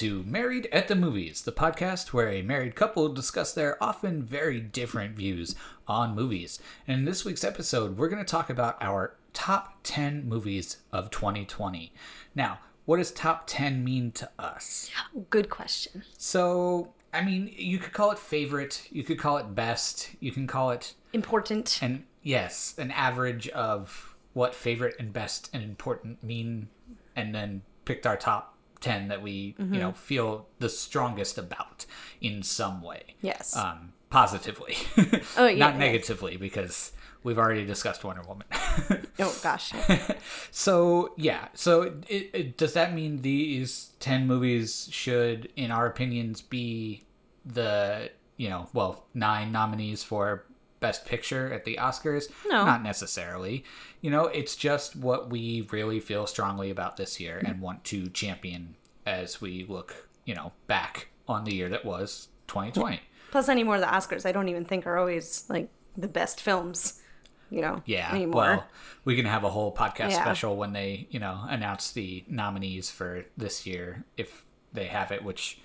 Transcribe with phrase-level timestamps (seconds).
[0.00, 4.58] To Married at the Movies, the podcast where a married couple discuss their often very
[4.58, 5.54] different views
[5.86, 6.58] on movies.
[6.88, 11.10] And in this week's episode, we're going to talk about our top 10 movies of
[11.10, 11.92] 2020.
[12.34, 14.90] Now, what does top 10 mean to us?
[15.28, 16.04] Good question.
[16.16, 20.46] So, I mean, you could call it favorite, you could call it best, you can
[20.46, 21.78] call it Important.
[21.82, 26.68] And yes, an average of what favorite and best and important mean
[27.14, 28.49] and then picked our top
[28.80, 31.86] 10 that we, you know, feel the strongest about
[32.20, 33.14] in some way.
[33.20, 33.56] Yes.
[33.56, 34.76] Um positively.
[35.36, 38.46] Oh, yeah, Not negatively because we've already discussed Wonder Woman.
[39.18, 39.72] oh gosh.
[40.50, 46.42] So yeah, so it, it, does that mean these ten movies should, in our opinions,
[46.42, 47.04] be
[47.44, 50.44] the you know well nine nominees for
[50.80, 52.28] Best Picture at the Oscars?
[52.48, 52.64] No.
[52.64, 53.64] not necessarily.
[54.00, 58.08] You know, it's just what we really feel strongly about this year and want to
[58.08, 58.74] champion
[59.06, 63.00] as we look, you know, back on the year that was 2020.
[63.30, 67.00] Plus, anymore the Oscars, I don't even think are always like the best films.
[67.52, 67.82] You know.
[67.84, 68.34] Yeah, Anymore.
[68.40, 68.66] well,
[69.04, 70.22] we can have a whole podcast Yeah.
[70.22, 75.24] special when they, you know, announce the nominees for this year if they have it,
[75.24, 75.58] which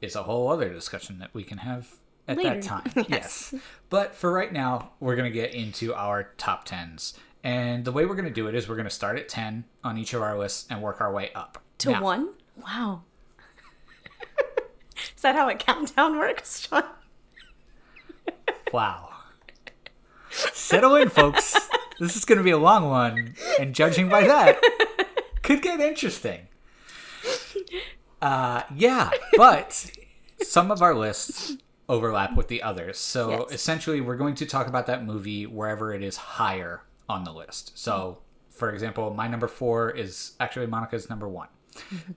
[0.00, 1.94] is a whole other discussion that we can have
[2.28, 2.54] at Later.
[2.54, 2.92] that time.
[3.08, 3.50] Yes.
[3.52, 3.54] yes.
[3.90, 7.14] But for right now, we're going to get into our top 10s.
[7.42, 9.64] And the way we're going to do it is we're going to start at 10
[9.82, 11.62] on each of our lists and work our way up.
[11.78, 12.30] to Now, one.
[12.56, 13.02] Wow.
[15.16, 16.84] Is that how a countdown works, John?
[18.72, 19.10] Wow.
[20.30, 21.56] Settle in, folks.
[22.00, 24.60] This is going to be a long one, and judging by that,
[25.42, 26.48] could get interesting.
[28.20, 29.92] Uh, yeah, but
[30.42, 31.56] some of our lists
[31.88, 32.98] overlap with the others.
[32.98, 33.52] So Yes.
[33.52, 37.76] essentially, we're going to talk about that movie wherever it is higher on the list.
[37.78, 38.18] So,
[38.50, 41.48] for example, my number four is actually Monica's number one.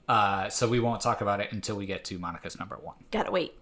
[0.07, 2.95] Uh, so we won't talk about it until we get to Monica's number one.
[3.11, 3.53] Gotta wait.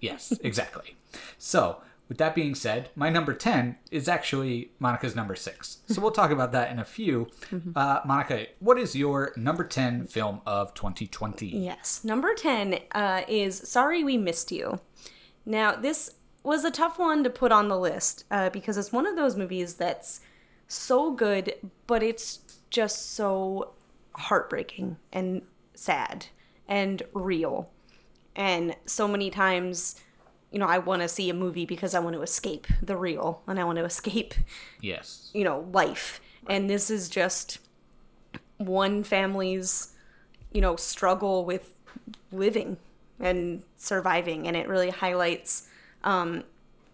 [0.00, 0.96] Yes, exactly.
[1.38, 5.78] so, with that being said, my number 10 is actually Monica's number 6.
[5.86, 7.28] So, we'll talk about that in a few.
[7.76, 11.46] Uh, Monica, what is your number 10 film of 2020?
[11.48, 12.02] Yes.
[12.02, 14.80] Number 10 uh, is Sorry We Missed You.
[15.44, 19.06] Now, this was a tough one to put on the list uh, because it's one
[19.06, 20.20] of those movies that's
[20.68, 21.54] so good,
[21.86, 23.72] but it's just so
[24.14, 25.42] heartbreaking and
[25.74, 26.26] sad
[26.68, 27.70] and real.
[28.34, 30.00] And so many times,
[30.50, 33.42] you know, I want to see a movie because I want to escape the real
[33.46, 34.34] and I want to escape
[34.80, 35.30] Yes.
[35.34, 37.58] you know life and this is just
[38.58, 39.92] one family's
[40.52, 41.72] you know struggle with
[42.30, 42.76] living
[43.22, 45.68] and surviving and it really highlights
[46.04, 46.42] um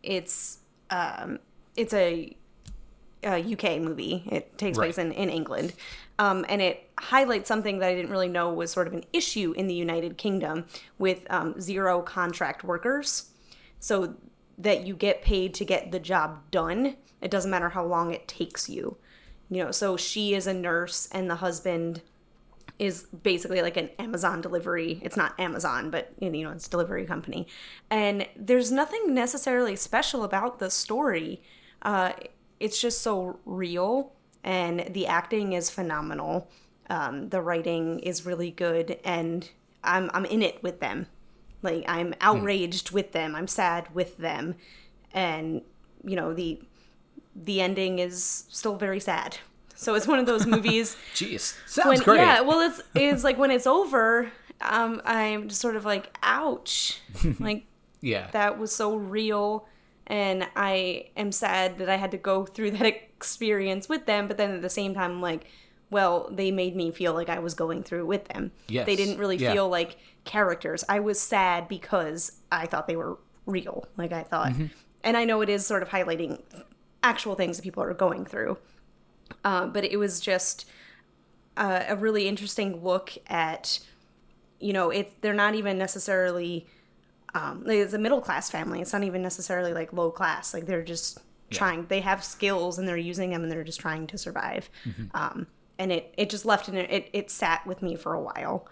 [0.03, 0.59] it's
[0.91, 1.39] um
[1.77, 2.37] it's a,
[3.25, 4.87] a UK movie it takes Right.
[4.87, 5.72] place in in England
[6.19, 9.53] um and it highlights something that I didn't really know was sort of an issue
[9.56, 10.67] in the United Kingdom
[10.99, 13.31] with um, zero contract workers
[13.81, 14.15] so
[14.59, 16.97] that you get paid to get the job done.
[17.22, 18.97] It doesn't matter how long it takes you.
[19.49, 22.03] You know, so she is a nurse and the husband
[22.78, 25.00] is basically like an Amazon delivery.
[25.03, 27.47] It's not Amazon, but you know, it's a delivery company.
[27.91, 31.43] And there's nothing necessarily special about the story.
[31.83, 32.12] Uh,
[32.61, 34.12] it's just so real,
[34.44, 36.50] and the acting is phenomenal.
[36.91, 39.49] Um, the writing is really good, and
[39.84, 41.06] I'm I'm in it with them.
[41.62, 43.34] Like I'm outraged with them.
[43.34, 44.55] I'm sad with them,
[45.12, 45.62] and
[46.05, 46.61] you know the
[47.34, 49.38] the ending is still very sad.
[49.78, 51.56] So it's one of those movies Jeez.
[51.66, 52.19] Sounds when great.
[52.19, 54.31] yeah, well it's it's like when it's over,
[54.61, 57.00] um, I'm just sort of like, ouch,
[57.39, 57.65] like
[58.00, 58.28] yeah.
[58.33, 59.69] that was so real,
[60.09, 64.27] and I am sad that I had to go through that experience with them.
[64.27, 65.47] But then at the same time, I'm like,
[65.91, 68.50] well, they made me feel like I was going through with them.
[68.69, 69.52] Yes, they didn't really yeah.
[69.52, 70.82] feel like characters.
[70.88, 73.17] I was sad because I thought they were
[73.47, 73.87] real.
[73.97, 74.67] Like I thought, Mm-hmm.
[75.05, 76.41] and I know it is sort of highlighting
[77.05, 78.58] actual things that people are going through.
[79.44, 80.66] Uh, but it was just
[81.56, 83.80] uh, a really interesting look at
[84.60, 86.66] you know it they're not even necessarily
[87.34, 88.80] um, it's a middle class family.
[88.80, 90.54] It's not even necessarily like low class.
[90.54, 91.19] Like they're just
[91.50, 94.70] trying they have skills and they're using them and they're just trying to survive.
[95.14, 95.46] Um,
[95.78, 98.66] and it it just left in it, it it sat with me for a while.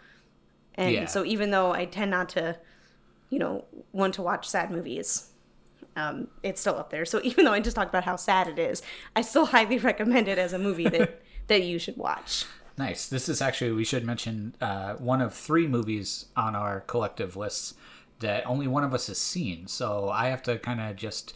[0.75, 1.05] And Yeah.
[1.07, 2.59] so even though i tend not to
[3.31, 5.31] you know want to watch sad movies
[5.97, 7.05] um, it's still up there.
[7.05, 8.83] So even though I just talked about how sad it is,
[9.15, 12.45] I still highly recommend it as a movie that that you should watch.
[12.79, 13.07] Nice.
[13.07, 17.75] This is actually, we should mention, uh, one of three movies on our collective lists
[18.21, 19.67] that only one of us has seen.
[19.67, 21.33] So I have to kind of just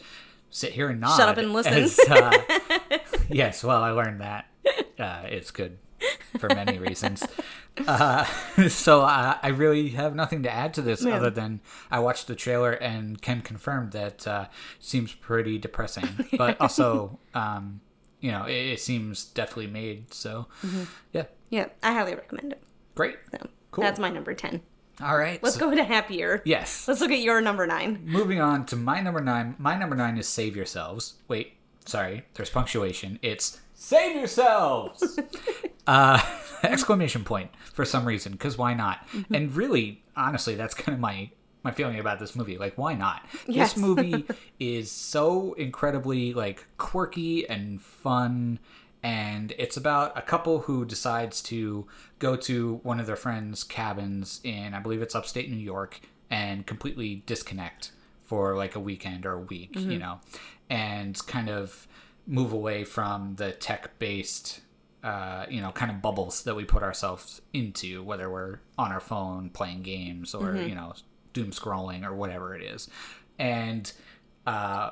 [0.51, 1.19] sit here and nod.
[1.19, 1.73] up and listen.
[1.73, 2.37] as, uh,
[3.29, 4.45] yes, well, I learned that.
[4.99, 5.77] Uh, it's good.
[6.39, 7.23] For many reasons.
[7.87, 8.25] uh,
[8.69, 11.15] so uh, I really have nothing to add to this Yeah.
[11.15, 14.45] other than I watched the trailer and can confirm that uh,
[14.79, 17.81] seems pretty depressing, but also, um,
[18.19, 20.13] you know, it, it seems definitely made.
[20.13, 20.83] So, Mm-hmm.
[21.13, 22.63] yeah, Yeah, I highly recommend it.
[22.95, 23.15] great.
[23.31, 23.83] So Cool.
[23.83, 24.61] that's my number 10.
[25.01, 25.41] All right.
[25.41, 26.41] Let's so- go to happier.
[26.45, 26.87] Yes.
[26.87, 28.01] Let's look at your number nine.
[28.05, 29.55] Moving on to my number nine.
[29.57, 31.13] My number nine is Save Yourselves.
[31.27, 31.53] Wait,
[31.85, 33.17] sorry, there's punctuation.
[33.23, 35.19] It's Save Yourselves!
[35.87, 36.21] uh,
[36.63, 39.07] exclamation point for some reason, because why not?
[39.33, 41.31] And really, honestly, that's kind of my.
[41.63, 43.23] My feeling about this movie, like, why not?
[43.47, 43.73] Yes.
[43.73, 44.25] This movie
[44.59, 48.57] is so incredibly like quirky and fun,
[49.03, 51.85] and it's about a couple who decides to
[52.17, 56.01] go to one of their friends' cabins in, I believe it's upstate New York,
[56.31, 57.91] and completely disconnect
[58.23, 60.19] for like a weekend or a week, you know,
[60.67, 61.87] and kind of
[62.27, 64.61] move away from the tech based,
[65.03, 68.99] uh, you know, kind of bubbles that we put ourselves into, whether we're on our
[68.99, 70.93] phone playing games or, you know,
[71.33, 72.89] doom scrolling or whatever it is.
[73.39, 73.91] And,
[74.45, 74.91] uh,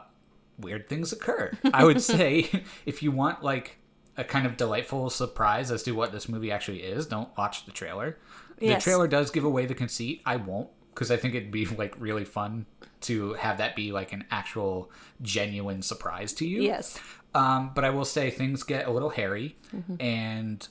[0.58, 1.52] weird things occur.
[1.74, 3.78] I would say if you want like
[4.18, 7.72] a kind of delightful surprise as to what this movie actually is, don't watch the
[7.72, 8.18] trailer.
[8.58, 10.22] The trailer does give away the conceit.
[10.26, 12.66] I won't because I think it'd be like really fun
[13.02, 14.92] to have that be like an actual
[15.22, 16.62] genuine surprise to you.
[16.62, 17.00] Yes.
[17.36, 19.56] Um, but I will say things get a little hairy,
[20.00, 20.68] and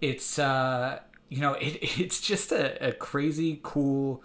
[0.00, 4.22] it's uh, you know it, it's just a, a crazy cool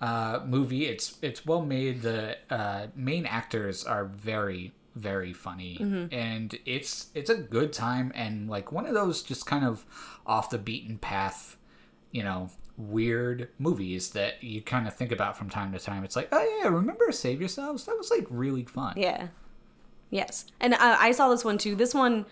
[0.00, 0.86] uh, movie.
[0.86, 2.02] It's it's well made.
[2.02, 5.76] The uh, main actors are very very funny,
[6.12, 9.84] and it's it's a good time and like one of those just kind of
[10.26, 11.56] off the beaten path,
[12.10, 12.50] you know.
[12.76, 16.02] Weird movies that you kind of think about from time to time.
[16.02, 17.84] It's like, oh yeah, remember Save Yourselves?
[17.84, 18.94] That was like really fun.
[18.96, 19.28] Yeah.
[20.14, 20.44] Yes.
[20.60, 21.74] And I, I saw this one too.
[21.74, 22.24] This one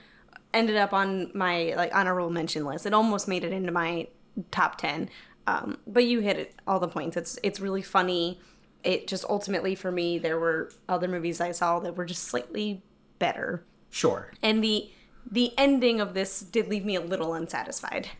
[0.54, 2.86] ended up on my like honorable mention list.
[2.86, 4.06] It almost made it into my
[4.52, 5.10] top 10.
[5.48, 7.16] Um, but you hit it, all the points.
[7.16, 8.40] It's it's really funny.
[8.84, 12.84] It just ultimately for me there were other movies I saw that were just slightly
[13.18, 13.64] better.
[13.90, 14.30] Sure.
[14.44, 14.88] And the
[15.28, 18.10] the ending of this did leave me a little unsatisfied.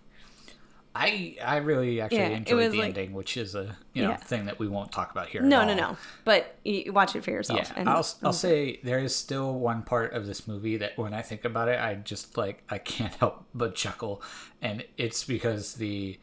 [0.94, 4.17] I I really actually Yeah, enjoyed the like- ending, which is a you know Yeah.
[4.17, 5.41] thing that we won't talk about here.
[5.43, 5.97] No, no, no.
[6.25, 7.61] But you watch it for yourself.
[7.61, 11.15] Yeah, and I'll I'll say there is still one part of this movie that when
[11.15, 14.23] I think about it, I just like I can't help but chuckle,
[14.61, 16.19] and it's because the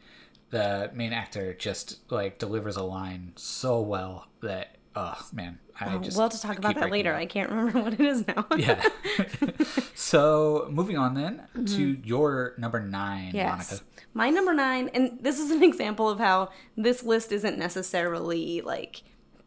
[0.50, 6.16] the main actor just like delivers a line so well that oh man, I just
[6.16, 7.14] well, to talk about that later.
[7.14, 8.46] I can't remember what it is now.
[8.56, 8.82] yeah.
[9.94, 13.36] so moving on then to your number nine, Mm-hmm.
[13.36, 13.70] Yes.
[13.70, 13.84] Monica.
[14.12, 19.02] My number nine, and this is an example of how this list isn't necessarily like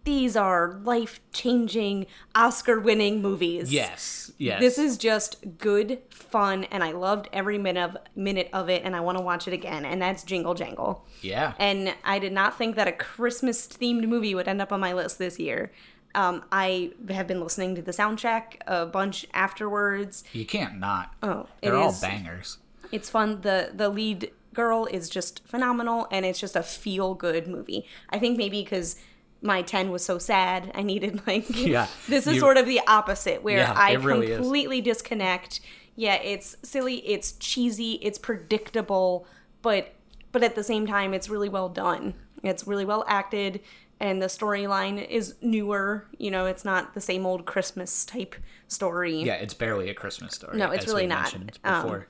[0.06, 2.06] these are life changing,
[2.36, 3.72] Oscar winning movies.
[3.72, 4.60] Yes, yes.
[4.60, 8.96] This is just good fun, and I loved every minute of, minute of it, and
[8.96, 9.86] I want to watch it again.
[9.86, 11.06] And that's Jingle Jangle.
[11.22, 11.54] yeah.
[11.58, 14.94] And I did not think that a Christmas themed movie would end up on my
[14.94, 15.72] list this year.
[16.16, 20.24] Um, I have been listening to the soundtrack a bunch afterwards.
[20.34, 21.14] You can't not.
[21.24, 22.58] Oh, They're all is- bangers.
[22.92, 23.42] It's fun.
[23.42, 27.86] The the lead girl is just phenomenal and it's just a feel good movie.
[28.12, 28.96] I think maybe because
[29.42, 32.80] my 10 was so sad, I needed like Yeah, this is you- sort of the
[32.88, 34.38] opposite where Yeah, I really is.
[34.40, 35.60] completely disconnect.
[35.96, 39.26] Yeah, it's silly, it's cheesy, it's predictable,
[39.64, 39.94] but
[40.32, 42.14] but at the same time it's really well done.
[42.44, 43.60] It's really well acted
[44.04, 48.36] and the storyline is newer, you know, it's not the same old Christmas type
[48.68, 49.24] story.
[49.24, 50.58] Yeah, it's barely a Christmas story.
[50.58, 51.34] No, it's really not.
[51.64, 52.08] Um, Before.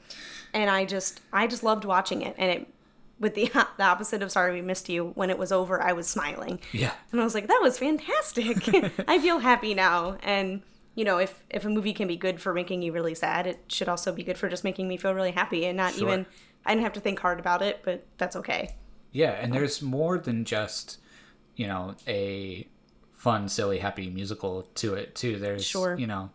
[0.56, 2.68] and I just I just loved watching it and it
[3.20, 3.46] with the
[3.78, 6.94] the opposite of sorry we missed you when it was over I was smiling yeah,
[7.12, 8.58] and I was like that was fantastic
[9.08, 10.64] I feel happy now and
[10.96, 13.60] you know if if a movie can be good for making you really sad it
[13.68, 16.08] should also be good for just making me feel really happy and not Sure.
[16.08, 16.26] even
[16.66, 18.74] I didn't have to think hard about it but that's okay
[19.12, 20.98] yeah, and there's more than just
[21.56, 22.68] you know a
[23.14, 25.38] fun, silly, happy musical to it too.
[25.40, 25.96] There's Sure.
[25.98, 26.30] you know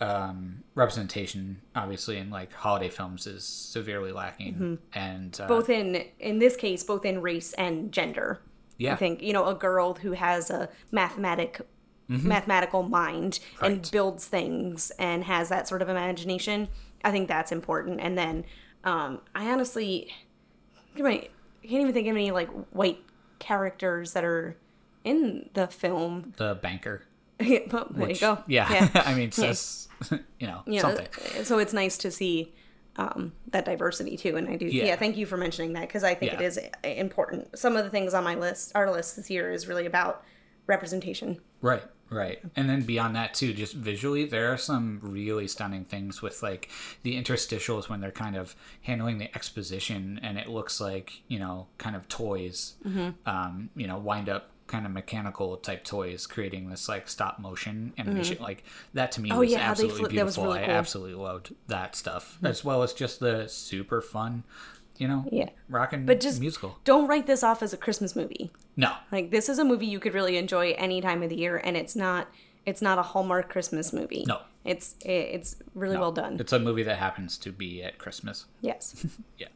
[0.00, 5.48] um, representation, obviously, in like holiday films is severely lacking, and uh, Mm-hmm.
[5.48, 8.40] both in in this case both in race and gender
[8.78, 11.60] yeah, I think you know a girl who has a mathematic
[12.08, 13.90] mathematical mind and Mm-hmm.
[13.92, 16.66] Builds things and has that sort of imagination.
[17.04, 18.00] I think that's important.
[18.00, 18.44] And then
[18.84, 20.10] um, I honestly
[20.96, 21.28] I can't
[21.62, 22.98] even think of any like white
[23.40, 24.56] characters that are
[25.02, 26.32] in the film.
[26.36, 27.02] the banker.
[27.38, 28.38] but there you go.
[28.46, 29.88] Yeah, I mean, says
[30.38, 31.44] you know you know, something.
[31.44, 32.54] so it's nice to see
[32.96, 34.36] um, that diversity too.
[34.36, 34.84] And I do, yeah.
[34.84, 34.96] Yeah.
[34.96, 36.46] thank you for mentioning that because I think it Yeah.
[36.46, 37.58] is uh, important.
[37.58, 40.22] Some of the things on my list, our list this year, is really about
[40.66, 41.40] representation.
[41.62, 42.38] Right, right.
[42.56, 46.68] And then beyond that too, just visually, there are some really stunning things with like
[47.02, 51.66] the interstitials when they're kind of handling the exposition, and it looks like you know,
[51.78, 53.10] kind of toys, Mm-hmm.
[53.28, 57.92] um, you know, wind up kind of mechanical type toys, creating this like stop motion
[57.98, 58.38] animation.
[58.40, 58.62] Like
[58.94, 59.38] that to me was Mm-hmm.
[59.38, 60.44] Oh, yeah, absolutely was beautiful.
[60.44, 60.68] really I cool.
[60.68, 60.78] Mm-hmm.
[60.78, 64.44] absolutely loved that stuff, as well as just the super fun,
[65.00, 65.48] you know, Yeah.
[65.68, 66.78] rocking But just musical.
[66.84, 68.50] don't write this off as a Christmas movie.
[68.76, 71.56] No, Like this is a movie you could really enjoy any time of the year,
[71.62, 72.28] and it's not
[72.66, 74.24] it's not a Hallmark Christmas movie.
[74.28, 74.40] No.
[74.64, 76.36] it's it's really well done.
[76.38, 78.46] it's a movie that happens to be at Christmas.
[78.60, 79.06] yes,
[79.38, 79.48] Yeah.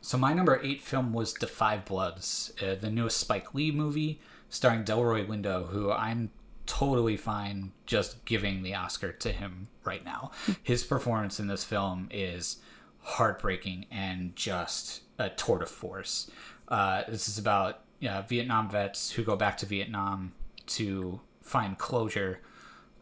[0.00, 4.20] So my number eight film was *The Five Bloods*, uh, the newest Spike Lee movie
[4.48, 6.30] starring Delroy Lindo, who I'm
[6.66, 10.30] totally fine just giving the Oscar to him right now.
[10.62, 12.56] His performance in this film is
[13.02, 16.30] heartbreaking and just a tour de force.
[16.68, 20.32] Uh, this is about uh, Vietnam vets who go back to Vietnam
[20.66, 22.40] to find closure.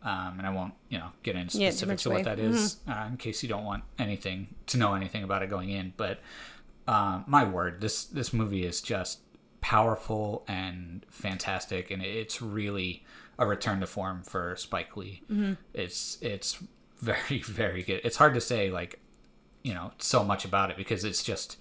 [0.03, 3.07] Um, and I won't, you know, get into specifics much of what that is, uh,
[3.11, 5.93] in case you don't want anything to know anything about it going in.
[5.97, 6.21] But
[6.89, 9.21] uh, my word, this this movie is just
[9.61, 13.05] powerful and fantastic, and it's really
[13.39, 15.23] a return to form for Spike Lee.
[15.75, 16.59] It's it's
[16.99, 18.01] very very good.
[18.03, 19.01] It's hard to say like
[19.63, 21.59] you know so much about it because it's just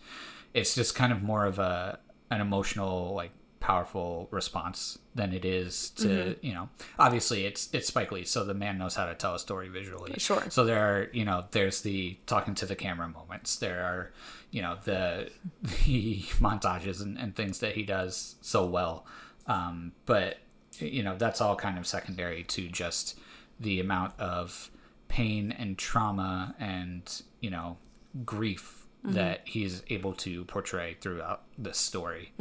[0.54, 2.00] it's just kind of more of a
[2.32, 8.12] an emotional like powerful response than it is to you know obviously it's it's Spike
[8.12, 10.14] Lee so the man knows how to tell a story visually.
[10.18, 10.44] Sure.
[10.50, 13.58] so there are you know there's the talking to the camera moments.
[13.58, 14.12] There are
[14.52, 15.30] you know the
[15.86, 19.06] the montages and, and things that he does so well.
[19.46, 20.38] Um but
[20.78, 23.20] you know that's all kind of secondary to just
[23.60, 24.72] the amount of
[25.10, 27.78] pain and trauma and you know
[28.26, 32.34] grief that he's able to portray throughout this story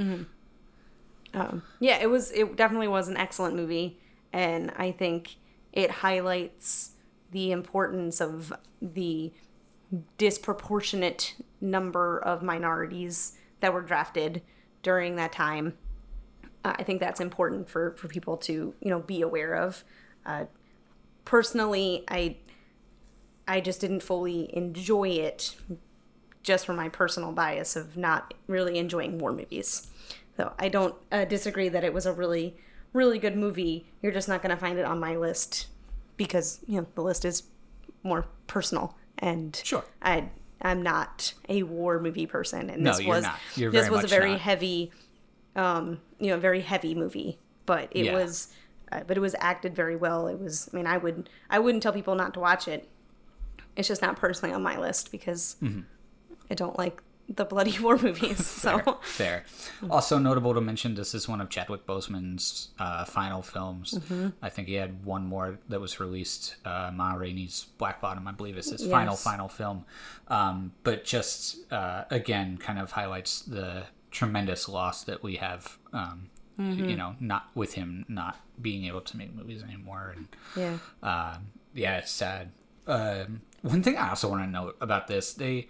[1.35, 3.99] um, yeah, it was it definitely was an excellent movie,
[4.33, 5.37] and I think
[5.73, 6.93] it highlights
[7.31, 9.33] the importance of the
[10.17, 14.43] disproportionate number of minorities that were drafted
[14.83, 15.75] during that time.
[16.65, 19.85] Uh, I think that's important for for people to you know be aware of.
[20.25, 20.45] Uh,
[21.25, 22.37] personally, I
[23.49, 25.57] I just didn't fully enjoy it
[26.43, 29.89] just for my personal bias of not really enjoying war movies.
[30.37, 32.57] So I don't uh, disagree that it was a really,
[32.93, 33.87] really good movie.
[34.03, 35.67] You're just not going to find it on my list
[36.17, 37.45] because you know the list is
[38.03, 39.85] more personal, and Sure.
[40.03, 40.29] I
[40.63, 43.27] I'm not a war movie person, and No, this you're was
[43.57, 44.41] this was a very not.
[44.41, 44.93] heavy,
[45.57, 48.15] um, you know, very heavy movie, but it Yeah.
[48.15, 48.49] was.
[48.91, 50.29] Uh, but it was acted very well.
[50.29, 50.71] It was.
[50.73, 51.29] I mean, I would.
[51.51, 52.89] I wouldn't tell people not to watch it.
[53.79, 55.81] It's just not personally on my list because Mm-hmm.
[56.51, 58.45] I don't like the bloody war movies.
[58.65, 59.45] So Fair.
[59.91, 63.95] Also notable to mention, this is one of Chadwick Boseman's uh, final films.
[63.95, 64.29] Mm-hmm.
[64.43, 66.57] I think he had one more that was released.
[66.65, 69.23] Uh, Ma Rainey's Black Bottom, I believe, is his final Yes.
[69.23, 69.85] final film.
[70.29, 75.79] Um, but just uh, again, kind of highlights the tremendous loss that we have.
[75.93, 76.89] Um, Mm-hmm.
[76.89, 81.47] You know, not with him not being able to make movies anymore, and yeah, um,
[81.73, 82.51] yeah, it's sad.
[82.89, 85.69] Um, one thing I also want to note about this, they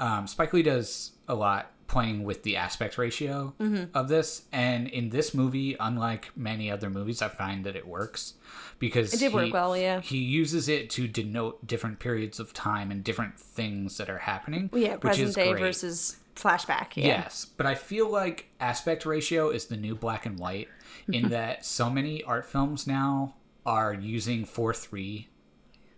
[0.00, 3.96] um, Spike Lee does a lot playing with the aspect ratio Mm-hmm.
[3.96, 8.34] of this, and in this movie, unlike many other movies, I find that it works
[8.78, 10.00] because It did work well, yeah.
[10.00, 14.70] He uses it to denote different periods of time and different things that are happening.
[14.72, 14.94] yeah.
[14.94, 15.60] which Present is day great.
[15.60, 16.96] versus flashback.
[16.96, 17.06] Yeah.
[17.06, 20.68] Yes, but I feel like aspect ratio is the new black and white
[21.06, 23.34] in that so many art films now
[23.66, 25.28] are using 4 3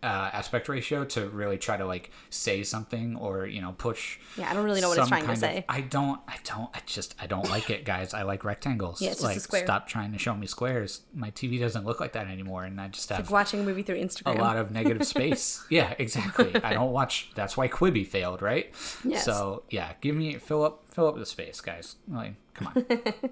[0.07, 4.49] uh, aspect ratio to really try to like say something or you know push Yeah,
[4.51, 5.65] I don't really know what it's trying to of- say.
[5.69, 9.11] I don't I don't I just I don't like it guys I like rectangles Yeah,
[9.11, 9.65] it's just a square.
[9.65, 12.89] stop trying to show me squares my TV doesn't look like that anymore and I
[12.89, 14.39] just have Like watching a movie through Instagram.
[14.39, 15.65] a lot of negative space.
[15.71, 16.55] yeah, exactly.
[16.63, 17.31] I don't watch.
[17.35, 18.73] That's why Quibi failed, right?
[19.05, 19.25] Yes.
[19.25, 21.97] So yeah, give me fill up fill up the space, guys.
[22.09, 22.87] Like, come on.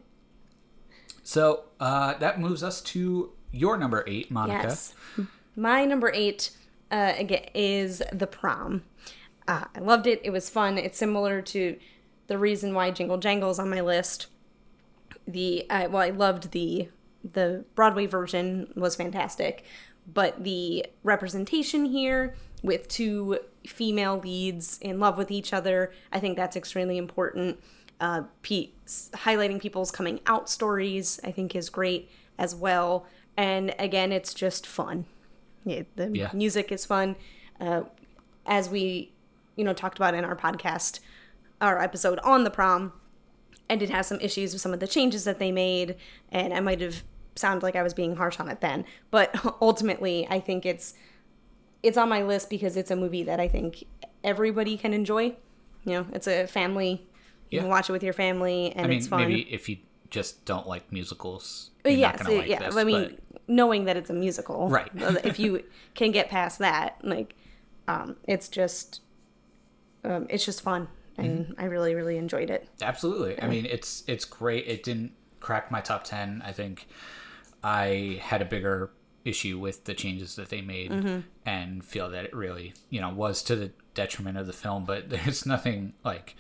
[1.22, 4.64] so uh, that moves us to your number eight, Monica.
[4.68, 4.94] Yes.
[5.56, 6.50] My number eight
[6.90, 8.82] uh, again is the prom.
[9.46, 10.20] Uh, I loved it.
[10.24, 10.78] It was fun.
[10.78, 11.76] It's similar to
[12.26, 14.28] the reason why Jingle Jangle is on my list.
[15.26, 16.88] The uh, well, I loved the
[17.32, 19.64] the Broadway version was fantastic,
[20.12, 26.36] but the representation here with two female leads in love with each other, I think
[26.36, 27.60] that's extremely important.
[28.00, 33.06] Uh, pe- highlighting people's coming out stories, I think, is great as well.
[33.36, 35.06] And again, it's just fun.
[35.64, 36.30] Yeah, the Yeah.
[36.32, 37.16] music is fun.
[37.60, 37.82] Uh,
[38.46, 39.12] as we,
[39.56, 41.00] you know, talked about in our podcast,
[41.60, 42.92] our episode on the prom,
[43.70, 45.96] and it has some issues with some of the changes that they made,
[46.30, 47.02] and I might have
[47.36, 48.84] sounded like I was being harsh on it then.
[49.10, 50.94] But ultimately, I think it's
[51.82, 53.84] it's on my list because it's a movie that I think
[54.22, 55.36] everybody can enjoy.
[55.84, 57.06] You know, it's a family.
[57.50, 59.20] You can watch it with your family, and I mean, it's fun.
[59.20, 59.78] maybe if you
[60.14, 62.60] just don't like musicals, you're yes, not gonna like yeah.
[62.60, 62.76] this.
[62.76, 64.90] I mean, but- knowing that it's a musical, Right.
[65.24, 67.34] if you can get past that, like,
[67.88, 69.00] um, it's just,
[70.04, 71.60] um, it's just fun, and Mm-hmm.
[71.60, 72.68] I really, really enjoyed it.
[72.80, 73.40] Absolutely.
[73.42, 74.66] I mean, it's it's great.
[74.66, 76.42] It didn't crack my top ten.
[76.44, 76.86] I think
[77.62, 78.90] I had a bigger
[79.24, 81.20] issue with the changes that they made, Mm-hmm.
[81.46, 84.84] and feel that it really, you know, was to the detriment of the film.
[84.84, 86.36] But there's nothing like.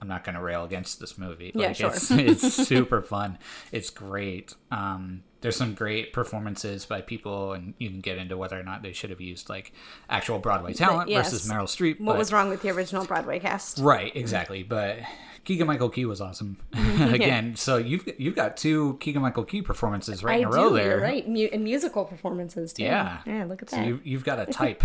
[0.00, 1.52] I'm not going to rail against this movie.
[1.54, 1.90] Yeah, like, sure.
[1.90, 3.38] It's, it's super fun.
[3.72, 4.54] It's great.
[4.70, 8.82] Um, there's some great performances by people, and you can get into whether or not
[8.82, 9.72] they should have used like
[10.10, 11.30] actual Broadway talent yes.
[11.30, 12.00] versus Meryl Streep.
[12.00, 13.78] What but- was wrong with the original Broadway cast?
[13.78, 14.62] Right, exactly.
[14.64, 14.98] But
[15.44, 17.56] Keegan Michael Key was awesome again.
[17.56, 21.00] So you've you've got two Keegan Michael Key performances right I in a row there.
[21.00, 21.28] Right.
[21.28, 22.82] Mu- and musical performances too.
[22.84, 23.18] Yeah.
[23.26, 23.44] Yeah.
[23.44, 23.86] Look at So that.
[23.86, 24.82] you you've got a type.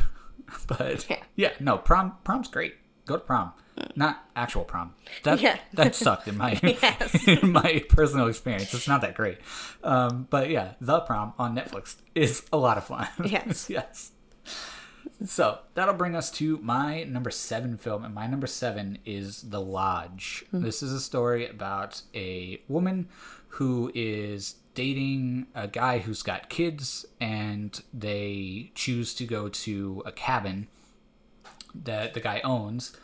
[0.68, 1.24] but Yeah.
[1.36, 1.52] yeah.
[1.60, 2.76] no, prom prom's great.
[3.06, 3.54] Go to prom.
[3.96, 4.94] Not actual prom.
[5.24, 5.58] That Yeah.
[5.74, 7.28] that sucked in my Yes.
[7.28, 8.74] in my personal experience.
[8.74, 9.40] It's not that great.
[9.84, 13.08] Um, but yeah, the prom on Netflix is a lot of fun.
[13.26, 13.70] Yes.
[13.70, 14.12] yes.
[15.26, 19.62] So that'll bring us to my number seven film, and my number seven is The
[19.62, 20.46] Lodge.
[20.52, 23.08] This is a story about a woman
[23.50, 30.12] who is dating a guy who's got kids, and they choose to go to a
[30.12, 30.68] cabin
[31.74, 32.96] that the guy owns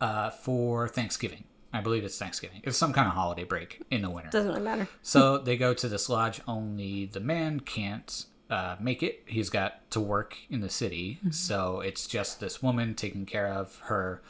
[0.00, 1.44] uh, for Thanksgiving.
[1.72, 2.60] I believe it's Thanksgiving.
[2.64, 4.30] It's some kind of holiday break in the winter.
[4.30, 4.88] Doesn't really matter.
[5.02, 6.40] So they go to this lodge.
[6.48, 9.22] Only the man can't uh, make it.
[9.26, 11.20] He's got to work in the city.
[11.30, 14.20] So it's just this woman taking care of her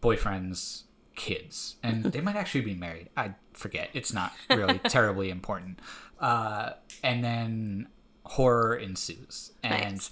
[0.00, 1.76] boyfriend's kids.
[1.82, 3.10] And they might actually be married.
[3.16, 3.90] I forget.
[3.92, 5.80] It's not really terribly important.
[6.18, 6.70] Uh,
[7.04, 7.88] and then
[8.24, 9.52] horror ensues.
[9.62, 10.10] And Nice.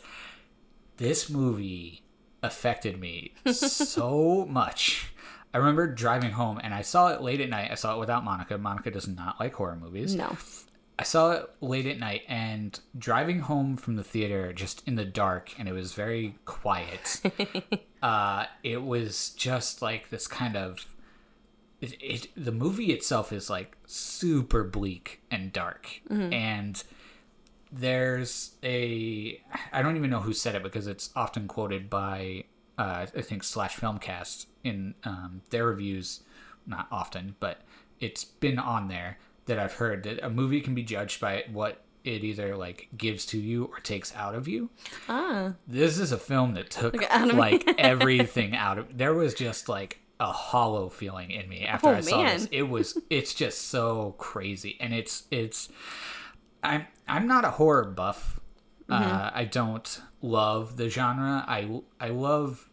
[0.99, 2.03] this movie
[2.43, 5.13] affected me so much.
[5.55, 7.71] I remember driving home and I saw it late at night.
[7.71, 8.59] I saw it without Monica.
[8.59, 10.15] Monica does not like horror movies.
[10.15, 10.37] No.
[10.99, 15.05] I saw it late at night and driving home from the theater just in the
[15.05, 17.21] dark and it was very quiet.
[18.03, 20.95] uh, it was just like this kind of
[21.81, 26.83] it, it the movie itself is like super bleak and dark and
[27.73, 29.41] there's a
[29.73, 32.45] I don't even know who said it because it's often quoted by
[32.79, 36.21] uh, I think slash filmcast in um, their reviews
[36.67, 37.63] not often but
[38.01, 41.83] it's been on there that I've heard that a movie can be judged by what
[42.05, 44.71] it either like gives to you or takes out of you.
[45.09, 45.55] Ah.
[45.67, 50.33] This is a film that took like everything out of there was just like a
[50.33, 52.49] hollow feeling in me after Oh, I saw this.
[52.51, 55.69] It was it's just so crazy and it's it's
[56.63, 58.41] I'm I'm not a horror buff.
[58.89, 59.03] Mm-hmm.
[59.03, 61.45] Uh, I don't love the genre.
[61.47, 62.71] I I love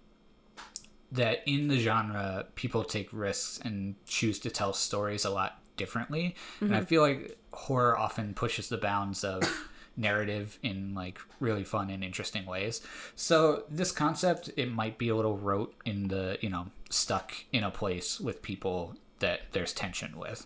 [1.12, 6.36] that in the genre people take risks and choose to tell stories a lot differently.
[6.60, 6.82] And Mm-hmm.
[6.82, 9.44] I feel like horror often pushes the bounds of
[9.98, 12.82] narrative in like really fun and interesting ways.
[13.16, 17.64] So this concept it might be a little rote in the, you know, stuck in
[17.64, 20.46] a place with people that there's tension with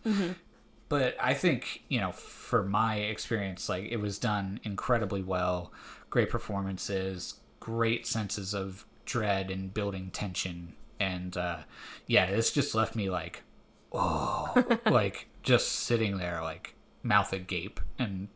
[0.90, 5.72] but I think you know, for my experience, like it was done incredibly well.
[6.10, 11.60] Great performances, great senses of dread and building tension, and uh,
[12.06, 13.44] yeah, this just left me like,
[13.92, 18.28] oh, like just sitting there, like mouth agape and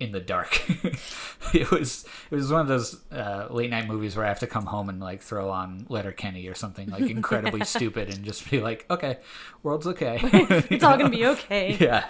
[0.00, 0.62] in the dark.
[1.54, 4.46] it was it was one of those uh, late night movies where I have to
[4.46, 8.60] come home and like throw on Letterkenny or something like incredibly stupid and just be
[8.60, 9.18] like, okay,
[9.62, 10.18] world's okay.
[10.70, 11.76] It's all gonna be okay.
[11.80, 12.04] Yeah,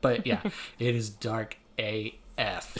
[0.00, 0.40] but yeah,
[0.78, 2.76] it is dark AF.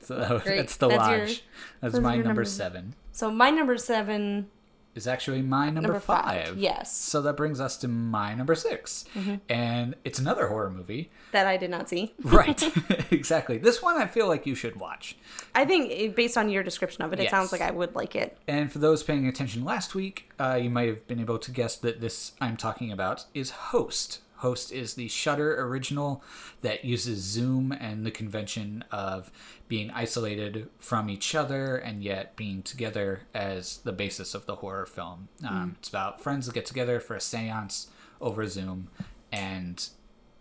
[0.00, 0.56] so Great.
[0.56, 1.44] that's the That's your- lodge.
[1.80, 2.94] that's, my your number seven.
[3.12, 4.48] So my number seven,
[4.94, 6.48] Is actually my number, number five.
[6.48, 6.58] five.
[6.58, 6.94] Yes.
[6.94, 9.34] So that brings us to my number 6 Mm-hmm.
[9.48, 11.10] and it's another horror movie.
[11.32, 12.12] that I did not see.
[12.22, 12.62] Right,
[13.10, 13.56] exactly.
[13.56, 15.16] This one I feel like you should watch.
[15.54, 18.36] I think based on your description of it, it sounds like I would like it.
[18.46, 21.76] And for those paying attention last week, uh, you might have been able to guess
[21.76, 24.20] that this I'm talking about is Host.
[24.42, 26.22] Host is the Shudder original
[26.62, 29.30] that uses Zoom and the convention of
[29.68, 34.84] being isolated from each other and yet being together as the basis of the horror
[34.84, 35.28] film.
[35.48, 37.86] Um, It's about friends that get together for a seance
[38.20, 38.88] over Zoom
[39.30, 39.88] and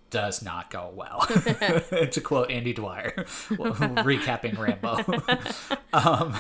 [0.10, 1.22] does not go well.
[1.28, 3.14] to quote Andy Dwyer,
[3.50, 4.98] recapping Rambo.
[5.94, 6.36] um,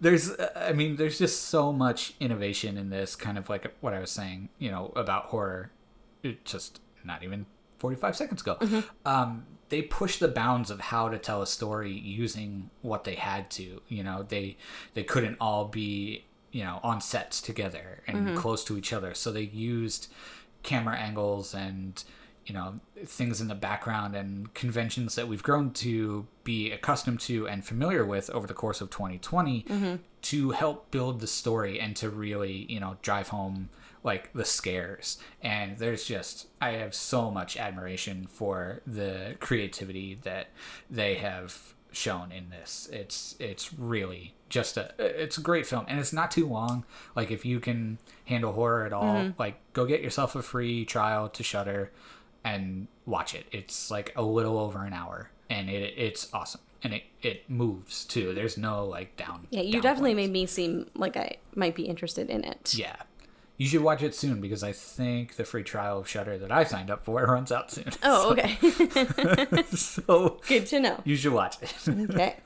[0.00, 4.00] there's, I mean, there's just so much innovation in this, kind of like what I
[4.00, 5.70] was saying, you know, about horror.
[6.44, 7.46] Just not even
[7.78, 8.56] 45 seconds ago.
[8.60, 8.80] Mm-hmm.
[9.06, 13.50] Um, they pushed the bounds of how to tell a story using what they had
[13.52, 13.82] to.
[13.88, 14.56] You know, they
[14.94, 18.36] they couldn't all be you know on sets together and mm-hmm.
[18.36, 20.12] close to each other, so they used
[20.62, 22.04] camera angles and
[22.46, 27.48] you know things in the background and conventions that we've grown to be accustomed to
[27.48, 29.94] and familiar with over the course of 2020 mm-hmm.
[30.22, 33.68] to help build the story and to really you know drive home
[34.04, 35.18] like the scares.
[35.42, 40.48] And there's just i have so much admiration for the creativity that
[40.88, 42.88] they have shown in this.
[42.92, 45.86] It's it's really just a it's a great film.
[45.88, 46.84] And it's not too long.
[47.16, 49.40] Like if you can handle horror at all mm-hmm.
[49.40, 51.90] like go get yourself a free trial to Shudder
[52.44, 53.46] and watch it.
[53.50, 55.30] It's like a little over an hour.
[55.48, 56.60] And it it's awesome.
[56.82, 58.34] And it it moves too.
[58.34, 60.28] There's no like down Yeah, you down definitely points.
[60.28, 62.74] made me seem like I might be interested in it.
[62.74, 62.96] yeah
[63.56, 66.64] you should watch it soon because I think the free trial of Shudder that I
[66.64, 67.90] signed up for runs out soon.
[68.02, 68.56] Oh, okay.
[69.76, 71.00] so Good to know.
[71.04, 71.74] you should watch it.
[72.10, 72.36] Okay.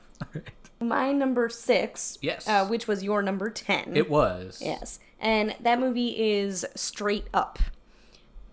[0.81, 2.47] My number six, Yes.
[2.47, 3.95] uh, which was your number 10.
[3.97, 4.61] it was.
[4.61, 4.99] Yes.
[5.19, 7.59] And that movie is Straight Up.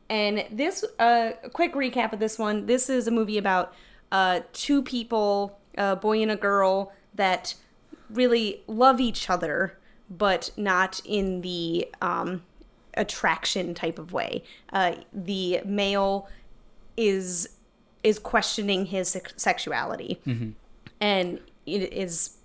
[0.08, 2.66] And this, uh, a quick recap of this one.
[2.66, 3.72] This is a movie about
[4.12, 7.54] uh, two people, a boy and a girl, that
[8.10, 12.42] really love each other, but not in the um,
[12.94, 14.42] attraction type of way.
[14.72, 16.28] Uh, the male
[16.96, 17.48] is
[18.02, 20.20] is questioning his sex- sexuality,
[21.00, 22.36] and it is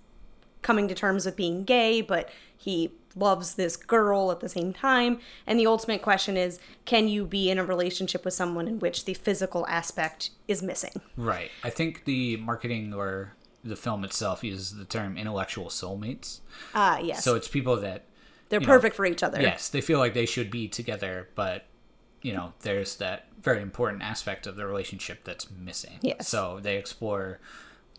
[0.62, 5.18] coming to terms with being gay, but he loves this girl at the same time.
[5.46, 9.04] And the ultimate question is can you be in a relationship with someone in which
[9.04, 11.00] the physical aspect is missing?
[11.16, 11.50] Right.
[11.62, 16.40] I think the marketing or the film itself uses the term intellectual soulmates.
[16.74, 17.22] Ah, yes.
[17.24, 18.04] So it's people that
[18.48, 19.40] They're you know, perfect for each other.
[19.40, 21.64] yes, they feel like they should be together, but
[22.22, 25.98] you know, there's that very important aspect of the relationship that's missing.
[26.02, 26.28] Yes.
[26.28, 27.40] So they explore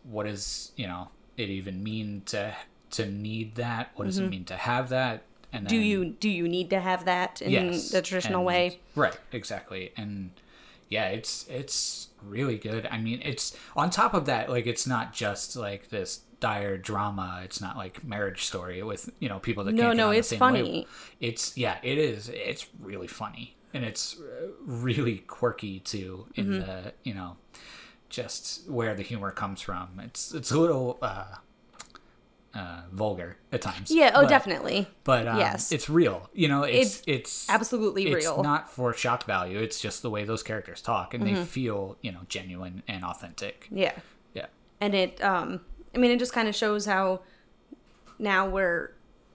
[0.04, 2.56] what does, you know, it even mean to
[2.91, 3.91] to need that?
[3.95, 5.23] What does it mean to have that?
[5.52, 5.67] And Mm-hmm.
[5.67, 8.80] Do then- you do you need to have that in yes, the traditional and- way?
[8.95, 10.32] right exactly and
[10.89, 15.13] yeah it's it's really good i mean it's on top of that like it's not
[15.13, 19.73] just like this dire drama it's not like marriage story with you know people that
[19.73, 20.62] No, no, it's funny.
[20.62, 20.86] level.
[21.19, 26.59] it's yeah it is it's really funny and it's uh, really quirky too in Mm-hmm.
[26.65, 27.38] the you know
[28.09, 31.36] just where the humor comes from it's it's a little uh
[32.56, 34.88] uh vulgar at times Yeah, oh but- definitely.
[35.04, 35.72] but um, Yes.
[35.72, 36.30] it's real.
[36.34, 38.44] You know, it's It's it's, absolutely it's real.
[38.44, 39.58] not for shock value.
[39.60, 41.36] It's just the way those characters talk, and Mm-hmm.
[41.36, 43.68] they feel you know genuine and authentic.
[43.72, 43.94] Yeah.
[44.34, 44.48] Yeah,
[44.82, 45.62] and it um
[45.96, 47.22] i mean it just kind of shows how
[48.20, 48.92] now we're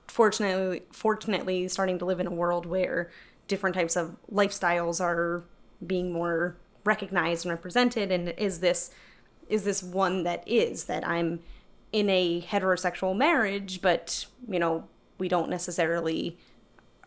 [0.06, 3.10] fortunately fortunately starting to live in a world where
[3.46, 5.44] different types of lifestyles are
[5.86, 8.90] being more recognized and represented and is this
[9.48, 11.40] is this one that is that i'm
[11.92, 14.84] in a heterosexual marriage but you know
[15.18, 16.38] we don't necessarily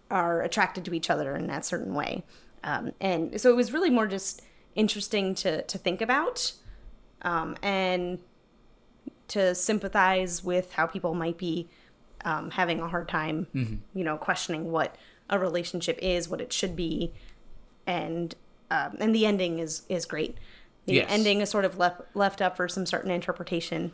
[0.10, 2.24] are attracted to each other in that certain way
[2.64, 4.42] um, and so it was really more just
[4.76, 6.54] interesting to to think about
[7.24, 8.20] um, and
[9.28, 11.70] to sympathize with how people might be
[12.26, 13.48] um, having a hard time,
[13.94, 14.96] you know, questioning what
[15.30, 17.14] a relationship is, what it should be,
[17.88, 18.36] and
[18.70, 20.38] um, and the ending is is great.
[20.86, 21.08] The Yes.
[21.10, 23.92] ending is sort of left left up for some certain interpretation.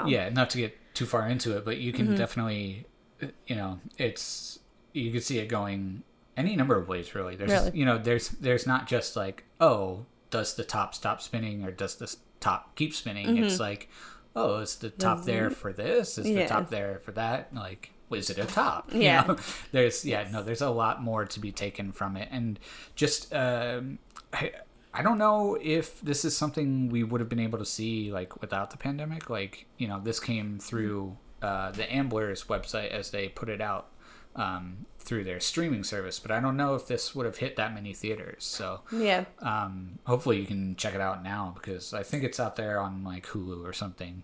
[0.00, 0.28] Um, yeah.
[0.28, 2.06] Not to get too far into it, but you Mm-hmm.
[2.08, 2.86] can definitely,
[3.22, 4.58] uh, you know, it's
[4.92, 6.02] you could see it going
[6.36, 7.14] any number of ways.
[7.14, 7.78] Really, there's Really?
[7.78, 11.96] you know, there's there's not just like oh, does the top stop spinning or does
[11.96, 13.36] the top keep spinning?
[13.38, 13.88] It's like
[14.34, 16.16] oh, is the top there for this?
[16.18, 16.48] Is the Mm-hmm.
[16.48, 17.54] Top there for that?
[17.54, 18.90] Like, is it a top?
[18.94, 19.24] You Yeah.
[19.28, 19.36] know?
[19.72, 22.58] there's yeah no there's a lot more to be taken from it and
[22.94, 23.98] just um
[24.32, 24.52] I,
[24.94, 28.40] I don't know if this is something we would have been able to see like
[28.40, 33.28] without the pandemic like you know this came through uh, the amblers website as they
[33.28, 33.88] put it out
[34.36, 37.74] um, through their streaming service but i don't know if this would have hit that
[37.74, 42.22] many theaters so Yeah, um, hopefully you can check it out now because i think
[42.22, 44.22] it's out there on like hulu or something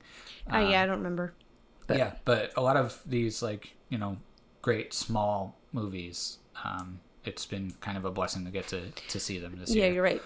[0.52, 1.35] uh, yeah, I don't remember.
[1.90, 4.16] yeah, but a lot of these like you know
[4.62, 9.38] great small movies, um, it's been kind of a blessing to get to to see
[9.38, 9.87] them this Yeah, year.
[9.87, 10.22] Yeah, you're right.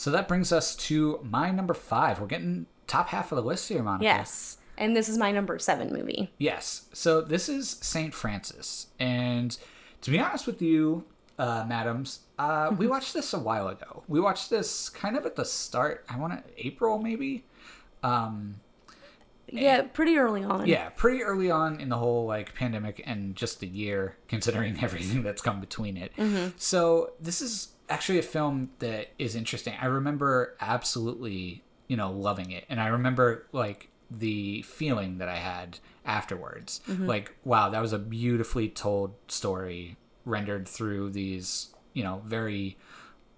[0.00, 2.20] So that brings us to my number five.
[2.20, 4.04] We're getting top half of the list here, Monica.
[4.04, 6.32] Yes, and this is my number seven movie.
[6.38, 6.88] Yes.
[6.94, 9.58] So this is Saint Francis, and
[10.00, 11.04] to be honest with you,
[11.38, 14.02] uh, madams, uh, we watched this a while ago.
[14.08, 16.06] We watched this kind of at the start.
[16.08, 17.44] I want to April maybe.
[18.02, 18.60] Um,
[19.48, 20.66] Yeah, pretty early on.
[20.66, 25.22] Yeah, pretty early on in the whole like pandemic and just the year, considering everything
[25.22, 26.12] that's come between it.
[26.56, 29.74] So this is actually a film that is interesting.
[29.80, 35.36] I remember absolutely, you know, loving it, and I remember like the feeling that I
[35.36, 36.80] had afterwards.
[37.06, 42.76] Like, wow, that was a beautifully told story rendered through these, you know, very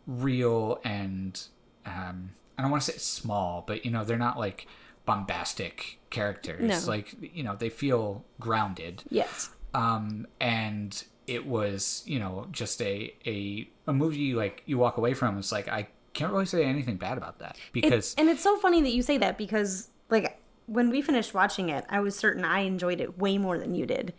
[0.07, 1.41] real and
[1.85, 4.67] um, I don't want to say small, but you know, they're not like
[5.05, 6.87] bombastic characters.
[6.87, 6.91] No.
[6.91, 9.03] Like, you know, they feel grounded.
[9.11, 9.51] Yes.
[9.75, 15.15] Um, and it was, you know, just a, a, a movie like you walk away
[15.15, 15.39] from.
[15.39, 18.57] It's like, I can't really say anything bad about that because It's, and it's so
[18.59, 22.45] funny that you say that because, like, when we finished watching it, I was certain
[22.45, 24.15] I enjoyed it way more than you did.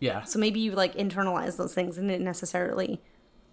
[0.00, 3.00] yeah, So maybe you like internalized those things and didn't necessarily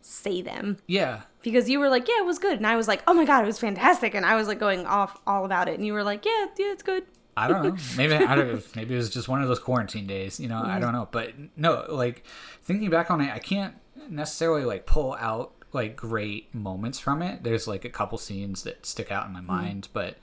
[0.01, 3.01] say them yeah, because you were like, "Yeah, it was good," and I was like,
[3.07, 5.73] "Oh my god, it was fantastic," and I was like going off all about it,
[5.75, 7.05] and you were like, "Yeah, yeah, it's good."
[7.37, 7.75] I don't know.
[7.97, 8.75] Maybe I don't.
[8.75, 10.39] Maybe it was just one of those quarantine days.
[10.39, 11.07] You know, I don't know.
[11.11, 12.23] But no, like
[12.63, 13.75] thinking back on it, I can't
[14.09, 17.43] necessarily like pull out like great moments from it.
[17.43, 19.47] There's like a couple scenes that stick out in my mm-hmm.
[19.47, 20.17] mind, but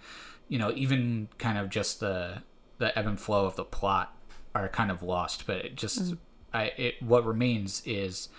[0.49, 2.43] you know, even kind of just the
[2.79, 4.17] the ebb and flow of the plot
[4.55, 5.47] are kind of lost.
[5.47, 6.15] But it just, mm-hmm.
[6.55, 8.31] I it what remains is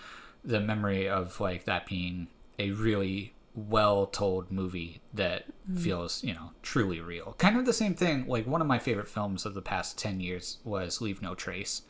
[0.44, 2.26] the memory of like that being
[2.58, 5.76] a really well told movie that mm-hmm.
[5.76, 7.34] feels you know truly real.
[7.38, 10.20] Kind of the same thing like one of my favorite films of the past 10
[10.20, 11.82] years was leave no trace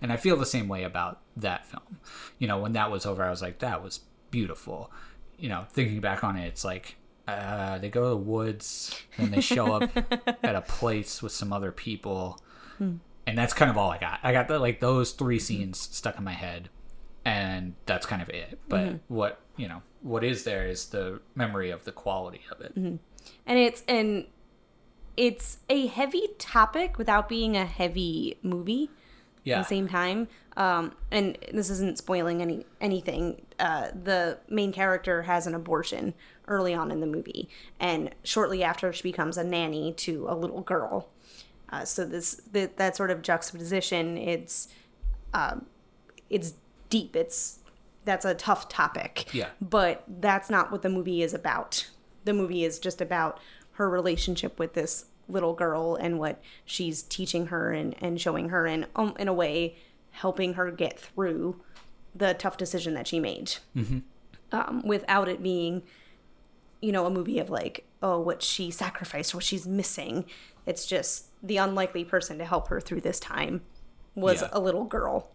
[0.00, 2.00] and i feel the same way about that film.
[2.38, 4.90] You know when that was over i was like that was beautiful.
[5.38, 6.96] You know thinking back on it it's like
[7.28, 9.90] uh, they go to the woods and they show up
[10.42, 12.40] at a place with some other people.
[12.78, 12.96] Hmm.
[13.26, 14.18] And that's kind of all i got.
[14.24, 15.44] I got the, like those three mm-hmm.
[15.44, 16.68] scenes stuck in my head
[17.24, 18.58] and that's kind of it.
[18.68, 19.14] But mm-hmm.
[19.14, 22.72] what you know what is there is the memory of the quality of it
[23.46, 24.26] and it's and
[25.16, 28.90] it's a heavy topic without being a heavy movie
[29.44, 30.28] yeah at the same time.
[30.56, 33.42] Um, and this isn't spoiling any anything.
[33.58, 36.14] Uh, the main character has an abortion
[36.48, 37.48] early on in the movie,
[37.80, 41.08] and shortly after, she becomes a nanny to a little girl.
[41.70, 44.68] Uh, so this that, that sort of juxtaposition, it's
[45.32, 45.66] um,
[46.28, 46.54] it's
[46.90, 47.16] deep.
[47.16, 47.60] It's
[48.04, 49.32] that's a tough topic.
[49.32, 49.48] Yeah.
[49.60, 51.88] But that's not what the movie is about.
[52.24, 53.38] The movie is just about
[53.72, 58.66] her relationship with this little girl and what she's teaching her and, and showing her
[58.66, 59.76] and um, in a way
[60.10, 61.60] helping her get through
[62.14, 63.54] the tough decision that she made
[64.52, 65.82] um, without it being
[66.82, 70.24] you know a movie of like oh what she sacrificed what she's missing
[70.66, 73.62] it's just the unlikely person to help her through this time
[74.14, 74.48] was Yeah.
[74.52, 75.30] a little girl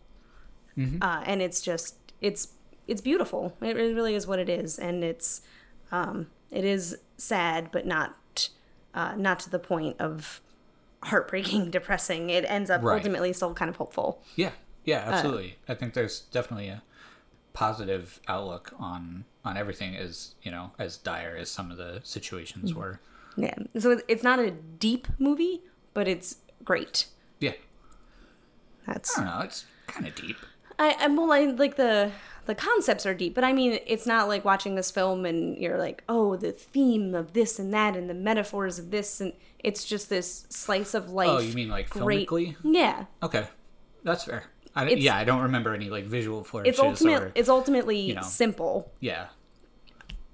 [1.02, 2.50] uh, and it's just it's
[2.88, 3.54] it's beautiful.
[3.62, 5.42] It really is what it is and it's
[5.92, 8.50] um, it is sad but not
[8.94, 10.42] uh, not to the point of
[11.04, 12.30] heartbreaking depressing.
[12.30, 12.98] It ends up Right.
[12.98, 14.22] ultimately still kind of hopeful.
[14.36, 14.52] Yeah.
[14.86, 15.58] Yeah absolutely.
[15.68, 16.82] I think there's definitely a
[17.54, 22.74] positive outlook on on everything as you know as dire as some of the situations
[22.74, 23.00] were.
[23.36, 23.56] Yeah.
[23.80, 25.62] So it's not a deep movie
[25.94, 27.08] but it's great.
[27.40, 27.54] Yeah.
[28.86, 29.44] That's i don't know.
[29.46, 30.38] It's kind of deep
[30.80, 32.12] I, I'm well, I, like the
[32.46, 35.78] the concepts are deep, but I mean, it's not like watching this film and you're
[35.78, 39.84] like, oh, the theme of this and that and the metaphors of this, and it's
[39.84, 41.30] just this slice of life.
[41.30, 43.48] oh you mean like great- filmically Yeah, okay
[44.04, 44.44] that's fair
[44.76, 47.22] I, yeah i don't remember any like visual flourishes it's ultimate.
[47.24, 48.22] or It's ultimately know.
[48.22, 49.28] simple, yeah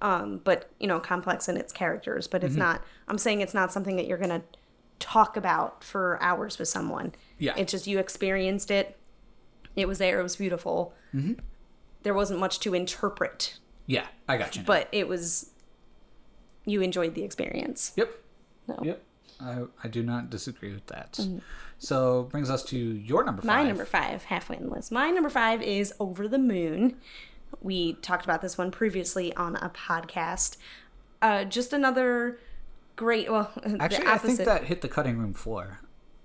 [0.02, 2.28] um, but you know, complex in its characters.
[2.28, 2.48] But Mm-hmm.
[2.48, 2.84] it's not.
[3.08, 4.42] I'm saying it's not something that you're gonna
[5.00, 7.14] talk about for hours with someone.
[7.40, 7.54] Yeah.
[7.58, 8.98] it's just you experienced it.
[9.76, 10.20] It was there.
[10.20, 10.94] It was beautiful.
[11.14, 11.34] Mm-hmm.
[12.04, 14.68] There wasn't much to interpret, yeah i got you now.
[14.68, 15.50] but it was.
[16.66, 17.92] You enjoyed the experience.
[17.98, 18.10] Yep.
[18.68, 18.80] No.
[18.84, 19.04] Yep.
[19.42, 21.20] I, I do not disagree with that.
[21.78, 23.48] So brings us to your number five.
[23.48, 24.92] My number five, halfway in the list.
[24.92, 26.96] My number five is Over the Moon.
[27.62, 30.56] We talked about this one previously on a podcast.
[31.22, 32.40] Uh, just another
[32.96, 35.80] great, well, Actually, I think that hit the cutting room floor.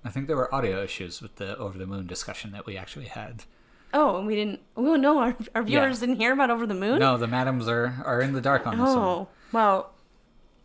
[0.04, 3.06] I think there were audio issues with the over the moon discussion that we actually
[3.06, 3.44] had.
[3.92, 4.60] Oh, and we didn't.
[4.76, 6.98] Oh no, our, our viewers didn't hear about Over the Moon.
[6.98, 8.98] No, the madams are are in the dark on this one.
[8.98, 9.92] Oh well,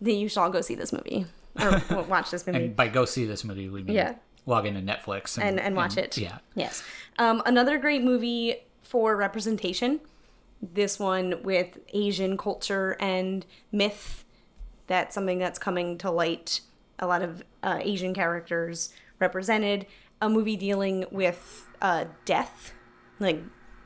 [0.02, 1.26] then you should all go see this movie
[1.62, 4.16] or watch this movie And by go see this movie, we mean Yeah.
[4.46, 6.18] log into Netflix and, and and watch it.
[6.18, 6.40] Yeah.
[6.56, 6.84] Yes.
[7.18, 10.02] Um, another great movie for representation.
[10.62, 14.24] This one with Asian culture and myth.
[14.88, 16.60] That's something that's coming to light.
[17.00, 19.86] A lot of uh, Asian characters represented.
[20.22, 22.74] A movie dealing with uh, death,
[23.20, 23.42] like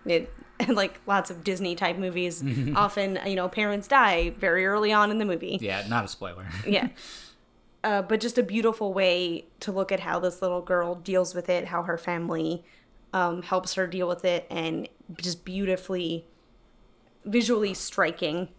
[0.05, 0.31] it,
[0.67, 2.43] like lots of Disney type movies.
[2.75, 6.45] often, you know, parents die very early on in the movie Yeah, not a spoiler.
[6.67, 6.89] yeah.
[7.83, 11.49] uh, but just a beautiful way to look at how this little girl deals with
[11.49, 12.63] it, how her family
[13.13, 16.25] um, helps her deal with it, and just beautifully,
[17.25, 18.49] visually striking,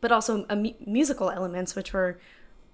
[0.00, 2.18] but also mu- musical elements, which were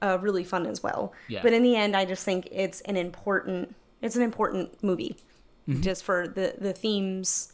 [0.02, 1.12] uh, really fun as well.
[1.28, 1.40] Yeah.
[1.42, 5.16] But in the end, I just think it's an important it's an important movie,
[5.80, 7.52] just for the the themes,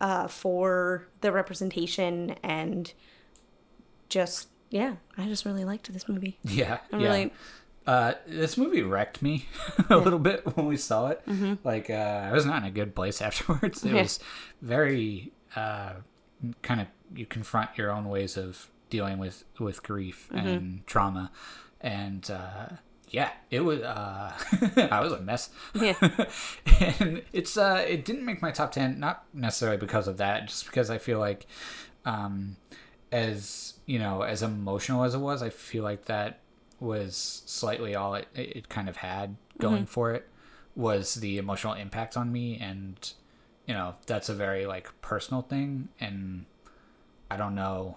[0.00, 2.92] uh, for the representation, and
[4.08, 6.38] just yeah, I just really liked this movie.
[6.44, 7.06] Yeah, I'm yeah.
[7.08, 7.32] really
[7.86, 9.46] Uh, this movie wrecked me
[9.90, 11.22] a little bit when we saw it.
[11.26, 11.54] Mm-hmm.
[11.64, 11.92] Like, uh,
[12.28, 13.84] I was not in a good place afterwards.
[13.84, 14.02] It Yeah.
[14.02, 14.18] was
[14.62, 15.92] very uh,
[16.62, 20.46] kind of you confront your own ways of dealing with with grief Mm-hmm.
[20.48, 21.30] and trauma,
[21.80, 22.68] and uh,
[23.08, 23.80] yeah, it was.
[23.82, 24.32] Uh,
[24.90, 25.50] I was a mess.
[25.74, 25.96] Yeah.
[27.00, 30.66] and it's uh, it didn't make my top ten, not necessarily because of that, just
[30.66, 31.46] because I feel like,
[32.04, 32.56] um,
[33.12, 36.40] as you know, as emotional as it was, I feel like that
[36.80, 40.28] was slightly all it, it kind of had going for it
[40.74, 43.12] was the emotional impact on me and
[43.66, 46.44] you know that's a very like personal thing and
[47.30, 47.96] i don't know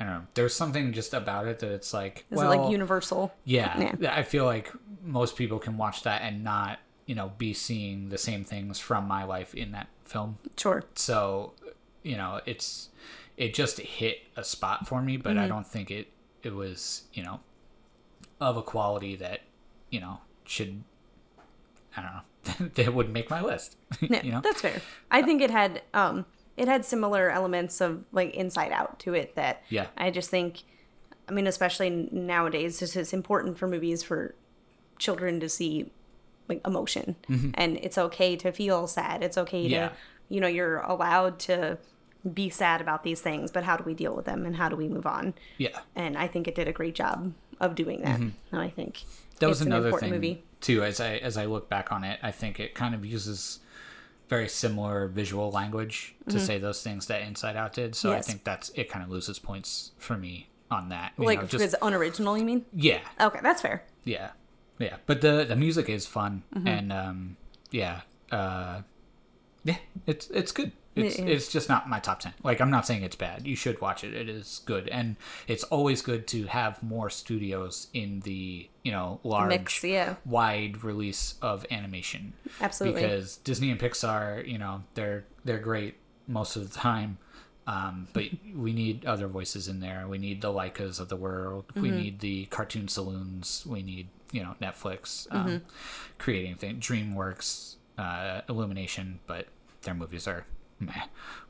[0.00, 2.70] i don't know there's something just about it that it's like is well it like
[2.70, 3.32] universal?
[3.44, 4.14] yeah, Yeah.
[4.16, 4.70] I feel like
[5.02, 9.06] most people can watch that and not, you know, be seeing the same things from
[9.08, 10.38] my life in that film.
[10.56, 10.84] Sure.
[10.94, 11.54] So,
[12.02, 12.90] you know, it's
[13.36, 15.44] it just hit a spot for me, but Mm-hmm.
[15.44, 16.08] I don't think it
[16.42, 17.40] it was, you know,
[18.40, 19.40] of a quality that,
[19.90, 20.82] you know, should
[21.96, 23.76] I don't know, that would make my list.
[24.00, 24.40] Yeah, you know?
[24.42, 24.80] that's fair.
[25.10, 26.26] I think it had um
[26.58, 29.86] it had similar elements of like Inside Out to it that Yeah.
[29.96, 30.62] I just think
[31.28, 34.34] I mean especially nowadays it's, it's important for movies for
[34.98, 35.90] children to see
[36.48, 37.14] like emotion
[37.54, 39.22] and it's okay to feel sad.
[39.22, 39.72] It's okay Mm-hmm.
[39.72, 39.88] Yeah.
[39.88, 39.94] to
[40.28, 41.78] you know you're allowed to
[42.34, 44.76] be sad about these things, but how do we deal with them and how do
[44.76, 45.34] we move on?
[45.56, 45.78] Yeah.
[45.94, 48.18] And I think it did a great job of doing that.
[48.18, 49.38] And I think Mm-hmm.
[49.40, 50.42] that was an another important thing movie.
[50.60, 53.60] too as i as i look back on it i think it kind of uses
[54.28, 58.22] very similar visual language to say those things that inside out did so i Mm-hmm.
[58.22, 61.64] Think that's it kind of loses points for me on that you Like know, just
[61.64, 62.66] it's unoriginal, you mean?
[62.74, 63.84] yeah Okay, that's fair.
[64.04, 64.30] yeah
[64.78, 66.68] yeah but the the music is fun Mm-hmm.
[66.68, 67.36] and um
[67.70, 68.82] yeah uh
[69.64, 71.26] yeah it's it's good it's, Yeah.
[71.26, 74.04] it's just not my top 10 like i'm not saying it's bad you should watch
[74.04, 78.92] it it is good and it's always good to have more studios in the you
[78.92, 80.16] know large Mix, yeah.
[80.24, 83.02] wide release of animation Absolutely.
[83.02, 85.94] because disney and pixar you know they're they're great
[86.26, 87.18] most of the time
[87.66, 88.24] um, but
[88.56, 91.96] we need other voices in there we need the Laikas of the world we Mm-hmm.
[91.98, 95.64] need the cartoon saloons we need you know netflix um, Mm-hmm.
[96.18, 99.46] creating things dreamworks uh, illumination but
[99.82, 100.44] their movies are
[100.80, 100.92] meh,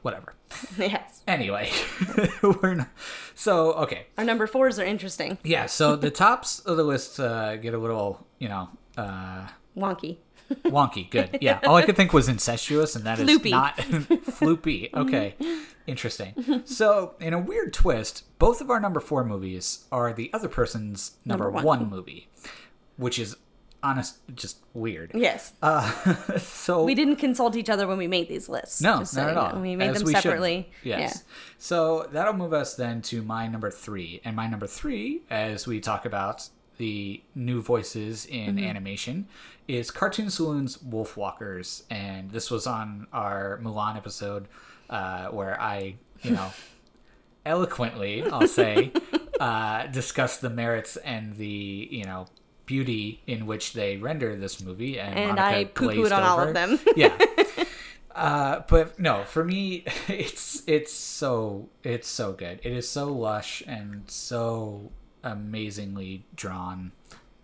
[0.02, 0.34] whatever
[0.78, 1.22] yes.
[1.26, 1.70] anyway
[2.62, 2.88] we're not
[3.34, 5.38] so okay Our number fours are interesting.
[5.44, 10.16] yeah so the tops of the list uh, get a little you know uh, Wonky.
[10.64, 11.38] Wonky, good.
[11.42, 13.50] Yeah, all I could think was incestuous, and that is Floopy.
[13.50, 14.88] not floopy.
[14.94, 15.34] Okay,
[15.86, 16.62] interesting.
[16.64, 21.12] So, in a weird twist, both of our number four movies are the other person's
[21.26, 21.80] number, Number one.
[21.80, 21.90] one.
[21.90, 22.28] movie,
[22.96, 23.36] which is
[23.82, 25.12] honest, just weird.
[25.14, 25.52] Yes.
[25.62, 25.88] Uh,
[26.38, 28.80] so we didn't consult each other when we made these lists.
[28.80, 29.54] no, not so at all.
[29.54, 29.60] know.
[29.60, 30.22] We made As them we should.
[30.22, 30.70] separately.
[30.82, 31.24] Yes.
[31.58, 35.80] So that'll move us then to my number three, and my number three, as we
[35.80, 38.64] talk about the new voices in Mm-hmm.
[38.64, 39.26] animation,
[39.66, 44.46] is Cartoon Saloon's Wolf Walkers, and this was on our Mulan episode,
[44.88, 46.50] uh, where I, you know,
[47.46, 48.92] eloquently, I'll say,
[49.40, 52.26] uh, discussed the merits and the, you know.
[52.68, 56.52] Beauty in which they render this movie, and, And Monica I poo-pooed on all of
[56.54, 56.78] them.
[56.96, 57.16] yeah,
[58.14, 62.60] uh, but no, for me, it's it's so it's so good.
[62.62, 64.92] It is so lush and so
[65.24, 66.92] amazingly drawn,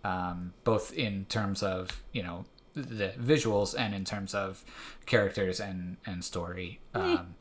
[0.03, 4.63] um, both in terms of you know the visuals and in terms of
[5.07, 6.79] characters and and story.
[6.93, 7.35] Um,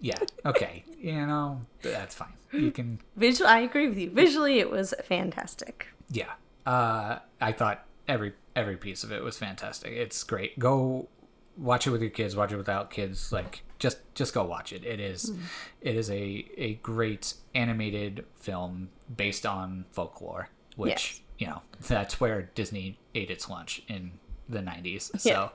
[0.00, 2.34] yeah, okay, you know that's fine.
[2.52, 4.10] You can Visual, I agree with you.
[4.10, 5.86] Visually, it was fantastic.
[6.10, 6.32] yeah.
[6.66, 9.92] Uh, I thought every every piece of it was fantastic.
[9.92, 10.58] It's great.
[10.58, 11.08] Go
[11.56, 12.36] watch it with your kids.
[12.36, 13.32] Watch it without kids.
[13.32, 14.84] Like just just go watch it.
[14.84, 15.32] It is
[15.80, 21.20] it is a a great animated film based on folklore, which Yes.
[21.38, 24.12] you know that's where Disney ate its lunch in
[24.48, 25.10] the '90s.
[25.14, 25.18] Yeah.
[25.18, 25.52] So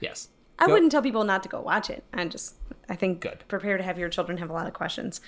[0.00, 0.28] yes,
[0.58, 2.02] I Go- wouldn't tell people not to go watch it.
[2.12, 2.56] I just,
[2.88, 3.44] I think, Good.
[3.46, 5.20] prepare to have your children have a lot of questions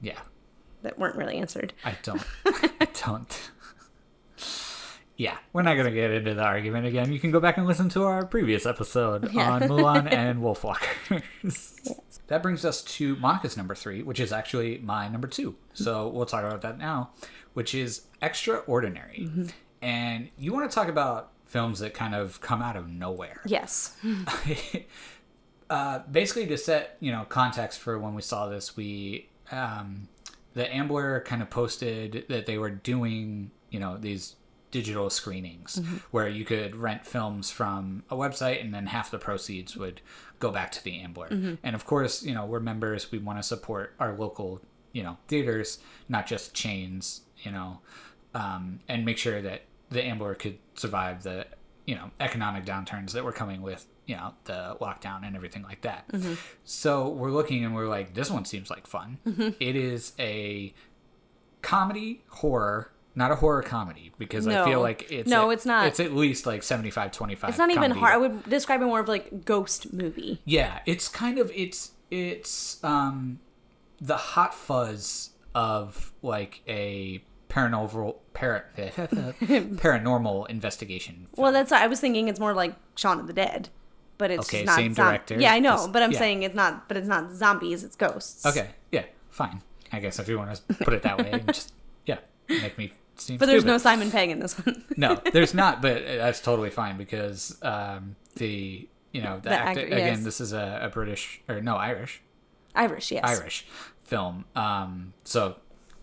[0.00, 0.20] Yeah,
[0.82, 1.72] that weren't really answered.
[1.84, 2.22] I don't.
[2.46, 3.50] I don't.
[5.16, 7.10] Yeah, we're not going to get into the argument again.
[7.12, 9.50] You can go back and listen to our previous episode Yeah.
[9.50, 11.90] on Mulan and Wolfwalkers.
[12.26, 15.56] That brings us to Monica's number three, which is actually my number two.
[15.72, 17.10] So we'll talk about that now,
[17.54, 19.28] which is Extraordinary.
[19.80, 23.40] and you want to talk about films that kind of come out of nowhere.
[23.46, 23.96] Yes.
[25.70, 30.08] uh, basically, to set you know context for when we saw this, we um,
[30.54, 34.36] the Ambler kind of posted that they were doing you know these
[34.76, 35.96] digital screenings mm-hmm.
[36.10, 40.02] where you could rent films from a website and then half the proceeds would
[40.38, 41.30] go back to the Ambler.
[41.30, 41.54] Mm-hmm.
[41.62, 44.60] And of course, you know, we're members, we want to support our local,
[44.92, 45.78] you know, theaters,
[46.10, 47.80] not just chains, you know,
[48.34, 51.46] um, and make sure that the Ambler could survive the,
[51.86, 55.80] you know, economic downturns that were coming with, you know, the lockdown and everything like
[55.80, 56.06] that.
[56.12, 56.34] Mm-hmm.
[56.64, 59.16] So we're looking and we're like, this one seems like fun.
[59.58, 60.74] It is a
[61.62, 65.86] comedy horror not a horror comedy because i feel like it's No, at- it's not.
[65.86, 68.12] it's at least like 75 25 It's not even hard.
[68.12, 70.40] I would describe it more of like ghost movie.
[70.44, 73.40] yeah it's kind of it's it's um
[74.00, 82.28] the hot fuzz of like a paranormal para, paranormal investigation Well, that's I was thinking
[82.28, 83.68] it's more like Shaun of the Dead,
[84.18, 86.18] but it's Okay, not same director, Yeah, I know, just- but I'm yeah.
[86.18, 86.88] saying it's not.
[86.88, 87.84] But it's not zombies.
[87.84, 88.44] It's ghosts.
[88.46, 89.60] okay yeah fine
[89.92, 91.72] i guess if you want to put it that way just
[92.06, 93.72] yeah make me seem But there's stupid.
[93.72, 94.84] no Simon Pegg in this one.
[94.96, 99.80] no, there's not, but that's totally fine because um, the you know the, The actor,
[99.80, 100.14] actor- again.
[100.16, 100.24] yes.
[100.24, 102.22] This is a, a British or no Irish
[102.74, 103.24] Irish, yes.
[103.24, 103.66] Irish
[104.02, 105.56] film, um, so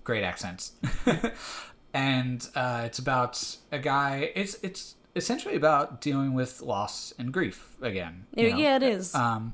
[0.03, 0.73] great accents,
[1.93, 4.31] and uh, it's about a guy.
[4.35, 8.25] It's it's essentially about dealing with loss and grief again.
[8.35, 8.43] know?
[8.43, 9.13] Yeah, it is.
[9.13, 9.53] Um,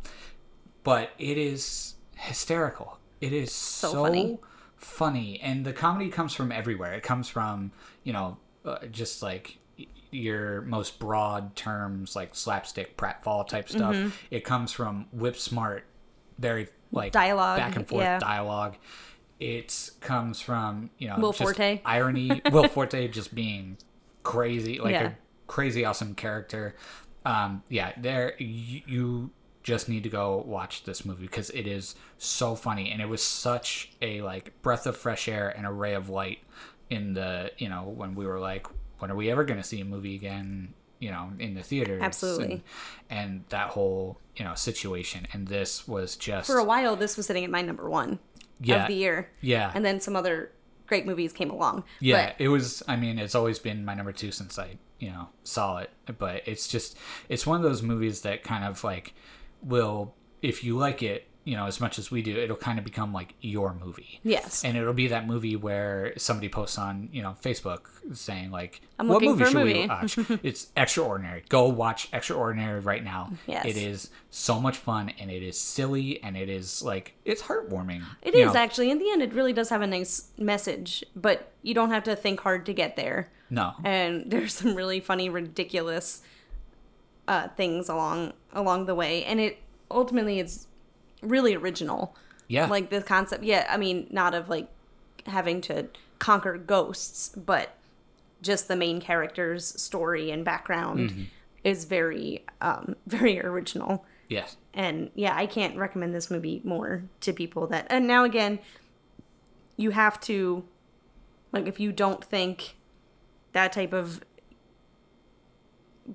[0.84, 2.98] but it is hysterical.
[3.20, 4.40] It is so, funny.
[4.80, 5.40] Funny.
[5.42, 6.94] and the comedy comes from everywhere.
[6.94, 7.72] It comes from
[8.04, 9.58] you know uh, just like
[10.12, 13.96] your most broad terms like slapstick pratfall type stuff.
[13.96, 14.10] Mm-hmm.
[14.32, 15.86] It comes from whip smart,
[16.38, 18.20] very like Dialogue, back and forth yeah.
[18.20, 18.76] dialogue.
[19.40, 21.82] It comes from you know Will just Forte.
[21.86, 22.42] irony.
[22.52, 23.78] Will Forte just being
[24.24, 25.08] crazy, like Yeah.
[25.10, 25.12] a
[25.48, 26.76] crazy awesome character.
[27.26, 29.30] Um, yeah, there you, you
[29.74, 33.24] just need to go watch this movie because it is so funny and it was
[33.24, 36.40] such a like breath of fresh air and a ray of light
[36.90, 38.66] in the you know when we were like
[39.00, 42.02] when are we ever going to see a movie again you know in the theaters
[42.02, 42.64] Absolutely.
[43.10, 47.16] and, and that whole you know situation and this was just For a while, this
[47.18, 48.20] was sitting at my number one
[48.60, 48.82] Yeah.
[48.84, 49.30] of the year.
[49.42, 50.52] yeah And then some other
[50.88, 51.84] great movies came along.
[52.00, 52.82] Yeah, But it was.
[52.88, 55.92] I mean, it's always been my number two since I, you know, saw it.
[56.18, 56.98] But it's just,
[57.30, 59.14] it's one of those movies that kind of like
[59.62, 62.86] will, if you like it, you know, as much as we do, it'll kind of
[62.86, 64.20] become like your movie.
[64.24, 64.64] Yes.
[64.64, 69.08] And it'll be that movie where somebody posts on, you know, Facebook saying like, I'm
[69.08, 71.44] "What movie should movie." we watch?" it's extraordinary.
[71.50, 73.32] Go watch Extraordinary right now.
[73.48, 73.66] Yes.
[73.66, 78.04] It is so much fun, and it is silly, and it is like it's heartwarming.
[78.22, 78.60] It is know.
[78.60, 78.92] actually.
[78.92, 82.16] In the end, it really does have a nice message, but you don't have to
[82.16, 83.32] think hard to get there.
[83.50, 83.74] No.
[83.84, 86.22] And there's some really funny, ridiculous
[87.30, 89.60] uh, things along along the way, and it
[89.90, 90.68] ultimately it's
[91.22, 92.16] really original.
[92.50, 92.66] Yeah.
[92.68, 93.68] Like the concept, yeah.
[93.70, 94.68] I mean, not of like
[95.28, 97.76] having to conquer ghosts, but
[98.42, 101.24] just the main character's story and background Mm-hmm.
[101.64, 104.56] is very, um, very original yes.
[104.74, 108.60] and yeah i can't recommend this movie more to people that and now again
[109.76, 110.64] you have to
[111.52, 112.76] like if you don't think
[113.54, 114.22] that type of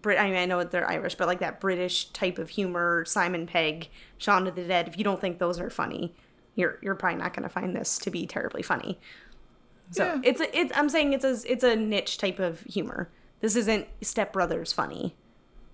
[0.02, 3.46] Brit I mean I know they're Irish, but like that British type of humor, Simon
[3.46, 3.88] Pegg,
[4.18, 6.14] Shaun of the Dead, if you don't think those are funny,
[6.54, 8.98] you're you're probably not gonna find this to be terribly funny.
[9.90, 10.20] So Yeah.
[10.24, 13.10] it's a, it's I'm saying it's a it's a niche type of humor.
[13.40, 15.14] This isn't Step Brothers funny,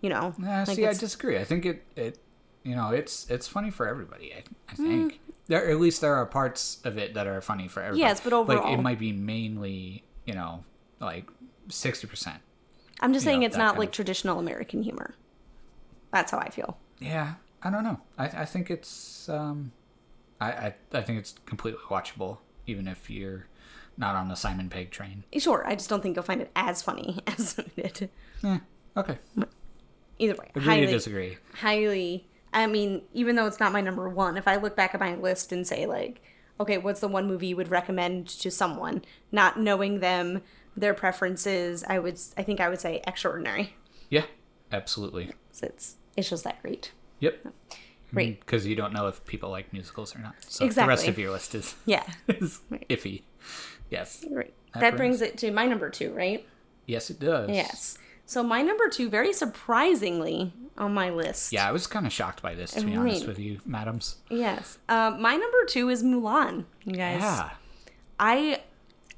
[0.01, 0.35] you know.
[0.39, 1.39] Nah, Like, see, I disagree.
[1.39, 2.19] I think it, it,
[2.65, 4.33] you know, it's it's funny for everybody.
[4.35, 4.77] I, I Mm.
[4.89, 8.01] think there, at least there are parts of it that are funny for everybody.
[8.01, 10.65] Yes, but overall, like it might be mainly, you know,
[11.01, 11.27] like
[11.69, 12.41] sixty percent.
[13.01, 15.15] I'm just saying know, it's not like of- traditional American humor.
[16.13, 16.77] That's how I feel.
[16.99, 18.01] Yeah, I don't know.
[18.19, 19.73] I, I think it's, um,
[20.41, 23.47] I, I, I think it's completely watchable, even if you're
[23.97, 25.25] not on the Simon Pegg train.
[25.39, 28.11] Sure, I just don't think you'll find it as funny as we did.
[28.43, 28.59] Yeah.
[28.97, 29.19] Okay.
[30.19, 31.39] Either way, Agree highly, to disagree.
[31.55, 32.27] highly.
[32.53, 35.15] I mean, even though it's not my number one, if I look back at my
[35.15, 36.21] list and say like,
[36.59, 40.43] okay, what's the one movie you would recommend to someone, not knowing them,
[40.77, 43.75] their preferences, I would, I think I would say Extraordinary.
[44.09, 44.25] Yeah.
[44.73, 45.33] Absolutely.
[45.53, 46.93] So it's it's just that great.
[47.21, 47.47] Yep.
[48.13, 48.41] Great.
[48.41, 50.35] Because you don't know if people like musicals or not.
[50.49, 52.05] So the rest of your list is, Yeah.
[52.29, 52.87] is Right.
[52.89, 53.23] iffy.
[53.91, 54.25] Yes.
[54.33, 54.53] Great.
[54.75, 56.47] That That, brings it to my number two, right?
[56.87, 57.51] Yes, it does.
[57.51, 57.99] Yes.
[58.27, 61.53] So my number two, very surprisingly on my list.
[61.53, 62.99] Yeah, I was kind of shocked by this, to be Right.
[62.99, 64.17] honest with you, madams.
[64.29, 64.79] Yes.
[64.89, 66.65] Uh, my number two is Mulan.
[66.85, 67.21] You guys.
[67.23, 67.51] Yeah.
[68.19, 68.61] I,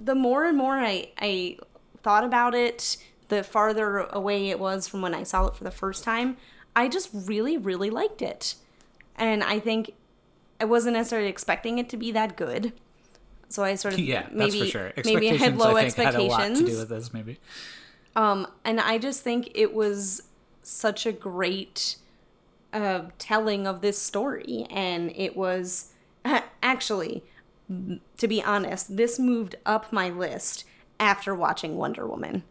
[0.02, 1.58] the more and more I I
[2.02, 2.96] thought about it,
[3.28, 6.36] the farther away it was from when I saw it for the first time,
[6.74, 8.54] I just really, really liked it.
[9.16, 9.92] And I think
[10.60, 12.72] I wasn't necessarily expecting it to be that good.
[13.48, 14.92] So I sort of Yeah, maybe that's for sure.
[15.04, 17.38] maybe I had low I think, had a lot to do with this, maybe.
[18.16, 20.22] Um, and I just think it was
[20.62, 21.96] such a great
[22.72, 24.66] uh, telling of this story.
[24.70, 25.92] And it was
[26.62, 27.24] actually,
[28.18, 30.64] to be honest, this moved up my list
[30.98, 32.44] after watching Wonder Woman.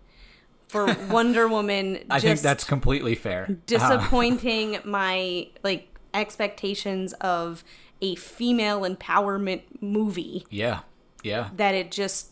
[0.67, 3.47] For Wonder Woman, I think that's completely fair.
[3.49, 7.63] Uh, disappointing my like expectations of
[8.01, 10.79] a female empowerment movie yeah,
[11.23, 11.49] yeah.
[11.55, 12.31] that it just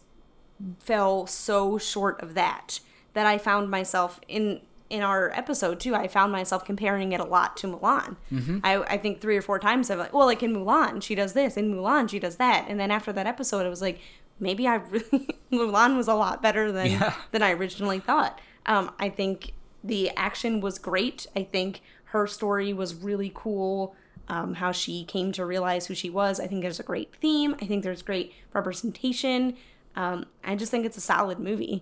[0.80, 2.80] fell so short of that
[3.14, 5.94] that I found myself in in our episode too.
[5.96, 8.16] I found myself comparing it a lot to Mulan.
[8.32, 8.60] Mm-hmm.
[8.64, 11.34] I, I think three or four times I've like, well, like in Mulan, she does
[11.34, 11.58] this.
[11.58, 12.66] In Mulan, she does that.
[12.68, 14.00] And then after that episode, I was like,
[14.40, 17.14] maybe I really Mulan was a lot better than Yeah.
[17.32, 18.40] than I originally thought.
[18.66, 21.28] Um, I think the action was great.
[21.36, 23.96] I think her story was really cool.
[24.28, 26.40] Um, how she came to realize who she was.
[26.40, 27.56] I think there's a great theme.
[27.62, 29.56] I think there's great representation.
[29.96, 31.82] Um, I just think it's a solid movie,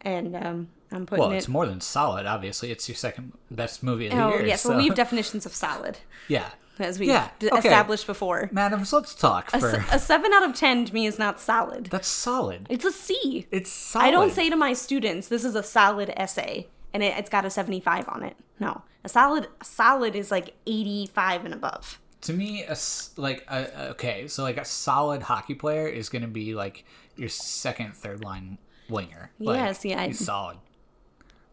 [0.00, 1.36] and um, I'm putting Well, it.
[1.38, 2.26] it's more than solid.
[2.26, 4.46] Obviously, it's your second best movie of the oh year.
[4.46, 4.70] yes, so.
[4.70, 7.56] well we have definitions of solid yeah, as we Yeah, okay.
[7.58, 8.48] established before.
[8.52, 9.68] madams, let's talk A, for.
[9.76, 11.86] s- a seven out of ten to me is not solid.
[11.86, 12.66] That's solid.
[12.70, 13.46] It's a C.
[13.50, 14.04] It's solid.
[14.06, 17.44] I don't say to my students, "This is a solid essay," and it, it's got
[17.44, 18.36] a seventy-five on it.
[18.60, 22.00] No, a solid a solid is like eighty-five and above.
[22.22, 22.76] to me a
[23.16, 26.84] like a, a- okay so like a solid hockey player is going to be like
[27.16, 28.56] your second third line
[28.88, 30.56] winger like, Yeah, see, I- he's solid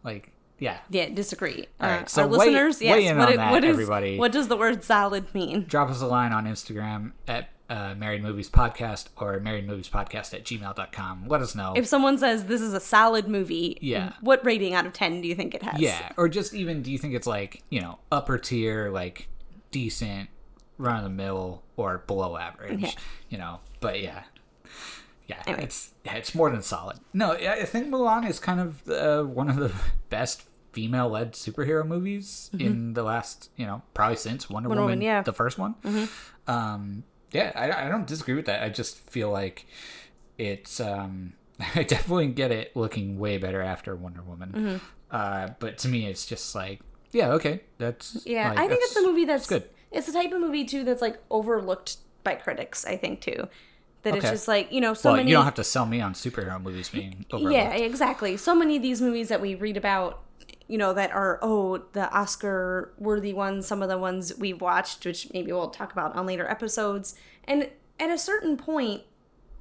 [0.03, 1.65] like yeah Yeah, disagree.
[1.79, 3.71] All right, uh, so our weigh- listeners, weigh in what, on it- that, what is-
[3.73, 4.17] everybody.
[4.19, 5.65] What does the word solid mean?
[5.67, 10.33] drop us a line on instagram at uh, married movies podcast or married movies podcast
[10.33, 14.11] at gmail.com let us know If someone says this is a solid movie, Yeah.
[14.19, 15.79] what rating out of ten do you think it has?
[15.79, 19.29] yeah or just even do you think it's like you know upper tier like
[19.71, 20.29] decent
[20.77, 22.91] run of the mill or below average Yeah.
[23.29, 24.23] you know but yeah
[25.31, 25.63] yeah Anyway.
[25.67, 29.23] it's yeah, it's more than solid no I I think Mulan is kind of uh,
[29.39, 29.71] one of the
[30.15, 30.37] best
[30.75, 34.77] female led superhero movies in the last you know probably since Wonder, Mm-hmm.
[34.77, 35.19] Wonder Woman, Woman, yeah.
[35.19, 35.31] Mm-hmm.
[35.31, 35.73] the first one
[36.55, 39.57] um yeah I, I don't disagree with that I just feel like
[40.37, 41.33] it's um
[41.75, 44.77] I definitely get it looking way better after Wonder Woman Mm-hmm.
[45.19, 46.79] uh but to me it's just like
[47.11, 49.65] yeah okay that's Yeah, like, I think it's a that's- movie that's good.
[49.91, 52.85] It's the type of movie too that's like overlooked by critics.
[52.85, 53.49] I think too,
[54.03, 55.29] that it's just like you know so well many.
[55.29, 58.37] you don't have to sell me on superhero movies being overlooked yeah, exactly.
[58.37, 60.23] So many of these movies that we read about,
[60.67, 63.67] you know, that are oh the Oscar worthy ones.
[63.67, 67.15] Some of the ones we've watched, which maybe we'll talk about on later episodes.
[67.43, 69.03] And at a certain point,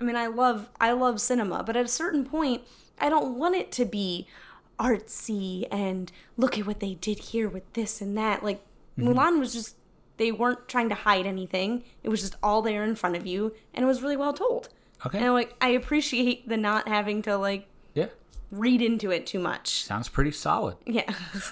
[0.00, 2.62] I mean, I love I love cinema, but at a certain point,
[2.98, 4.26] I don't want it to be
[4.78, 8.42] artsy and look at what they did here with this and that.
[8.42, 8.64] Like
[8.98, 9.08] mm-hmm.
[9.08, 9.76] Mulan was just
[10.20, 11.82] they weren't trying to hide anything.
[12.04, 14.68] It was just all there in front of you, and it was really well told.
[15.06, 18.06] okay And like I appreciate the not having to like yeah
[18.52, 19.82] read into it too much.
[19.84, 21.10] sounds pretty solid Yeah.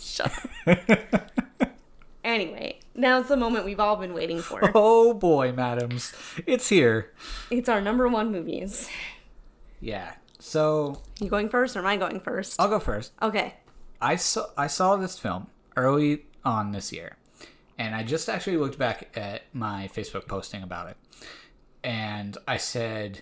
[0.00, 0.32] Shut
[0.66, 1.30] up.
[2.24, 4.60] anyway, now it's the moment we've all been waiting for.
[4.74, 6.12] oh boy madams
[6.46, 7.12] it's here
[7.50, 8.88] It's our number one movies.
[9.80, 12.56] yeah so You going first or am I going first?
[12.60, 13.54] I'll go first Okay.
[14.00, 17.16] I saw I saw this film early on this year,
[17.78, 20.96] and I just actually looked back at my Facebook posting about it,
[21.84, 23.20] and I said,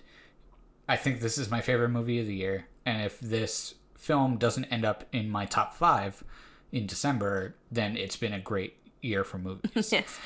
[0.87, 4.65] I think this is my favorite movie of the year, and if this film doesn't
[4.65, 6.23] end up in my top five
[6.71, 9.91] in December, then it's been a great year for movies.
[9.91, 10.19] Yes.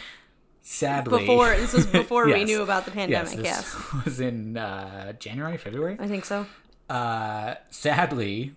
[0.62, 3.36] Sadly, Before this was before we knew about the yes, pandemic.
[3.38, 3.94] this Yes.
[4.06, 5.98] was in uh, January, February.
[6.00, 6.46] I think so.
[6.90, 8.54] uh sadly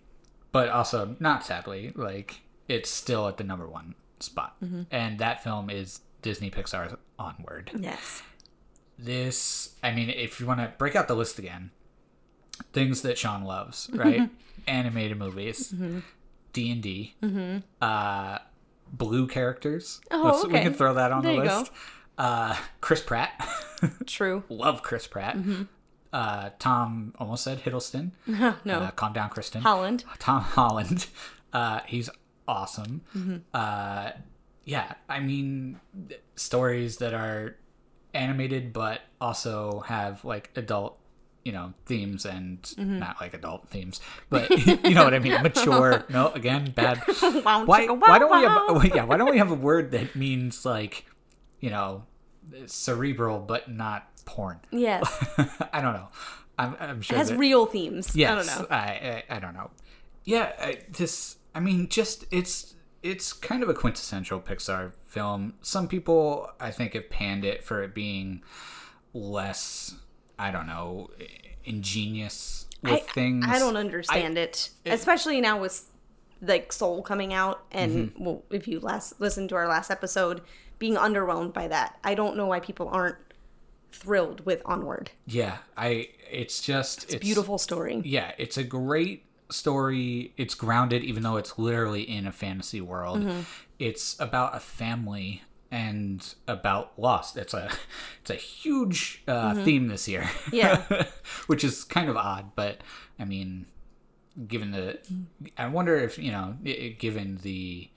[0.53, 4.83] but also not sadly like it's still at the number one spot Mm-hmm.
[4.91, 8.23] and that film is disney pixar's onward Yes.
[8.99, 11.71] this i mean if you want to break out the list again
[12.73, 14.31] things that sean loves right
[14.67, 15.99] animated movies Mm-hmm.
[16.53, 17.15] d&d
[17.81, 18.39] uh
[18.93, 21.73] blue characters Oh, Let's- we can throw that on There the list
[22.19, 23.33] uh chris pratt
[24.07, 24.45] True.
[24.49, 25.63] love chris pratt Mm-hmm.
[26.13, 28.55] uh tom almost said hiddleston no.
[28.67, 30.05] uh, calm down kristen Holland.
[30.19, 31.07] Tom Holland.
[31.55, 32.09] Uh, he's
[32.49, 33.03] awesome.
[33.17, 33.37] Mm-hmm.
[33.55, 34.11] Uh,
[34.65, 37.57] yeah, I mean, th- stories that are
[38.15, 40.99] animated but also have like adult,
[41.45, 42.99] you know, themes and Mm-hmm.
[43.01, 44.49] not like adult themes, but
[44.85, 45.33] you know what I mean.
[45.43, 46.05] Mature.
[46.09, 47.03] No, again, bad.
[47.45, 47.87] Wow, Why?
[47.87, 48.95] Why don't we have?
[48.95, 51.07] Yeah, why don't we have a word that means like,
[51.61, 52.05] you know,
[52.67, 54.61] cerebral but not porn?
[54.71, 55.03] Yes.
[55.73, 56.09] I don't know.
[56.59, 58.15] I'm, I'm sure It has that- real themes.
[58.15, 58.77] Yes, I don't know.
[58.77, 58.79] I,
[59.31, 59.71] I, I don't know.
[60.25, 61.37] yeah, I, this.
[61.55, 65.55] I mean, just it's it's kind of a quintessential Pixar film.
[65.61, 68.43] Some people, I think, have panned it for it being
[69.13, 69.97] less.
[70.39, 71.11] I don't know,
[71.65, 73.45] ingenious with I, things.
[73.49, 75.89] I don't understand it, especially now with
[76.41, 78.25] like Soul coming out, and Mm-hmm.
[78.25, 80.41] well, if you last listened to our last episode,
[80.79, 81.99] being underwhelmed by that.
[82.03, 83.17] I don't know why people aren't
[83.93, 85.13] thrilled with Onward.
[85.27, 86.09] Yeah, I.
[86.31, 88.01] It's just it's, Beautiful story.
[88.05, 90.33] Yeah, it's a great story.
[90.37, 93.21] It's grounded, even though it's literally in a fantasy world.
[93.21, 93.41] Mm-hmm.
[93.79, 97.37] It's about a family and about loss.
[97.37, 97.71] It's a
[98.21, 100.23] it's a huge uh, theme this year.
[100.23, 100.57] Mm-hmm.
[100.57, 101.07] Yeah.
[101.47, 102.83] which is kind of odd, but
[103.19, 103.67] I mean,
[104.47, 104.99] given the,
[105.57, 106.57] I wonder if you know,
[106.99, 107.91] given the,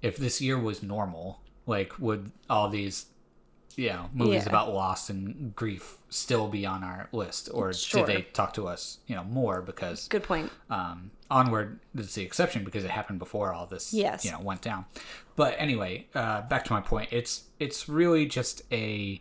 [0.00, 3.06] if this year was normal, like would all these,
[3.76, 4.48] you know, movies Yeah.
[4.50, 8.04] about loss and grief still be on our list, or Sure.
[8.06, 10.50] did they talk to us, you know, more because Good point.
[10.70, 14.22] um, onward is the exception because it happened before all this Yes.
[14.24, 14.84] you know went down
[15.34, 19.18] but anyway uh, back to my point it's it's really just a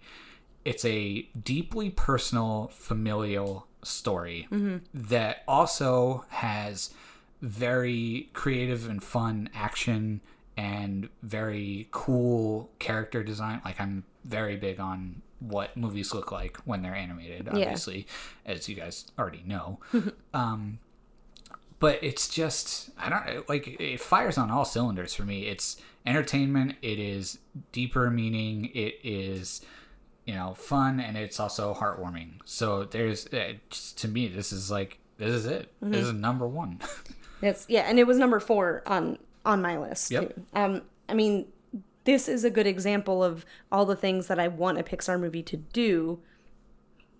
[0.66, 4.46] it's a deeply personal familial story
[4.94, 6.94] that also has
[7.42, 10.20] very creative and fun action
[10.58, 16.82] and very cool character design like i'm very big on what movies look like when
[16.82, 18.06] they're animated obviously
[18.46, 19.80] as you guys already know
[20.34, 20.78] um
[21.82, 25.48] but it's just I don't like it fires on all cylinders for me.
[25.48, 27.40] It's entertainment, it is
[27.72, 29.62] deeper meaning, it is
[30.26, 32.34] you know fun, and it's also heartwarming.
[32.46, 35.74] So there's uh, just, to me this is like this is it.
[35.82, 36.80] This is number one.
[37.44, 40.12] Yes, yeah, and it was number four on on my list.
[40.12, 40.36] Yep.
[40.36, 40.44] too.
[40.54, 41.48] Um, I mean,
[42.04, 45.44] this is a good example of all the things that I want a Pixar movie
[45.44, 46.20] to do,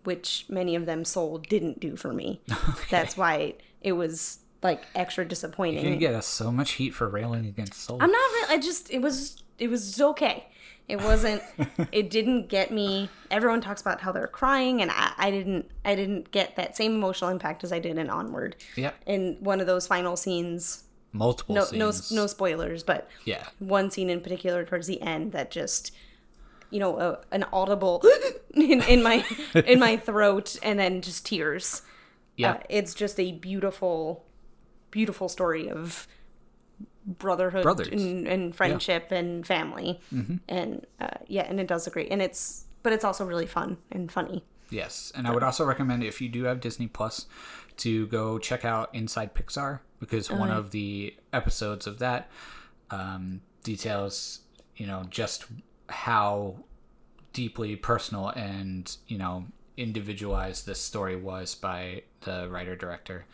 [0.04, 2.42] which many of them Soul didn't do for me.
[2.90, 5.84] That's why it was like extra disappointing.
[5.84, 7.98] Gonna get us so much heat for railing against Soul.
[8.02, 8.56] I'm not really.
[8.56, 10.48] I just it was it was okay.
[10.88, 11.42] It wasn't.
[11.92, 13.10] it didn't get me.
[13.30, 15.70] Everyone talks about how they're crying, and I, I didn't.
[15.86, 18.56] I didn't get that same emotional impact as I did in Onward.
[18.76, 18.92] Yeah.
[19.06, 20.84] In one of those final scenes.
[21.14, 22.12] Multiple No, scenes.
[22.12, 23.46] no, no spoilers, but Yeah.
[23.60, 25.92] one scene in particular towards the end that just,
[26.70, 28.02] you know, a, an audible
[28.54, 31.82] in, in my in my throat, and then just tears.
[32.38, 32.52] Yeah.
[32.54, 34.26] Uh, it's just a beautiful,
[34.90, 36.08] beautiful story of
[37.06, 40.00] brotherhood and, and friendship and family,
[40.48, 43.78] and uh, yeah, and it does a great, and it's but it's also really fun
[43.92, 44.44] and funny.
[44.70, 47.26] Yes, and I would also recommend if you do have Disney Plus
[47.78, 52.30] to go check out Inside Pixar because one of the episodes of that
[52.90, 54.40] um, details,
[54.76, 55.46] you know, just
[55.88, 56.58] how
[57.32, 59.46] deeply personal and you know
[59.78, 63.26] individualized this story was by the writer director.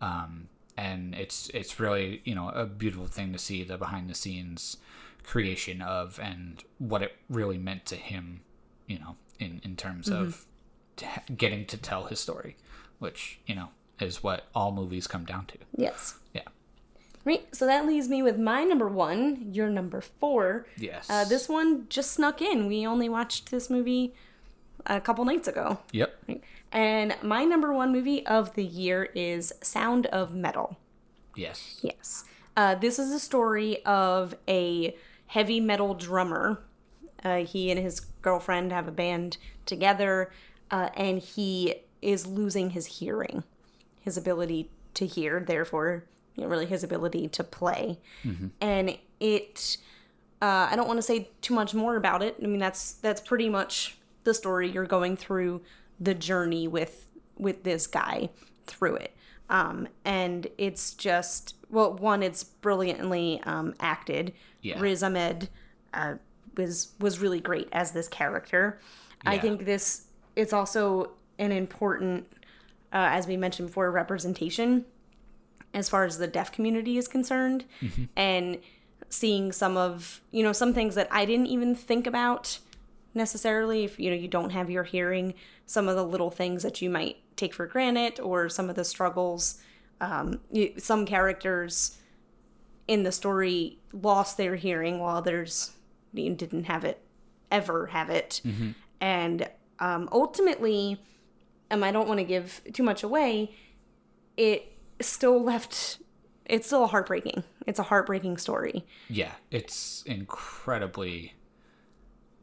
[0.00, 4.14] Um, and it's it's really you know a beautiful thing to see the behind the
[4.14, 4.78] scenes
[5.22, 8.40] creation of and what it really meant to him
[8.86, 10.44] you know in in terms of
[10.96, 11.06] t-
[11.36, 12.56] getting to tell his story
[12.98, 13.68] which you know
[14.00, 16.14] is what all movies come down to Yes.
[16.34, 16.42] yeah
[17.24, 17.44] Right.
[17.52, 19.48] So that leaves me with my number one.
[19.52, 20.66] Your number four.
[20.76, 22.66] yes Uh, this one just snuck in.
[22.68, 24.14] We only watched this movie
[24.86, 25.78] a couple nights ago.
[25.92, 26.16] yep
[26.70, 30.76] And my number one movie of the year is Sound of Metal.
[31.34, 32.24] yes Yes.
[32.56, 36.60] Uh, this is a story of a heavy metal drummer.
[37.24, 39.36] Uh, he and his girlfriend have a band
[39.66, 40.30] together,
[40.70, 43.42] uh, and he is losing his hearing,
[44.06, 46.04] his ability to hear, therefore,
[46.34, 47.98] you know, really his ability to play.
[48.62, 49.76] And it,
[50.40, 52.36] uh, I don't want to say too much more about it.
[52.42, 54.70] I mean, that's that's pretty much the story.
[54.70, 55.60] You're going through
[56.00, 58.30] the journey with with this guy
[58.66, 59.14] through it
[59.50, 64.32] um, and it's just well one it's brilliantly um, acted
[64.62, 64.80] Yeah.
[64.80, 65.48] riz ahmed
[65.94, 66.14] uh,
[66.56, 68.80] was was really great as this character
[69.24, 72.26] i think this it's also an important
[72.92, 74.84] uh, as we mentioned before representation
[75.74, 77.64] as far as the deaf community is concerned
[78.16, 78.58] and
[79.08, 82.58] seeing some of you know some things that i didn't even think about
[83.16, 83.82] necessarily.
[83.84, 85.34] If you know you don't have your hearing
[85.64, 88.84] some of the little things that you might take for granted or some of the
[88.84, 89.60] struggles
[90.00, 91.98] um, you, some characters
[92.86, 95.72] in the story lost their hearing while others
[96.14, 97.00] didn't have it
[97.50, 98.40] ever have it.
[99.00, 99.48] And
[99.80, 101.00] um, ultimately
[101.70, 103.54] um, i don't want to give too much away
[104.36, 105.98] it still left
[106.44, 111.32] it's still heartbreaking it's a heartbreaking story yeah it's incredibly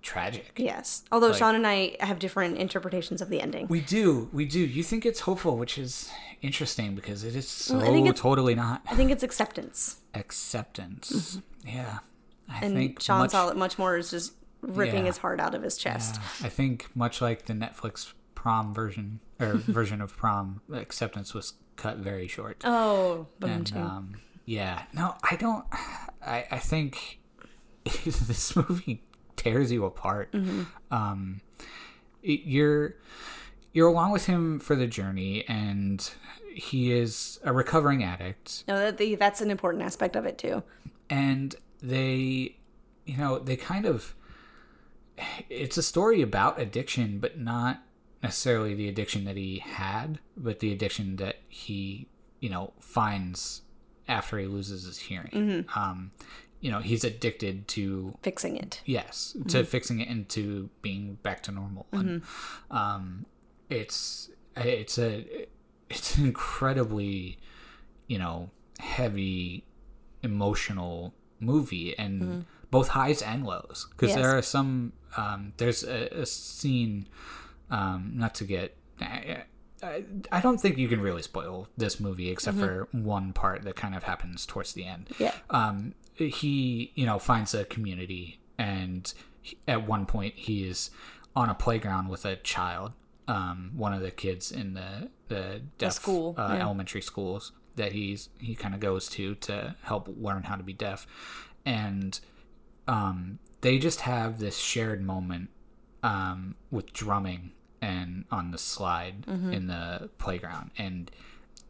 [0.02, 0.52] tragic.
[0.58, 1.04] Yes.
[1.14, 3.68] Although Like- Sean and I have different interpretations of the ending.
[3.70, 4.60] We do, we do.
[4.60, 6.12] You think it's hopeful, which is
[6.42, 10.02] interesting because it is so I think it's- totally not I think it's acceptance.
[10.14, 11.40] acceptance.
[11.66, 12.00] Yeah,
[12.50, 12.66] I Mm-hmm.
[12.66, 15.06] And think Sean much, saw it much more as just ripping Yeah.
[15.06, 16.20] his heart out of his chest.
[16.44, 18.12] I think much like the Netflix
[18.44, 22.62] prom version or version of prom, acceptance was cut very short.
[22.66, 24.16] Oh, and um,
[24.46, 25.66] yeah, no, I don't.
[26.22, 27.20] I I think
[27.86, 29.02] this movie
[29.38, 30.34] tears you apart.
[30.34, 30.64] Mm-hmm.
[30.94, 31.40] Um,
[32.22, 32.96] you're
[33.72, 36.12] you're along with him for the journey, and
[36.54, 40.64] he is a recovering addict, no, that the, that's an important aspect of it too.
[41.10, 42.58] and they,
[43.06, 44.16] you know, they kind of.
[45.48, 47.84] It's a story about addiction, but not
[48.24, 52.08] necessarily the addiction that he had, but the addiction that he,
[52.40, 53.62] you know, finds
[54.08, 55.66] after he loses his hearing.
[55.76, 56.12] Um,
[56.62, 58.82] you know, he's addicted to Fixing it.
[58.86, 61.86] yes to fixing it into being back to normal.
[61.92, 62.22] And,
[62.72, 63.26] um,
[63.70, 65.48] it's it's a
[65.90, 67.38] it's an incredibly
[68.08, 68.50] you know
[68.80, 69.66] heavy
[70.22, 74.18] emotional movie and both highs and lows because Yes.
[74.18, 77.08] there are some um, there's a, a scene
[77.78, 79.44] um, not to get I,
[79.82, 83.76] I, I don't think you can really spoil this movie except for one part that
[83.76, 85.34] kind of happens towards the end Yeah.
[85.50, 89.12] um, he you know finds a community and
[89.42, 90.92] he- at one point he is
[91.36, 92.92] on a playground with a child
[93.28, 96.62] um, one of the kids in the the deaf school, uh, yeah.
[96.62, 100.74] elementary schools that he's he kind of goes to to help learn how to be
[100.74, 101.08] deaf
[101.66, 102.20] and
[102.88, 105.50] um, they just have this shared moment
[106.04, 107.52] um, with drumming
[107.92, 109.54] and on the slide Mm-hmm.
[109.58, 111.12] in the playground and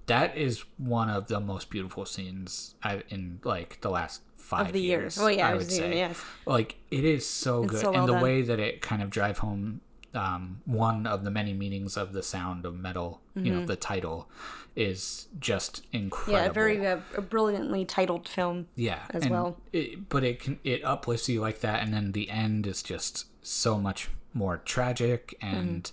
[0.05, 4.74] that is one of the most beautiful scenes I, in like the last five Of
[4.74, 5.16] the years.
[5.16, 5.20] years.
[5.20, 5.95] Oh, yeah, I I would say.
[6.03, 6.22] yes.
[6.45, 8.22] Like it is so good, so well and the done.
[8.28, 9.80] way that it kind of drive home
[10.14, 13.22] um, one of the many meanings of the sound of metal.
[13.36, 14.30] You know, the title
[14.76, 16.38] is just incredible.
[16.39, 16.47] Mm-hmm.
[16.47, 16.78] Yeah, very
[17.18, 18.68] uh, brilliantly titled film.
[18.76, 19.57] Yeah, as well.
[19.72, 23.26] It, but it can it uplifts you like that, and then the end is just
[23.41, 25.36] so much more tragic.
[25.41, 25.47] Hmm.
[25.47, 25.91] And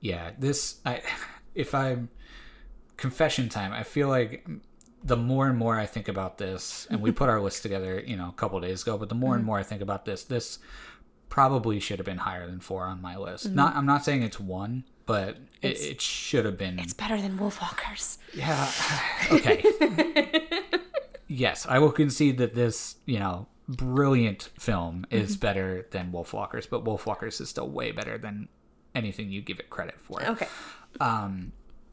[0.00, 1.02] yeah, this I
[1.54, 2.08] if I'm
[2.96, 4.46] confession time, I feel like
[5.02, 8.16] the more and more I think about this, and we put our list together, you
[8.16, 9.46] know, a couple days ago, but the more and hmm.
[9.46, 10.58] more I think about this, this
[11.28, 13.46] probably should have been higher than four on my list.
[13.46, 13.54] Hmm.
[13.54, 16.78] Not I'm not saying it's one, but it, it should have been.
[16.78, 18.18] It's better than Wolfwalkers.
[18.34, 18.70] Yeah.
[19.28, 19.64] Okay.
[21.26, 26.84] yes, I will concede that this, you know, brilliant film is better than Wolfwalkers, but
[26.84, 28.48] Wolfwalkers is still way better than
[28.94, 30.22] anything you give it credit for.
[30.24, 30.48] Okay.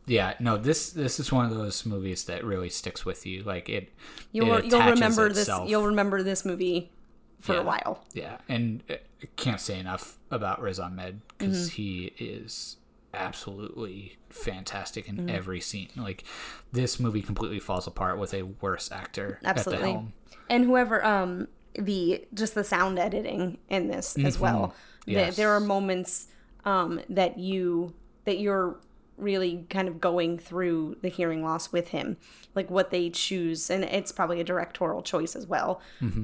[0.05, 3.43] Yeah, no, this this is one of those movies that really sticks with you.
[3.43, 3.89] Like it,
[4.34, 5.63] You'll it you'll remember itself.
[5.63, 5.71] this.
[5.71, 6.91] You'll remember this movie
[7.39, 7.61] for Yeah.
[7.61, 8.03] a while.
[8.13, 8.99] Yeah, and I
[9.38, 11.76] can't say enough about Riz Ahmed because Mm-hmm.
[11.76, 12.78] he is
[13.13, 15.30] absolutely fantastic in Mm-hmm.
[15.30, 15.89] every scene.
[15.95, 16.26] Like
[16.74, 19.91] this movie completely falls apart with a worse actor at the Absolutely.
[19.91, 20.13] helm.
[20.49, 21.47] And whoever um
[21.78, 24.74] the just the sound editing in this as well.
[25.05, 25.36] The- Yes.
[25.36, 26.28] there are moments
[26.65, 27.93] um that you
[28.26, 28.78] that you're
[29.17, 32.17] really kind of going through the hearing loss with him
[32.55, 35.80] like what they choose and it's probably a directorial choice as well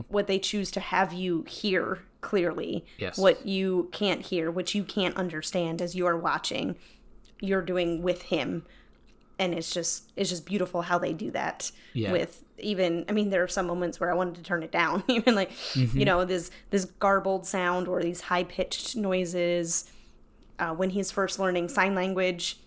[0.07, 3.17] what they choose to have you hear clearly Yes.
[3.17, 6.77] what you can't hear what you can't understand as you are watching
[7.41, 8.65] you're doing with him
[9.39, 12.11] and it's just it's just beautiful how they do that Yeah.
[12.11, 15.03] with even i mean there are some moments where i wanted to turn it down
[15.07, 19.89] even like you know this this garbled sound or these high pitched noises
[20.59, 22.59] uh, when he's first learning sign language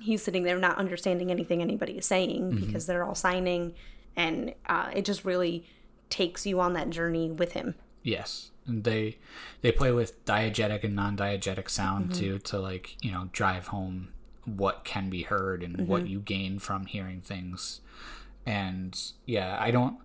[0.00, 3.72] he's sitting there not understanding anything anybody is saying because they're all signing.
[4.16, 5.64] And uh, it just really
[6.10, 7.74] takes you on that journey with him.
[8.02, 9.16] Yes, and they
[9.62, 12.20] they play with diegetic and non-diegetic sound Mm-hmm.
[12.20, 14.08] too to like you know drive home
[14.46, 15.86] what can be heard and Mm-hmm.
[15.86, 17.80] what you gain from hearing things.
[18.46, 19.96] And yeah, I don't,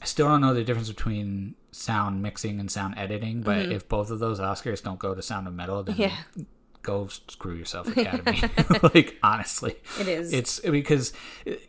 [0.00, 3.42] I still don't know the difference between sound mixing and sound editing.
[3.42, 6.02] But if both of those Oscars don't go to Sound of Metal, then Mm-hmm.
[6.38, 6.44] Yeah.
[6.82, 8.42] go screw yourself, Academy.
[8.94, 10.32] like honestly, It is.
[10.32, 11.12] It's because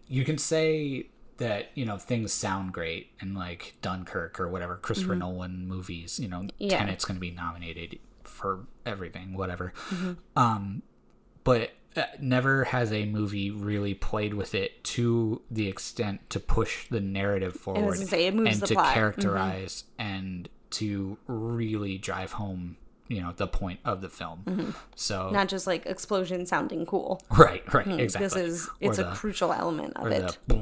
[0.08, 5.16] you can say that you know things sound great and like Dunkirk or whatever Christopher
[5.16, 6.20] Nolan movies.
[6.20, 6.50] You know, Mm-hmm.
[6.60, 6.78] Yeah.
[6.80, 9.74] Tenet's going to be nominated for everything, whatever.
[9.90, 10.14] Mm-hmm.
[10.38, 10.82] Um,
[11.44, 11.72] but
[12.20, 17.56] never has a movie really played with it to the extent to push the narrative
[17.56, 18.86] forward say, it moves and the to plot.
[18.88, 18.94] Mm-hmm.
[18.94, 22.78] characterize and to really drive home
[23.10, 24.76] you know the point of the film.
[24.96, 27.22] So Not just like explosion sounding cool.
[27.38, 28.28] right, right, exactly.
[28.28, 30.38] This is Or it's a the- crucial element of or it.
[30.48, 30.56] the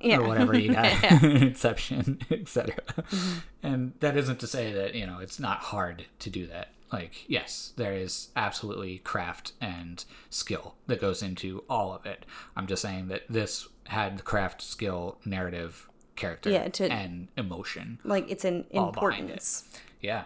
[0.00, 0.18] Yeah.
[0.18, 2.76] or whatever you got Inception, etc.
[2.76, 3.38] Mm-hmm.
[3.66, 6.68] And that isn't to say that you know it's not hard to do that.
[6.92, 12.24] Like yes, there is absolutely craft and skill that goes into all of it.
[12.56, 17.98] I'm just saying that this had craft, skill, narrative, character, Yeah, to- and emotion.
[18.04, 19.22] Like it's an all behind it.
[19.22, 19.64] importance.
[20.00, 20.24] Yeah.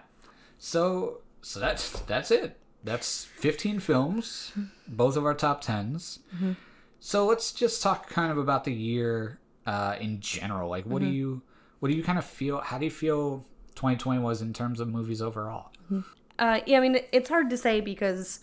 [0.58, 2.58] So so that's that's it.
[2.84, 4.52] That's 15 films,
[4.86, 6.20] both of our top 10s.
[6.34, 6.52] Mm-hmm.
[7.00, 10.70] So let's just talk kind of about the year uh, in general.
[10.70, 11.14] Like, what do mm-hmm.
[11.14, 11.42] you
[11.80, 12.60] what do you kind of feel?
[12.60, 13.44] How do you feel
[13.74, 15.70] 2020 was in terms of movies overall?
[15.84, 16.00] Mm-hmm.
[16.38, 18.40] Uh, yeah, I mean, it's hard to say because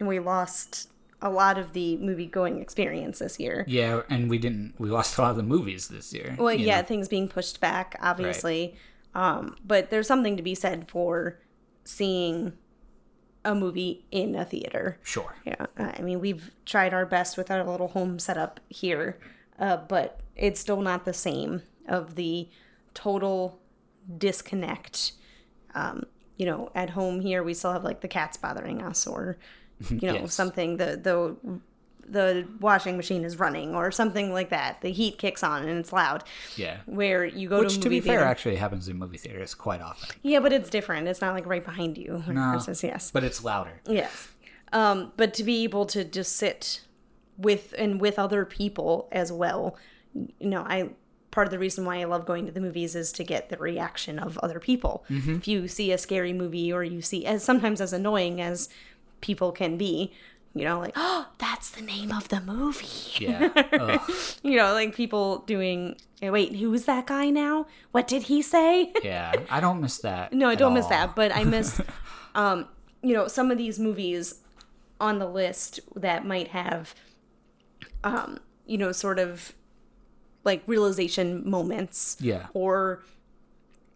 [0.00, 0.88] we lost
[1.20, 3.64] a lot of the movie going experience this year.
[3.66, 4.74] Yeah, and we didn't.
[4.78, 6.36] We lost a lot of the movies this year.
[6.38, 6.86] Well, yeah, know?
[6.86, 8.76] things being pushed back, obviously.
[9.14, 11.40] Um, but there's something to be said for
[11.84, 12.52] seeing
[13.44, 14.98] a movie in a theater.
[15.02, 15.34] Sure.
[15.44, 19.18] Yeah, I mean, we've tried our best with our little home setup here,
[19.58, 22.48] uh, but it's still not the same of the
[22.94, 23.58] total
[24.18, 25.12] disconnect.
[25.74, 26.04] Um,
[26.38, 29.36] you know, at home here, we still have like the cats bothering us, or
[29.90, 30.34] you know, Yes.
[30.34, 31.60] something the the
[32.10, 34.80] the washing machine is running, or something like that.
[34.80, 36.24] The heat kicks on and it's loud.
[36.56, 36.78] Yeah.
[36.86, 38.20] Where you go to a Which, movie to be theater.
[38.20, 40.16] fair, actually happens in movie theaters quite often.
[40.22, 41.06] yeah, but it's different.
[41.06, 42.24] It's not like right behind you.
[42.26, 42.52] No.
[42.52, 43.10] Versus, yes.
[43.10, 43.82] But it's louder.
[43.86, 44.28] Yes.
[44.72, 46.80] Um, but to be able to just sit
[47.36, 49.76] with and with other people as well,
[50.14, 50.90] you know, I
[51.38, 53.56] part of the reason why I love going to the movies is to get the
[53.58, 55.04] reaction of other people.
[55.08, 58.68] If you see a scary movie or you see as sometimes as annoying as
[59.20, 60.12] people can be,
[60.52, 63.24] you know, like, oh, that's the name of the movie.
[63.24, 64.04] Yeah.
[64.42, 67.68] You know, like people doing, "Eh, wait, who's that guy now?
[67.92, 68.92] What did he say?
[69.04, 69.32] Yeah.
[69.48, 70.32] I don't miss that.
[70.32, 71.80] No, I don't miss that, but I miss,
[72.34, 72.66] um,
[73.00, 74.40] you know, some of these movies
[75.00, 76.96] on the list that might have,
[78.02, 79.54] um, you know, sort of
[80.44, 82.16] like realization moments.
[82.20, 82.46] Yeah.
[82.54, 83.02] Or,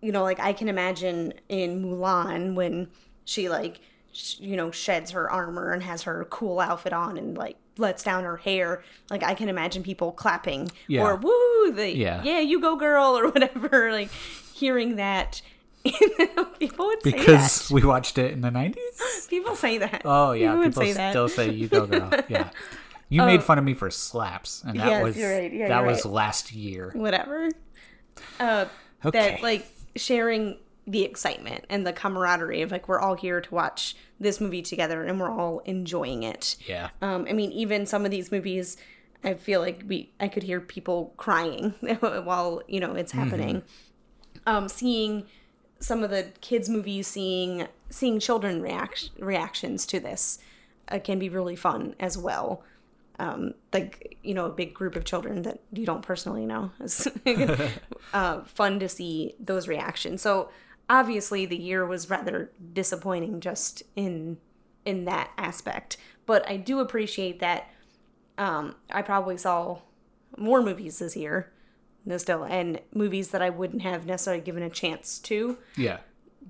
[0.00, 2.88] you know, like I can imagine in Mulan when
[3.24, 3.80] she like,
[4.12, 8.02] sh- you know, sheds her armor and has her cool outfit on and like lets
[8.04, 8.82] down her hair.
[9.10, 11.04] Like I can imagine people clapping Yeah.
[11.04, 12.22] or woo, the, Yeah.
[12.22, 13.92] yeah, you go girl or whatever.
[13.92, 14.10] Like
[14.54, 15.40] hearing that.
[16.60, 18.76] people would say Because we watched it in the 90s?
[19.28, 20.02] People say that.
[20.04, 22.08] Oh yeah, People people say still say you go girl.
[22.28, 22.50] Yeah.
[23.12, 25.52] You made fun of me for slaps, and that Yes, was you're right.
[25.52, 26.12] Yeah, that was right.
[26.14, 26.90] last year.
[26.94, 27.48] Whatever.
[28.40, 28.66] Uh,
[29.04, 29.32] Okay.
[29.32, 33.96] That like sharing the excitement and the camaraderie of like we're all here to watch
[34.20, 36.56] this movie together and we're all enjoying it.
[36.68, 36.90] yeah.
[37.00, 38.76] Um, I mean, even some of these movies,
[39.24, 43.62] I feel like we I could hear people crying while you know it's happening.
[44.46, 45.26] Um, seeing
[45.80, 50.38] some of the kids' movies, seeing seeing children react reactions to this
[50.88, 52.62] uh, can be really fun as well.
[53.18, 56.70] Um, like you know, a big group of children that you don't personally know.
[56.80, 57.06] It's
[58.12, 60.22] uh, fun to see those reactions.
[60.22, 60.50] So
[60.88, 64.38] obviously, the year was rather disappointing just in
[64.84, 65.96] in that aspect.
[66.26, 67.68] But I do appreciate that
[68.38, 69.78] um, I probably saw
[70.38, 71.52] more movies this year,
[72.06, 75.98] no still, and movies that I wouldn't have necessarily given a chance to Yeah.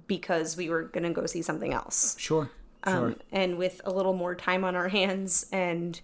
[0.06, 2.16] because we were gonna go see something else.
[2.18, 2.50] Sure.
[2.86, 2.94] Sure.
[3.08, 6.00] Um, and with a little more time on our hands and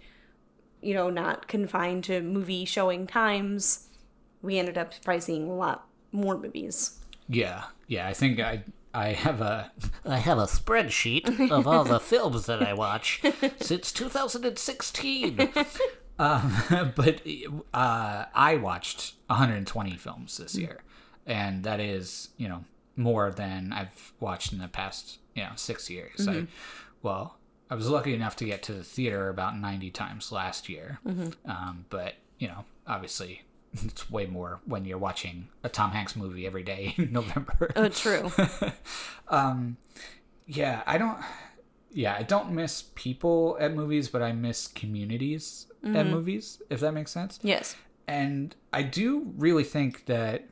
[0.80, 3.88] you know not confined to movie showing times
[4.42, 6.98] we ended up probably seeing a lot more movies
[7.28, 7.64] yeah.
[7.86, 8.08] Yeah.
[8.08, 8.64] I think I
[8.94, 9.70] I have a
[10.04, 13.22] I have a spreadsheet of all the films that I watch
[13.60, 15.50] since 2016.
[16.18, 17.20] um, but
[17.74, 20.80] uh, I watched 120 films this year,
[21.26, 22.64] and that is you know
[22.96, 26.26] more than I've watched in the past you know six years.
[26.26, 26.46] I,
[27.02, 27.37] well,
[27.70, 31.00] I was lucky enough to get to the theater about 90 times last year,
[31.44, 33.42] um, but you know obviously.
[33.84, 37.70] It's way more when you're watching a Tom Hanks movie every day in November.
[37.76, 38.32] oh true
[40.46, 41.18] Yeah, I don't.
[41.92, 46.60] Yeah, I don't miss people at movies, but I miss communities at movies.
[46.70, 47.38] If that makes sense.
[47.42, 50.48] yes And I do really think that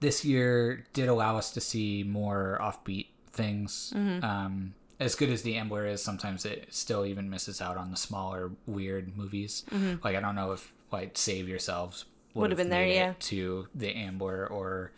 [0.00, 3.92] this year did allow us to see more offbeat things.
[3.94, 7.96] Um, as good as the Ambler is, sometimes it still even misses out on the
[7.96, 9.64] smaller, weird movies.
[10.02, 13.14] Like I don't know if like Save Yourselves would Would've been there, yeah.
[13.20, 14.92] to the Ambler or.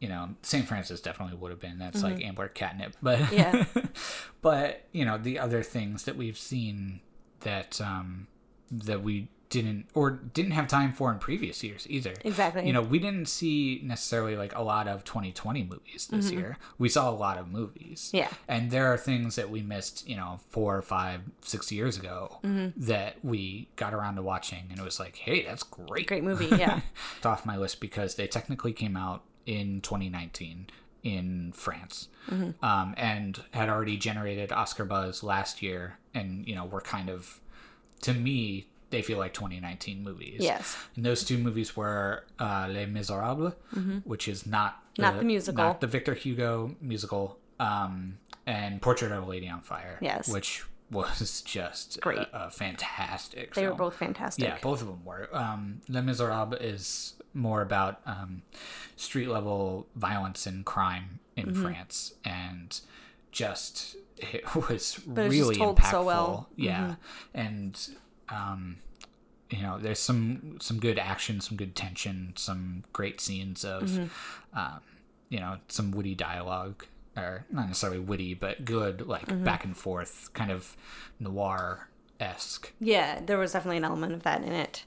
[0.00, 0.66] You know, St.
[0.68, 1.78] Frances definitely would have been.
[1.78, 3.64] That's like Ambler catnip, but Yeah.
[4.42, 7.00] but you know the other things that we've seen
[7.40, 8.26] that um
[8.70, 12.12] that we didn't or didn't have time for in previous years either.
[12.24, 12.66] Exactly.
[12.66, 16.58] You know, we didn't see necessarily like a lot of 2020 movies this year.
[16.78, 18.08] We saw a lot of movies.
[18.08, 18.16] Mm-hmm.
[18.16, 18.28] Yeah.
[18.48, 22.38] And there are things that we missed, you know, four or five, six years ago
[22.44, 22.80] Mm-hmm.
[22.86, 26.06] that we got around to watching and it was like, hey, that's great.
[26.06, 26.80] Great movie, yeah.
[27.16, 30.66] It's off my list because they technically came out in 2019
[31.02, 32.64] in France Mm-hmm.
[32.64, 35.98] um, and had already generated Oscar buzz last year.
[36.14, 37.40] And, you know, were kind of,
[38.00, 40.40] to me, they feel like 2019 movies.
[40.40, 40.76] Yes.
[40.96, 43.54] And those two movies were uh, Les Miserables,
[44.04, 45.02] which is not Mm-hmm.
[45.02, 45.64] Not the musical.
[45.64, 49.98] not the Victor Hugo musical, um, and Portrait of a Lady on Fire.
[50.00, 50.28] Yes.
[50.28, 52.18] which was just Great.
[52.18, 53.54] a, a fantastic.
[53.54, 54.44] They were both fantastic.
[54.44, 55.28] Yeah, both of them were.
[55.32, 58.42] Um, Les Miserables is more about um,
[58.94, 61.62] street level violence and crime in Mm-hmm.
[61.62, 62.80] France, and
[63.32, 65.90] just it was just really told impactful.
[65.90, 66.48] so well.
[66.52, 66.62] Mm-hmm.
[66.62, 66.94] Yeah,
[67.34, 67.88] and
[68.28, 68.76] um,
[69.50, 74.58] you know, there's some some good action, some good tension, some great scenes of, Mm-hmm.
[74.58, 74.80] um,
[75.28, 76.84] you know, some witty dialogue.
[77.16, 79.44] Or not necessarily witty, but good, like Mm-hmm.
[79.44, 80.76] back and forth, kind of
[81.20, 82.72] noir esque.
[82.80, 84.84] Yeah, there was definitely an element of that in it.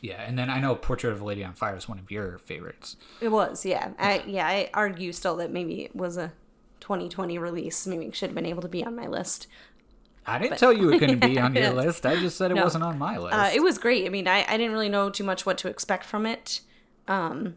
[0.00, 2.38] Yeah, and then I know Portrait of a Lady on Fire is one of your
[2.38, 2.96] favorites.
[3.20, 3.90] It was, yeah.
[3.98, 6.32] I yeah, I argue still that maybe it was a
[6.80, 7.86] 2020 release.
[7.86, 9.46] Maybe it should have been able to be on my list.
[10.30, 12.06] I didn't tell you it couldn't be on your list.
[12.06, 12.64] I just said it No.
[12.64, 13.34] wasn't on my list.
[13.34, 14.06] Uh, it was great.
[14.06, 16.60] I mean, I, I didn't really know too much what to expect from it,
[17.08, 17.56] um,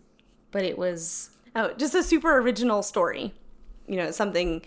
[0.52, 3.34] but it was oh, just a super original story.
[3.88, 4.64] You know, something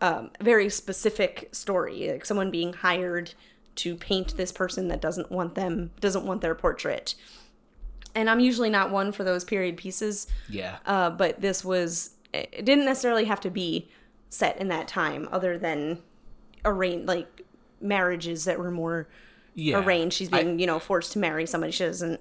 [0.00, 3.34] um, very specific story, like someone being hired
[3.76, 7.14] to paint this person that doesn't want them doesn't want their portrait.
[8.14, 10.78] And I'm usually not one for those period pieces, yeah.
[10.84, 13.88] uh, but this was it didn't necessarily have to be
[14.28, 15.98] set in that time, other than
[16.64, 17.42] arrange like
[17.80, 19.08] marriages that were more
[19.54, 19.82] yeah.
[19.82, 20.16] arranged.
[20.16, 22.20] She's I- being, you know, forced to marry somebody she doesn't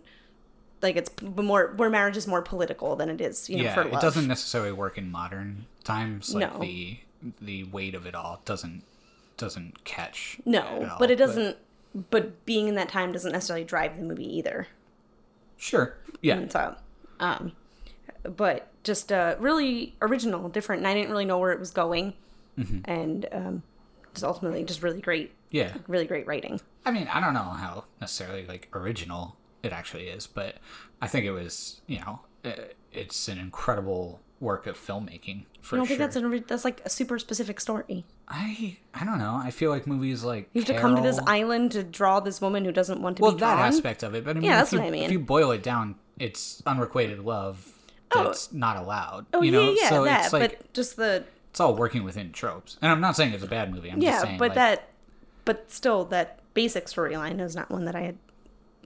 [0.81, 0.95] like.
[0.95, 4.27] It's more where marriage is more political than it is, you know, yeah, it doesn't
[4.27, 6.33] necessarily work in modern times.
[6.33, 6.59] Like No.
[6.59, 6.99] the
[7.41, 8.83] the weight of it all doesn't
[9.37, 10.37] doesn't catch.
[10.39, 11.57] at No, but it doesn't.
[12.11, 14.67] But being in that time doesn't necessarily drive the movie either.
[15.57, 15.97] Sure.
[16.21, 16.35] Yeah.
[16.37, 16.75] And so,
[17.19, 17.53] um,
[18.23, 22.13] but just uh, really original, different, and I didn't really know where it was going,
[22.57, 22.79] Mm-hmm.
[22.91, 23.63] and um,
[24.13, 25.73] just ultimately just really great, Yeah.
[25.87, 26.61] really great writing.
[26.85, 30.55] I mean, I don't know how necessarily like original it actually is, but
[31.01, 32.21] I think it was, you know,
[32.91, 35.97] it's an incredible work of filmmaking for I don't sure.
[35.97, 38.05] think that's an that's like a super specific story.
[38.27, 39.39] I I don't know.
[39.43, 42.39] I feel like movies like You have to come to this island to draw this
[42.39, 44.57] woman who doesn't want to well be that aspect of it, but I mean, Yeah,
[44.57, 45.03] that's you, what I mean.
[45.03, 47.73] If you boil it down, it's unrequited love
[48.11, 48.23] oh.
[48.23, 49.25] that's not allowed.
[49.33, 50.23] Oh you know, yeah, yeah, so that.
[50.25, 52.77] it's like but just the it's all working within tropes.
[52.81, 53.89] And I'm not saying it's a bad movie.
[53.89, 54.89] I'm just yeah, saying, but like, that,
[55.49, 58.17] but still, that basic storyline is not one that I had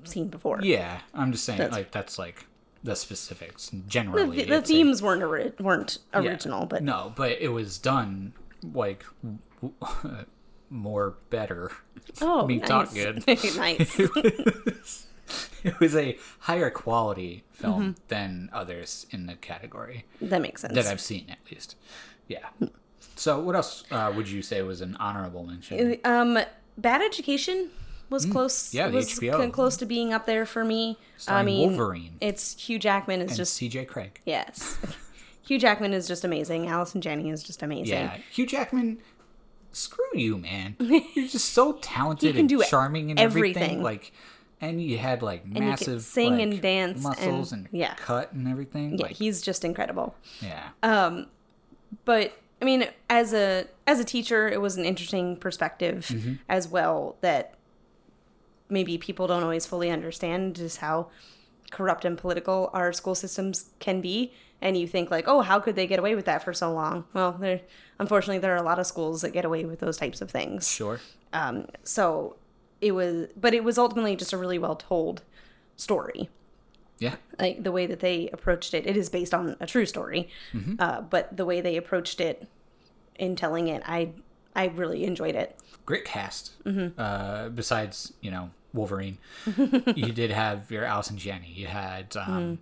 [0.05, 0.59] seen before.
[0.64, 2.45] yeah, I'm just saying That's- like that's like
[2.84, 3.70] the specifics.
[3.88, 6.20] Generally, the, the themes weren't ori- weren't yeah.
[6.22, 8.32] original, but no, but it was done
[8.74, 9.03] like
[10.70, 11.72] more better.
[12.22, 12.68] oh, me nice.
[12.70, 13.28] talk good.
[13.57, 13.99] nice.
[15.64, 17.91] it was a higher quality film Mm-hmm.
[18.07, 20.74] than others in the category that makes sense.
[20.76, 21.76] that I've seen, at least.
[22.28, 22.47] Yeah.
[23.16, 25.97] So, what else uh, would you say was an honorable mention?
[26.03, 26.39] Um,
[26.78, 27.70] Bad Education
[28.09, 28.70] was close.
[28.70, 28.74] Mm.
[28.74, 29.51] yeah, the was HBO.
[29.51, 30.97] close to being up there for me.
[31.28, 33.86] I mean, Wolverine it's Hugh Jackman is and just C.J.
[33.86, 34.11] Cregg.
[34.26, 34.78] yes.
[35.45, 36.68] Hugh Jackman is just amazing.
[36.68, 37.93] Allison Janney is just amazing.
[37.93, 38.99] Yeah, Hugh Jackman.
[39.74, 40.76] Screw you, man.
[40.80, 43.55] You're just so talented can and do charming and everything.
[43.64, 43.84] everything.
[43.84, 44.14] Like,
[44.61, 47.95] and you had like massive sing and dance muscles and- and, yeah.
[47.95, 48.97] cut and everything.
[48.99, 50.16] Yeah, like, he's just incredible.
[50.41, 50.70] yeah.
[50.84, 51.28] Um,
[52.05, 52.34] but
[52.64, 56.34] I mean, as a as a teacher, it was an interesting perspective Mm-hmm.
[56.47, 57.55] as well that
[58.70, 61.07] maybe people don't always fully understand just how
[61.72, 64.32] corrupt and political our school systems can be.
[64.61, 67.03] And you think like, oh, how could they get away with that for so long?
[67.11, 67.59] Well, there
[67.99, 70.72] unfortunately there are a lot of schools that get away with those types of things.
[70.72, 71.01] sure.
[71.34, 72.38] Um, so
[72.80, 75.22] it was, but it was ultimately just a really well told
[75.76, 76.30] story
[77.03, 77.15] Yeah.
[77.39, 80.75] like the way that they approached it it is based on a true story Mm-hmm.
[80.79, 82.47] uh, but the way they approached it
[83.25, 84.09] in telling it i
[84.55, 85.49] i really enjoyed it
[85.85, 86.43] great cast.
[86.63, 86.97] Mm-hmm.
[86.97, 89.17] Uh, besides, you know, Wolverine,
[89.95, 91.51] you did have your Allison Janney.
[91.53, 92.59] You had um,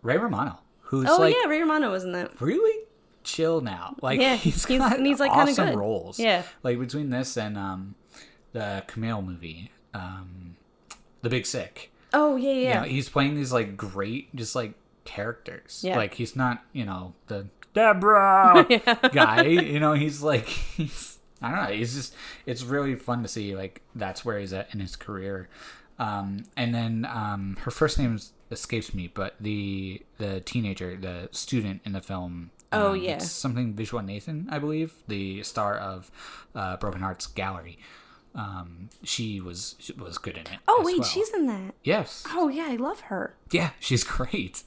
[0.00, 1.10] Ray Romano, who's Mm.
[1.10, 2.84] oh like yeah ray romano was in that really
[3.24, 3.94] chill now.
[4.00, 5.78] Like Yeah, he's he's- got he's, like, awesome good.
[5.78, 6.18] roles.
[6.18, 6.44] Yeah.
[6.62, 7.94] like between this and um,
[8.52, 10.56] the Kumail movie, um,
[11.20, 11.91] The Big Sick.
[12.14, 15.80] Oh yeah yeah, You know, he's playing these like great, just like characters.
[15.84, 15.96] Yeah.
[15.96, 18.66] Like he's not, you know, the Deborah
[19.12, 19.42] guy.
[19.44, 21.76] You know, he's like he's I don't know.
[21.76, 22.14] He's just
[22.46, 25.48] it's really fun to see like that's where he's at in his career.
[25.98, 28.18] Um, and then um, her first name
[28.50, 32.50] escapes me, but the the teenager, the student in the film.
[32.74, 33.18] Oh, um, yeah.
[33.18, 36.10] something Viswanathan, I believe, the star of
[36.54, 37.78] uh, Broken Hearts Gallery.
[38.34, 40.58] Um, she was she was good in it.
[40.66, 41.08] Oh wait, well.
[41.08, 41.74] she's in that.
[41.84, 43.34] yes, Oh yeah, I love her.
[43.50, 44.62] yeah, she's great.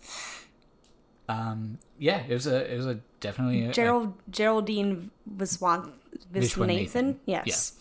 [1.27, 5.93] Um, yeah, it was a it was a definitely a, Gerald Geraldine Viswan.
[6.33, 7.17] Viswanathan.
[7.25, 7.73] Yes.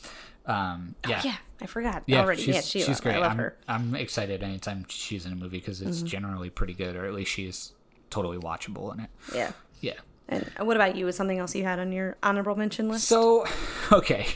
[0.47, 2.43] um yeah Yeah, I forgot Yeah, already.
[2.43, 3.16] she's, yeah, she, she's great.
[3.16, 3.57] I love I'm, her.
[3.68, 7.30] I'm excited anytime she's in a movie because it's generally pretty good, or at least
[7.30, 7.72] she's
[8.11, 9.11] totally watchable in it.
[9.35, 9.53] Yeah.
[9.80, 9.95] Yeah.
[10.28, 11.07] And what about you?
[11.09, 13.05] Is something else you had on your honorable mention list?
[13.07, 13.47] So,
[13.93, 14.26] okay.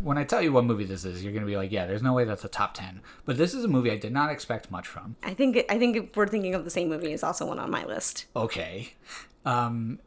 [0.00, 2.12] When I tell you what movie this is, you're gonna be like, "Yeah, there's no
[2.12, 3.00] way that's a top 10.
[3.24, 5.16] But this is a movie I did not expect much from.
[5.22, 7.12] I think I think if we're thinking of the same movie.
[7.12, 8.26] Is also one on my list.
[8.34, 8.94] Okay,
[9.44, 9.98] um,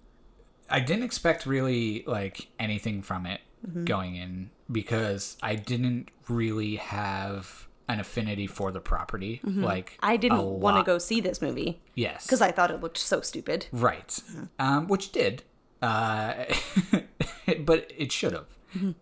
[0.70, 3.84] I didn't expect really like anything from it Mm-hmm.
[3.84, 9.42] going in because I didn't really have an affinity for the property.
[9.44, 10.06] Like Mm-hmm.
[10.06, 12.98] I a didn't want to go see this movie Yes, because I thought it looked
[12.98, 13.66] so stupid.
[13.74, 14.18] Right.
[14.60, 15.44] Um, which did.
[15.82, 16.46] Uh,
[17.60, 18.46] but it should have.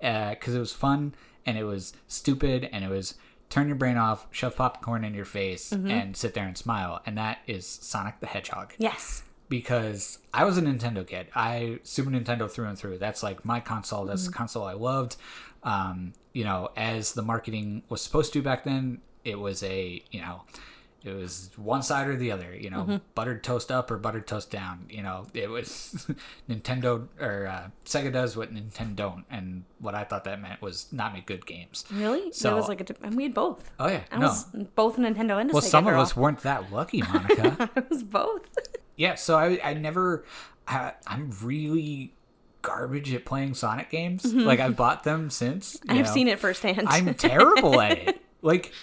[0.01, 1.13] Uh, because it was fun
[1.45, 3.15] and it was stupid and it was
[3.49, 5.89] turn your brain off, shove popcorn in your face, mm-hmm.
[5.89, 7.01] and sit there and smile.
[7.05, 8.73] And that is Sonic the Hedgehog.
[8.77, 9.23] Yes.
[9.49, 11.27] Because I was a Nintendo kid.
[11.33, 12.97] I Super Nintendo through and through.
[12.97, 14.05] That's like my console.
[14.05, 14.37] That's the mm-hmm.
[14.37, 15.15] console I loved.
[15.63, 20.19] Um, you know, as the marketing was supposed to back then, it was a you
[20.19, 20.43] know
[21.07, 24.51] it was one side or the other you know buttered toast up or buttered toast
[24.51, 26.05] down you know it was
[26.49, 30.87] nintendo or uh, sega does what nintendo don't and what i thought that meant was
[30.91, 32.31] not make good games Really?
[32.31, 33.69] So- it was like a, and we had both.
[33.79, 34.43] oh yeah I no was
[34.75, 38.41] both Nintendo and well Sega some of us weren't that lucky monica I was both.
[38.95, 40.25] yeah so i, I never
[40.67, 42.13] I, i'm really
[42.63, 46.11] garbage at playing sonic games like i've bought them since I've know.
[46.11, 46.83] seen it firsthand.
[46.89, 48.21] I'm terrible at it.
[48.41, 48.73] Like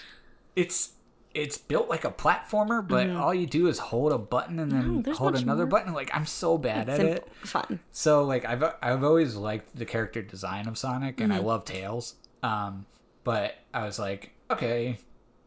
[0.55, 0.91] it's
[1.35, 5.03] it's built like a platformer, but all you do is hold a button and then
[5.03, 5.11] Mm-hmm.
[5.11, 5.79] hold another more.
[5.79, 5.93] button.
[5.93, 7.27] Like I'm so bad at Simple, it.
[7.47, 7.79] fun.
[7.91, 11.45] So like I've I've always liked the character design of Sonic and I Mm-hmm.
[11.47, 12.15] love Tails.
[12.41, 12.85] Um
[13.23, 14.97] but I was like, okay,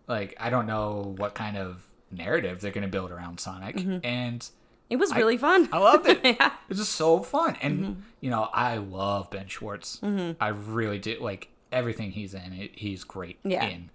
[0.07, 3.99] like I don't know what kind of narrative they're going to build around Sonic Mm-hmm.
[4.05, 4.49] and
[4.91, 5.69] It was really fun.
[5.73, 6.21] I loved it.
[6.25, 6.53] yeah.
[6.69, 7.57] It's just so fun.
[7.63, 8.01] And Mm-hmm.
[8.21, 10.01] you know, I love Ben Schwartz.
[10.03, 12.53] I really do like everything he's in.
[12.55, 13.65] It, he's great Yeah.
[13.67, 13.91] in.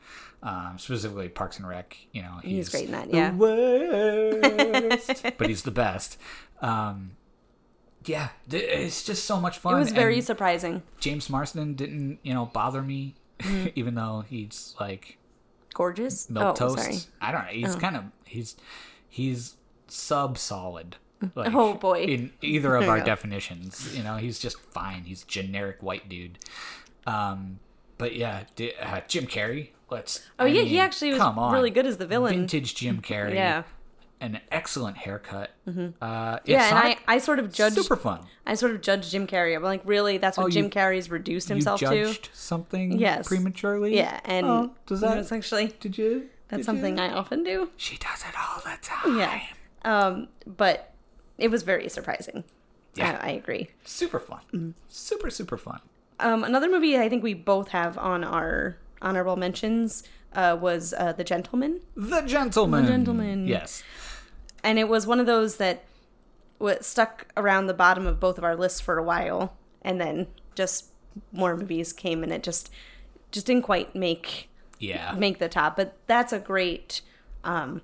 [0.45, 1.95] Um, specifically Parks and Rec.
[2.11, 3.31] You know, he's, He's great in that, the yeah.
[3.33, 6.17] worst, but he's the best.
[6.61, 7.11] Um,
[8.05, 9.75] yeah, it's just so much fun.
[9.75, 10.83] It was very and surprising.
[10.99, 13.69] James Marsden didn't, you know, bother me, Mm-hmm.
[13.75, 15.17] even though he's like
[15.73, 16.29] Gorgeous.
[16.29, 16.83] milk oh, toast.
[16.83, 16.97] sorry.
[17.19, 17.51] I don't know.
[17.51, 18.55] He's kind of he's
[19.09, 19.55] he's
[19.87, 20.97] sub solid.
[21.35, 22.03] Like, Oh, boy.
[22.03, 23.03] In either of our Yeah.
[23.05, 25.03] definitions, you know, he's just fine.
[25.05, 26.37] He's generic white dude.
[27.07, 27.59] Um,
[27.97, 28.43] but yeah,
[28.81, 29.69] uh, Jim Carrey.
[29.93, 30.25] Let's.
[30.39, 31.53] Oh I yeah, he actually was come on.
[31.53, 32.33] really good as the villain.
[32.33, 33.35] Vintage Jim Carrey.
[33.35, 33.63] Yeah.
[34.21, 35.51] An excellent haircut.
[35.67, 36.37] Uh, Mm-hmm.
[36.45, 38.21] Yeah, and I, I sort of judged super fun.
[38.45, 39.53] I sort of judged Jim Carrey.
[39.55, 40.17] I'm like, really?
[40.17, 42.15] That's what Oh, Jim you- Carrey's reduced himself you to?
[42.31, 43.27] something Yes.
[43.27, 43.95] prematurely.
[43.97, 45.29] Yeah, and Oh, does that?
[45.31, 46.29] Actually Did you?
[46.47, 47.03] that's did something you?
[47.03, 47.71] I often do.
[47.75, 49.17] She does it all the time.
[49.17, 49.41] Yeah.
[49.83, 50.93] Um, but
[51.37, 52.45] it was very surprising.
[52.95, 53.19] Yeah.
[53.21, 53.69] I, I agree.
[53.83, 55.79] super fun super super fun
[56.19, 61.13] Um, another movie I think we both have on our honorable mentions uh, was uh,
[61.13, 61.81] The Gentlemen.
[61.95, 63.47] the gentleman The Gentlemen.
[63.47, 63.83] yes
[64.63, 65.83] and it was one of those that
[66.59, 70.27] was stuck around the bottom of both of our lists for a while and then
[70.55, 70.85] just
[71.31, 72.69] more movies came and it just
[73.31, 74.49] just didn't quite make
[74.79, 77.01] yeah make the top but that's a great
[77.43, 77.81] um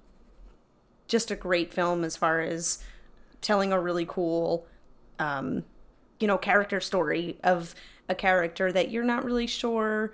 [1.08, 2.80] just a great film as far as
[3.42, 4.66] telling a really cool
[5.20, 5.64] um
[6.20, 7.76] you know character story of
[8.08, 10.14] a character that you're not really sure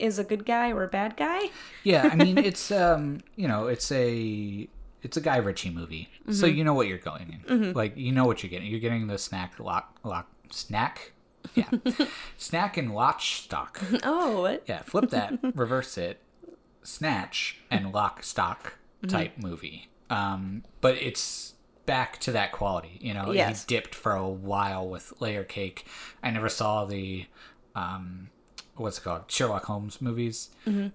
[0.00, 1.50] is a good guy or a bad guy?
[1.84, 4.68] Yeah i mean it's um you know it's a
[5.02, 6.10] it's a guy ritchie movie.
[6.30, 6.56] So Mm-hmm.
[6.58, 7.72] you know what you're going in.
[7.72, 8.70] Like you know what you're getting.
[8.70, 11.12] You're getting the snack lock lock snack?
[11.54, 11.70] Yeah.
[12.36, 13.80] Snack and watch stock.
[14.04, 14.62] Oh what?
[14.66, 16.20] Yeah flip that reverse it
[16.82, 19.16] snatch and lock stock Mm-hmm.
[19.16, 19.88] type movie.
[20.10, 21.54] Um but it's
[21.86, 23.32] back to that quality you know?
[23.32, 23.62] Yes.
[23.62, 25.86] he dipped for a while with layer cake.
[26.22, 27.24] I never saw the
[27.74, 28.28] um
[28.80, 30.50] what's it called sherlock holmes movies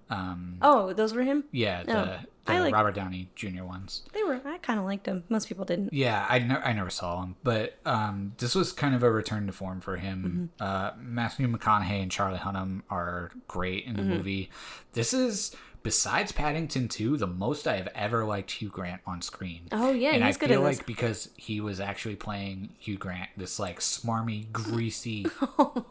[0.09, 3.63] um oh those were him yeah the the I like- Robert Downey Jr.
[3.63, 4.03] ones.
[4.13, 4.39] They were.
[4.45, 5.23] I kind of liked them.
[5.29, 5.91] Most people didn't.
[5.91, 9.47] Yeah, I, ne- I never saw him, but um, this was kind of a return
[9.47, 10.05] to form for Mm-hmm.
[10.05, 10.49] him.
[10.59, 14.51] Uh, Matthew McConaughey and Charlie Hunnam are great in the movie.
[14.93, 15.55] This is,
[15.85, 19.67] besides Paddington 2, the most I have ever liked Hugh Grant on screen.
[19.71, 20.85] Oh, yeah, and he's I good feel like this.
[20.85, 25.23] because he was actually playing Hugh Grant, this like smarmy, greasy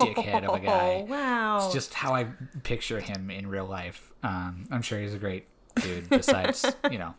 [0.03, 0.97] dickhead of a guy.
[0.97, 1.65] Oh wow.
[1.65, 2.25] It's just how I
[2.65, 4.13] picture him in real life.
[4.25, 5.47] Um, I'm sure he's a great
[5.77, 6.11] dude.
[6.11, 7.15] Besides, you know,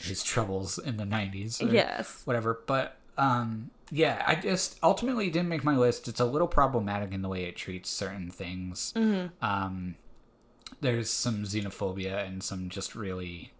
[0.00, 1.62] his troubles in the '90s.
[1.62, 2.20] or Yes.
[2.26, 2.60] Whatever.
[2.66, 6.08] But um, yeah, I just ultimately didn't make my list.
[6.08, 8.92] It's a little problematic in the way it treats certain things.
[9.40, 9.94] Um,
[10.80, 13.52] there's some xenophobia and some just really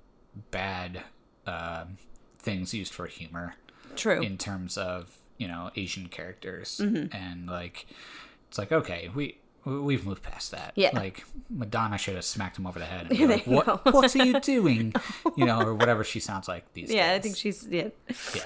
[0.50, 1.02] bad
[1.46, 1.98] um
[2.38, 3.54] things used for humor
[3.96, 4.20] True.
[4.20, 7.14] in terms of you know Asian characters Mm-hmm.
[7.14, 7.86] and like
[8.48, 10.90] it's like okay we we've moved past that Yeah.
[10.94, 14.24] like Madonna should have smacked him over the head and be like, what what are
[14.24, 14.94] you doing
[15.36, 16.96] you know or whatever she sounds like these days.
[16.96, 17.88] yeah, I think she's yeah.
[18.34, 18.42] yeah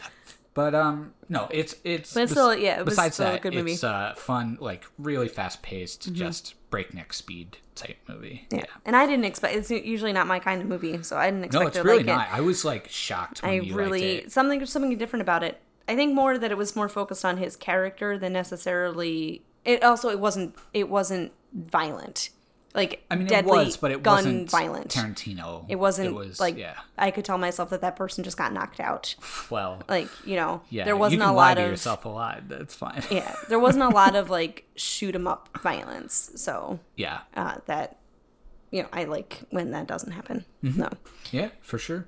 [0.54, 3.54] but um no it's it's But it's still- yeah, it besides still a that good
[3.54, 3.72] movie.
[3.72, 8.64] it's uh fun like really fast paced just breakneck speed type movie yeah.
[8.84, 9.56] And I didn't expect.
[9.56, 11.98] It's usually not my kind of movie, so I didn't expect no it's to really
[11.98, 12.34] like not it.
[12.34, 15.60] I was like shocked when I you really something something different about it.
[15.88, 19.42] I think more that it was more focused on his character than necessarily.
[19.64, 22.30] It also it wasn't it wasn't violent,
[22.74, 24.88] like I mean deadly it was but it gun wasn't violent.
[24.88, 28.36] Tarantino It wasn't it was like yeah I could tell myself that that person just
[28.36, 29.14] got knocked out.
[29.50, 32.48] well Like you know, Yeah, there wasn't a lot of yourself a lot.
[32.48, 33.02] That's fine.
[33.10, 36.32] yeah, there wasn't a lot of like shoot 'em up violence.
[36.36, 37.98] So yeah, uh, that
[38.70, 40.44] you know, I like when that doesn't happen.
[40.64, 40.80] Mm-hmm.
[40.80, 40.88] No,
[41.30, 42.06] yeah, for sure.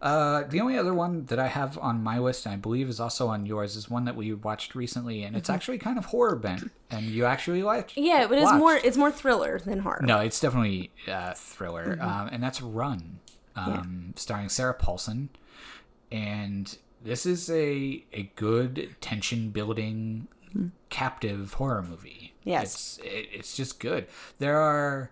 [0.00, 3.00] Uh, the only other one that I have on my list, and I believe is
[3.00, 6.36] also on yours, is one that we watched recently, and it's actually kind of horror
[6.36, 7.92] bent, and you actually liked.
[7.92, 8.04] Mm-hmm.
[8.04, 10.02] yeah, but it's more it's more thriller than horror.
[10.02, 12.02] No, it's definitely uh, thriller, Mm-hmm.
[12.08, 13.20] um, and that's Run,
[13.56, 15.30] um, starring Sarah Paulson,
[16.12, 20.28] and this is a a good tension building
[20.88, 22.34] captive horror movie.
[22.40, 22.48] Mm-hmm.
[22.50, 22.72] Yes.
[22.72, 24.06] it's it, it's just good.
[24.38, 25.10] There are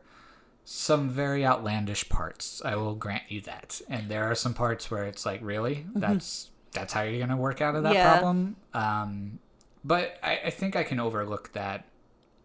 [0.65, 2.63] some very outlandish parts.
[2.65, 6.51] I will grant you that, and there are some parts where it's like, really, that's
[6.73, 7.97] that's how you're gonna work out of that Mm-hmm.
[7.97, 8.13] Yeah.
[8.19, 8.57] problem.
[8.73, 9.39] Um,
[9.85, 11.85] but I, I think I can overlook that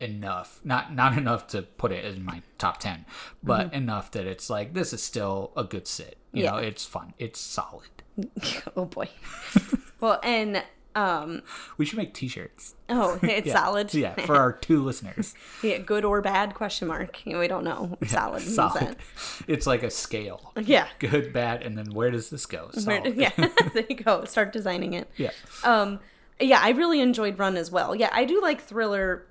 [0.01, 3.05] enough not not enough to put it in my top 10
[3.43, 3.75] but Mm-hmm.
[3.75, 6.51] enough that it's like this is still a good sit you Yeah.
[6.51, 7.89] know it's fun it's solid
[8.77, 9.09] oh boy.
[9.99, 10.63] well, and
[10.99, 11.41] um,
[11.77, 13.53] we should make t-shirts oh, it's yeah.
[13.53, 13.93] solid.
[13.93, 16.53] yeah for our two listeners Yeah, good or bad?
[16.55, 17.25] Question mark.
[17.25, 17.97] You know, we don't know.
[18.07, 18.41] Solid.
[18.41, 18.95] solid
[19.47, 20.51] it's like a scale.
[20.61, 20.87] Yeah.
[20.99, 23.31] good bad and then where does this go Where- yeah.
[23.73, 24.25] there you go.
[24.25, 25.09] Start designing it.
[25.17, 25.31] yeah
[25.63, 25.99] Um,
[26.39, 27.93] yeah, I really enjoyed Run as well.
[27.95, 29.25] Yeah, I do like thriller,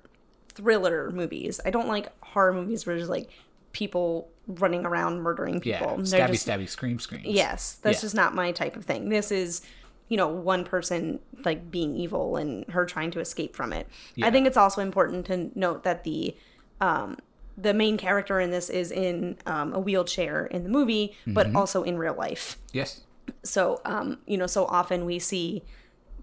[0.53, 1.59] thriller movies.
[1.65, 3.29] I don't like horror movies where there's like
[3.71, 5.97] people running around murdering people.
[5.97, 8.01] They're stabby just- stabby scream screams Yes, that's Yeah.
[8.01, 9.09] just not my type of thing.
[9.09, 9.61] This is,
[10.09, 13.87] you know, one person like being evil and her trying to escape from it.
[14.15, 14.27] Yeah.
[14.27, 16.35] I think it's also important to note that the
[16.81, 17.17] um
[17.57, 21.33] the main character in this is in um, a wheelchair in the movie, Mm-hmm.
[21.33, 22.57] but also in real life.
[22.71, 23.01] yes
[23.43, 25.63] So, um, you know, so often we see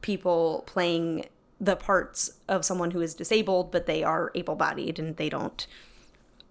[0.00, 1.26] people playing
[1.60, 5.66] the parts of someone who is disabled, but they are able bodied and they don't,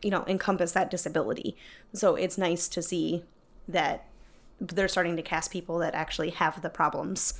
[0.03, 1.57] you know, encompass that disability.
[1.94, 3.24] So it's nice to see
[3.68, 4.06] that
[4.60, 7.34] they're starting to cast people that actually have the problems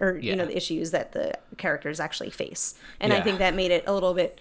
[0.00, 2.74] or, you know, the issues that the characters actually face.
[3.00, 4.40] And I think that made it a little bit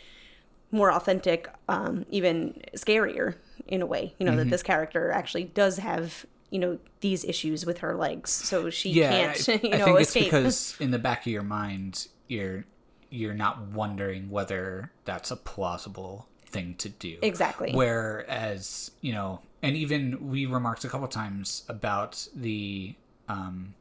[0.71, 3.35] more authentic, um, even scarier
[3.67, 4.13] in a way.
[4.19, 4.39] You know Mm-hmm.
[4.41, 8.89] that this character actually does have you know these issues with her legs, so she
[8.91, 10.23] yeah can't I, you I know think escape.
[10.23, 10.31] it's
[10.73, 12.65] because in the back of your mind you're
[13.09, 17.71] you're not wondering whether that's a plausible thing to do Exactly.
[17.73, 22.95] whereas you know and even we remarked a couple times about the
[23.29, 23.73] um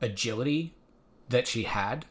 [0.00, 0.74] agility
[1.28, 2.04] that she had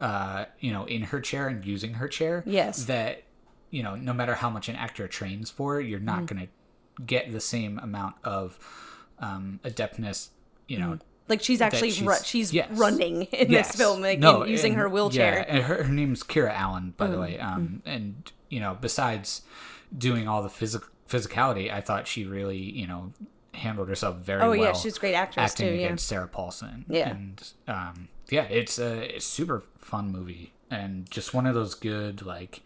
[0.00, 2.50] uh you know in her chair and using her chair Mm-hmm.
[2.50, 2.84] Yes.
[2.86, 3.22] that
[3.70, 6.34] you know no matter how much an actor trains for you're not Mm-hmm.
[6.36, 8.58] going to get the same amount of
[9.18, 10.30] um adeptness
[10.66, 10.98] you know
[11.28, 12.68] like she's actually she's- ru- she's yes.
[12.70, 13.68] running in Yes.
[13.72, 15.32] this film, like No, in using and- her wheelchair.
[15.40, 15.50] Mm-hmm.
[15.50, 17.36] Yeah, and her, her name's Kiera Allen, by the way.
[17.40, 19.42] Um, and you know, besides
[19.96, 23.12] doing all the physic- physicality, I thought she really, you know,
[23.54, 24.58] handled herself very Oh, well.
[24.58, 25.86] yeah, she's a great actress, acting too, yeah.
[25.86, 26.84] against Sarah Paulson.
[26.88, 27.10] Yeah.
[27.10, 32.22] and um, yeah, it's a, it's super fun movie and just one of those good
[32.24, 32.60] like.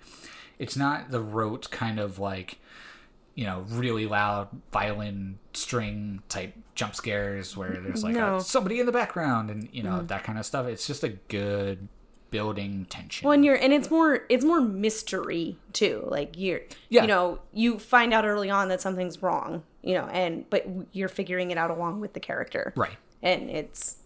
[0.58, 2.58] It's not the rote kind of like
[3.36, 8.36] you know, really loud violin string type jump scares where there's like No.
[8.36, 10.66] a, somebody in the background and you know that kind of stuff.
[10.66, 11.88] It's just a good
[12.30, 13.30] building tension.
[13.30, 16.04] And you're and it's more it's more mystery too.
[16.06, 17.02] Like you're Yeah.
[17.02, 19.62] you know you find out early on that something's wrong.
[19.82, 22.72] You know, and but you're figuring it out along with the character.
[22.76, 22.96] right.
[23.22, 23.96] And it's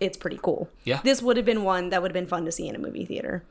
[0.00, 0.68] it's pretty cool.
[0.84, 1.00] Yeah.
[1.02, 3.04] This would have been one that would have been fun to see in a movie
[3.04, 3.42] theater.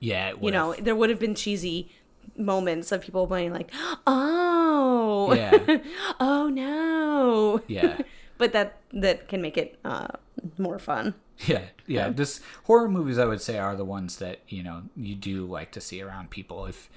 [0.00, 0.30] Yeah.
[0.30, 1.90] It You know, there would have been cheesy
[2.36, 3.70] moments of people being like,
[4.06, 5.78] "Oh, Yeah.
[6.20, 7.98] oh no," Yeah.
[8.38, 10.08] but that that can make it uh,
[10.58, 11.14] more fun.
[11.46, 12.10] Yeah, yeah.
[12.10, 15.72] This horror movies, I would say, are the ones that you know you do like
[15.72, 16.66] to see around people.
[16.66, 16.88] If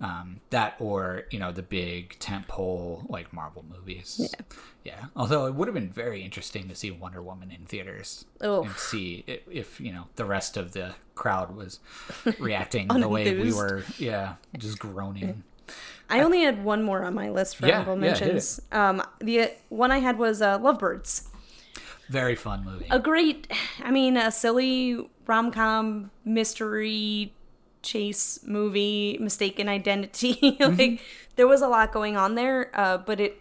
[0.00, 4.18] um, that or you know the big tentpole like Marvel movies.
[4.20, 4.44] Yeah,
[4.82, 5.04] yeah.
[5.14, 8.64] Although it would have been very interesting to see Wonder Woman in theaters Oh.
[8.64, 11.78] and see if, if you know the rest of the crowd was
[12.40, 13.84] reacting the way we were.
[13.96, 15.44] Yeah, just groaning.
[16.10, 18.60] I only had one more on my list for Yeah, honorable yeah, mentions.
[18.72, 21.28] um, the one I had was uh, Lovebirds.
[22.08, 22.86] Very fun movie.
[22.90, 23.50] A great,
[23.82, 27.32] I mean, a silly rom com mystery
[27.82, 30.34] chase movie, mistaken identity.
[30.60, 30.78] Mm-hmm.
[30.78, 31.00] like
[31.36, 33.38] there was a lot going on there, uh, but it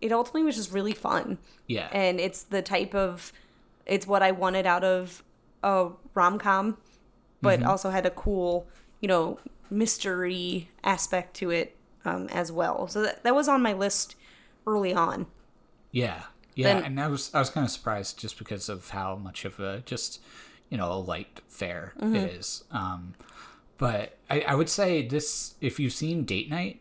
[0.00, 1.38] it ultimately was just really fun.
[1.66, 3.32] yeah, and it's the type of
[3.86, 5.22] it's what I wanted out of
[5.62, 6.76] a rom com,
[7.40, 7.68] but Mm-hmm.
[7.68, 8.66] also had a cool,
[9.00, 9.38] you know,
[9.70, 12.86] mystery aspect to it um, as well.
[12.88, 14.16] So that that was on my list
[14.66, 15.26] early on.
[15.90, 16.22] Yeah,
[16.54, 19.44] yeah, Then- and I was I was kind of surprised just because of how much
[19.44, 20.20] of a just
[20.70, 22.16] you know a light fare Mm-hmm.
[22.16, 22.64] it is.
[22.70, 23.14] Um,
[23.78, 26.80] but I, I would say this: if you've seen Date Night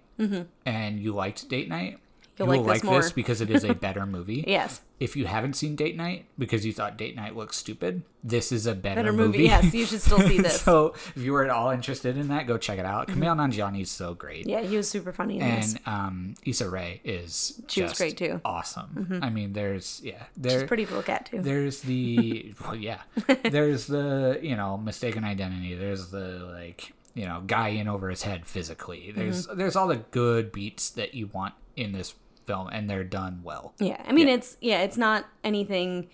[0.66, 1.98] and you liked Date Night,
[2.38, 2.44] Mm-hmm.
[2.44, 4.44] You'll you will like like this this, because it is a better movie.
[4.48, 8.52] Yes, If you haven't seen Date Night because you thought Date Night looked stupid, this
[8.52, 9.40] is a better, better movie.
[9.40, 9.44] movie.
[9.46, 10.62] Yes, you should still see this.
[10.62, 13.08] so if you were at all interested in that, go check it out.
[13.08, 14.48] Kumail Nanjiani is so great.
[14.48, 15.40] yeah, he was super funny.
[15.42, 18.40] And um, Issa Rae is She was great, too.
[18.46, 19.20] Awesome.
[19.24, 21.42] I mean, there's yeah, there, It's pretty to look at too.
[21.42, 23.02] there's the well, yeah,
[23.44, 25.74] there's the you know mistaken identity.
[25.74, 29.12] There's the like you know guy in over his head physically.
[29.16, 29.58] There's Mm-hmm.
[29.58, 32.14] there's all the good beats that you want in this
[32.46, 33.74] film, and they're done well.
[33.80, 34.34] Yeah, I mean Yeah.
[34.36, 36.10] it's yeah, it's not anything.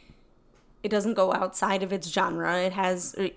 [0.84, 2.60] It doesn't go outside of its genre.
[2.60, 3.30] It has uh,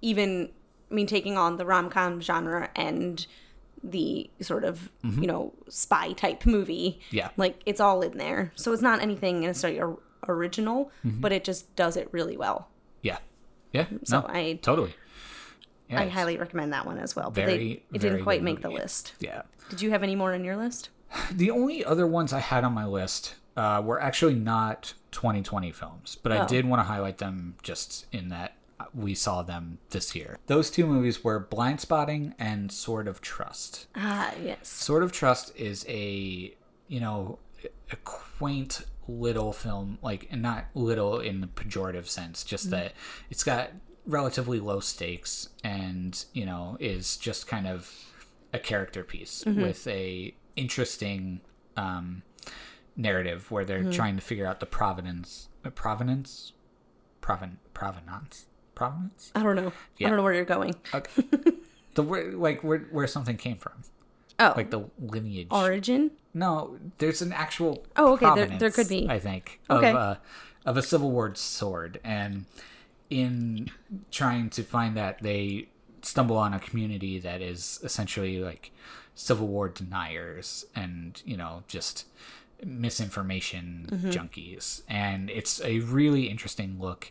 [0.00, 0.50] even,
[0.90, 3.26] I mean, taking on the rom com genre and
[3.82, 7.00] the sort of you know spy type movie.
[7.06, 7.16] Mm-hmm.
[7.16, 7.30] Yeah.
[7.36, 8.52] like it's all in there.
[8.54, 9.98] So it's not anything necessarily or-
[10.28, 11.20] original, Mm-hmm.
[11.20, 12.68] but it just does it really well.
[13.02, 13.18] Yeah,
[13.72, 13.86] yeah.
[14.04, 14.94] So no, I totally.
[15.90, 17.26] Yeah, I highly recommend that one as well.
[17.30, 17.58] But very,
[17.90, 19.12] they, it didn't quite make the list.
[19.20, 19.42] Yeah.
[19.68, 20.88] Did you have any more on your list?
[21.32, 26.16] The only other ones I had on my list uh, were actually not 2020 films,
[26.22, 26.46] but I Oh.
[26.46, 28.56] did want to highlight them just in that
[28.92, 30.36] we saw them this year.
[30.46, 33.86] Those two movies were Blindspotting and Sword of Trust.
[33.94, 34.68] Ah, yes.
[34.68, 36.54] Sword of Trust is a,
[36.88, 37.38] you know,
[37.92, 42.92] a quaint little film, like, and not little in the pejorative sense, just that
[43.30, 43.70] it's got
[44.06, 47.94] relatively low stakes and, you know, is just kind of
[48.52, 51.40] a character piece with a interesting
[51.76, 52.22] um,
[52.96, 56.52] narrative where they're trying to figure out the provenance, uh, provenance,
[57.20, 59.72] Proven, provenance, provenance, I don't know.
[59.98, 60.74] I don't know where you're going.
[60.92, 61.22] okay.
[61.94, 63.72] the where, like where where something came from,
[64.38, 65.46] Oh, like the lineage.
[65.50, 66.10] origin.
[66.34, 67.82] No, there's an actual.
[67.96, 69.08] Oh, okay, there- there could be.
[69.08, 69.88] I think Okay.
[69.88, 70.16] of uh,
[70.66, 72.44] of a Civil War sword, and
[73.08, 73.70] in
[74.10, 75.68] trying to find that, they
[76.02, 78.70] stumble on a community that is essentially like
[79.14, 82.06] Civil War deniers, and you know just
[82.64, 84.10] misinformation Mm-hmm.
[84.10, 87.10] junkies, and it's a really interesting look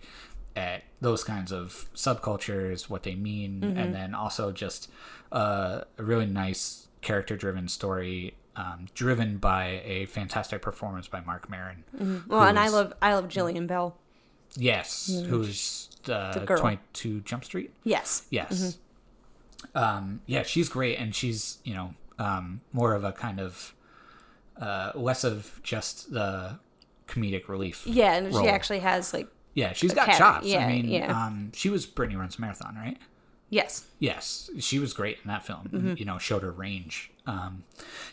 [0.55, 3.77] at those kinds of subcultures, what they mean, Mm-hmm.
[3.77, 4.89] and then also just
[5.31, 11.83] uh, a really nice character-driven story, um, driven by a fantastic performance by Marc Maron.
[12.27, 13.97] Well, and I love I love Jillian Bell.
[14.55, 16.59] Yes, who's uh, girl.
[16.59, 17.71] Twenty-Two Jump Street.
[17.83, 18.27] Yes.
[18.29, 18.77] Yes.
[19.75, 23.73] Um, yeah, she's great, and she's you know um, more of a kind of
[24.61, 26.59] uh, less of just the
[27.07, 27.85] comedic relief.
[27.85, 28.43] Yeah, and role.
[28.43, 30.47] she actually has like Yeah, she's got cat- chops.
[30.47, 31.25] yeah, I mean, yeah.
[31.25, 32.97] um, she was Brittany runs marathon, right?
[33.49, 33.85] yes.
[33.99, 35.69] Yes, she was great in that film.
[35.71, 35.93] Mm-hmm.
[35.97, 37.11] You know, showed her range.
[37.27, 37.63] Um,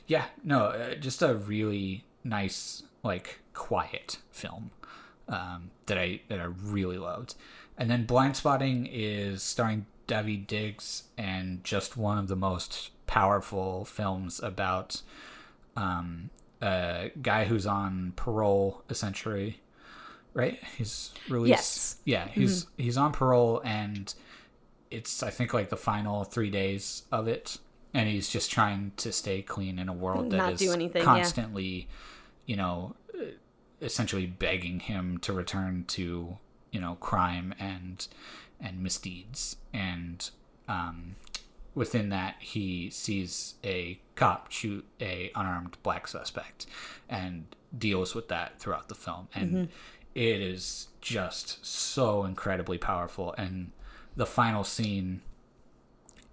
[0.06, 4.70] yeah, no, uh, just a really nice, like, quiet film
[5.28, 7.34] um, that I that I really loved.
[7.78, 14.40] And then Blindspotting is starring Daveed Diggs and just one of the most powerful films
[14.42, 15.02] about
[15.76, 16.30] um,
[16.60, 19.60] a guy who's on parole, essentially.
[20.34, 20.60] Right?
[20.76, 21.50] He's released.
[21.50, 21.96] Yes.
[22.04, 24.12] Yeah, he's he's on parole and
[24.90, 27.58] it's I think like the final three days of it,
[27.94, 31.04] and he's just trying to stay clean in a world that Not is anything, yeah.
[31.04, 31.88] constantly,
[32.46, 32.94] you know,
[33.80, 36.38] essentially begging him to return to
[36.70, 38.06] you know crime and
[38.60, 40.30] and misdeeds, and
[40.68, 41.16] um,
[41.74, 46.66] within that he sees a cop shoot a unarmed black suspect,
[47.08, 47.46] and
[47.76, 49.68] deals with that throughout the film, and
[50.14, 53.70] it is just so incredibly powerful, and
[54.16, 55.22] the final scene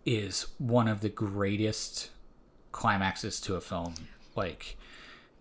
[0.06, 2.10] is one of the greatest
[2.72, 3.94] climaxes to a film
[4.36, 4.78] like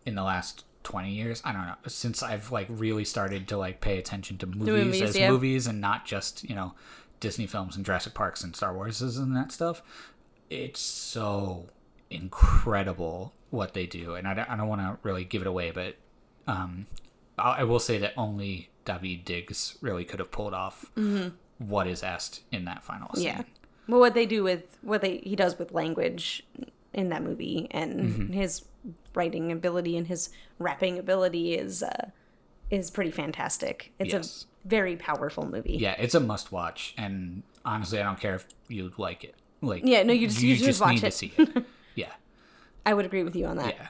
[0.05, 3.81] in the last 20 years i don't know since i've like really started to like
[3.81, 5.29] pay attention to movies, movies, as yeah.
[5.29, 6.75] movies and not just you know
[7.19, 9.83] disney films and jurassic parks and star warses and that stuff
[10.49, 11.67] it's so
[12.09, 15.73] incredible what they do and i don't, I don't want to really give it away
[15.73, 15.97] but
[16.47, 16.87] um
[17.39, 20.91] I I will say that only Daveed Diggs really could have pulled off
[21.59, 23.29] what is asked in that final scene.
[23.29, 23.41] Mm-hmm.
[23.41, 23.45] Yeah.
[23.89, 26.45] Well, what they do with what they he does with language
[26.93, 28.33] in that movie and Mm-hmm.
[28.33, 28.65] his
[29.15, 32.11] writing ability and his rapping ability is uh,
[32.71, 33.93] is pretty fantastic.
[33.99, 34.47] It's Yes.
[34.65, 35.77] a very powerful movie.
[35.79, 39.35] Yeah, it's a must watch, and honestly, I don't care if you like it.
[39.63, 41.65] Like, Yeah, no, you just- you just watch need to see it.
[41.95, 42.13] yeah,
[42.85, 43.75] I would agree with you on that.
[43.77, 43.89] yeah.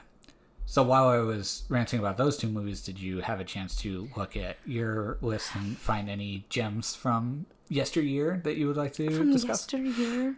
[0.69, 4.09] So while I was ranting about those two movies, did you have a chance to
[4.17, 9.09] look at your list and find any gems from yesteryear that you would like to
[9.09, 9.61] From discuss?
[9.71, 10.35] yesteryear.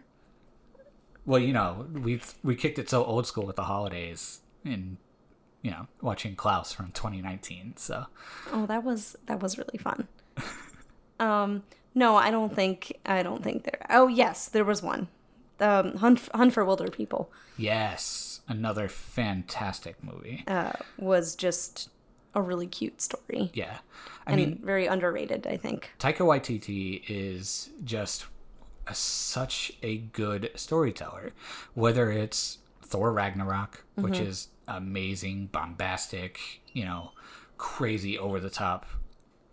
[1.30, 4.96] Well, you know, we we kicked it so old school with the holidays, and
[5.62, 7.74] you know, watching Klaus from 2019.
[7.76, 8.06] So
[8.52, 10.08] Oh, that was that was really fun.
[11.20, 11.62] um,
[11.94, 13.86] no, I don't think I don't think there.
[13.90, 15.06] Oh, yes, there was one.
[15.60, 20.42] Um, Hunt Hunt for Wilder People yes, another fantastic movie.
[20.48, 21.90] uh, was just
[22.34, 23.78] a really cute story yeah,
[24.26, 25.46] I and mean, very underrated.
[25.46, 25.90] I think.
[25.98, 28.26] Taika Waititi is just
[28.86, 31.32] a, such a good storyteller.
[31.74, 34.26] Whether it's Thor Ragnarok, which mm-hmm.
[34.26, 37.12] is amazing, bombastic, you know,
[37.56, 38.86] crazy over the top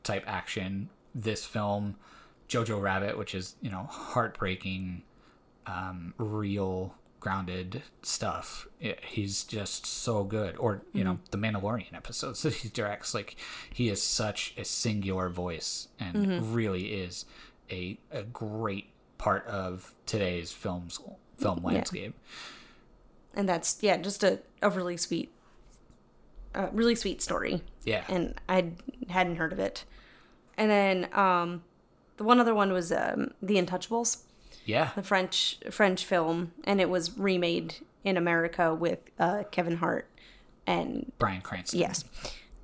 [0.04, 0.90] type action.
[1.14, 1.96] This film,
[2.48, 5.04] Jojo Rabbit, which is you know heartbreaking,
[5.66, 8.68] um, real grounded stuff.
[8.80, 10.56] It, he's just so good.
[10.58, 11.24] Or you know mm-hmm.
[11.32, 13.14] the Mandalorian episodes that he directs.
[13.14, 13.36] Like
[13.72, 16.54] he is such a singular voice and mm-hmm.
[16.54, 17.26] really is
[17.70, 21.00] a a great part of today's films
[21.38, 22.14] film landscape.
[23.36, 25.32] and that's yeah just a, a really sweet
[26.56, 28.04] uh, really sweet story Yeah.
[28.10, 28.72] and i
[29.10, 29.86] hadn't heard of it
[30.58, 31.64] and then um
[32.18, 34.24] the one other one was um the untouchables
[34.66, 34.90] yeah.
[34.96, 40.10] the french french film and it was remade in america with uh kevin hart
[40.66, 41.80] and Bryan Cranston.
[41.80, 42.04] yes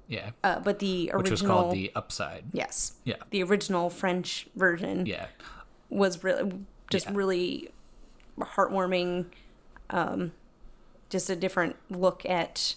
[0.10, 0.32] Yeah.
[0.44, 2.44] uh, but the Which was called The Upside.
[2.52, 3.16] yes Yeah.
[3.30, 5.28] the original french version Yeah.
[5.94, 6.52] Was really
[6.90, 7.14] just Yeah.
[7.16, 7.70] really
[8.40, 9.26] heartwarming
[9.90, 10.32] um
[11.10, 12.76] just a different look at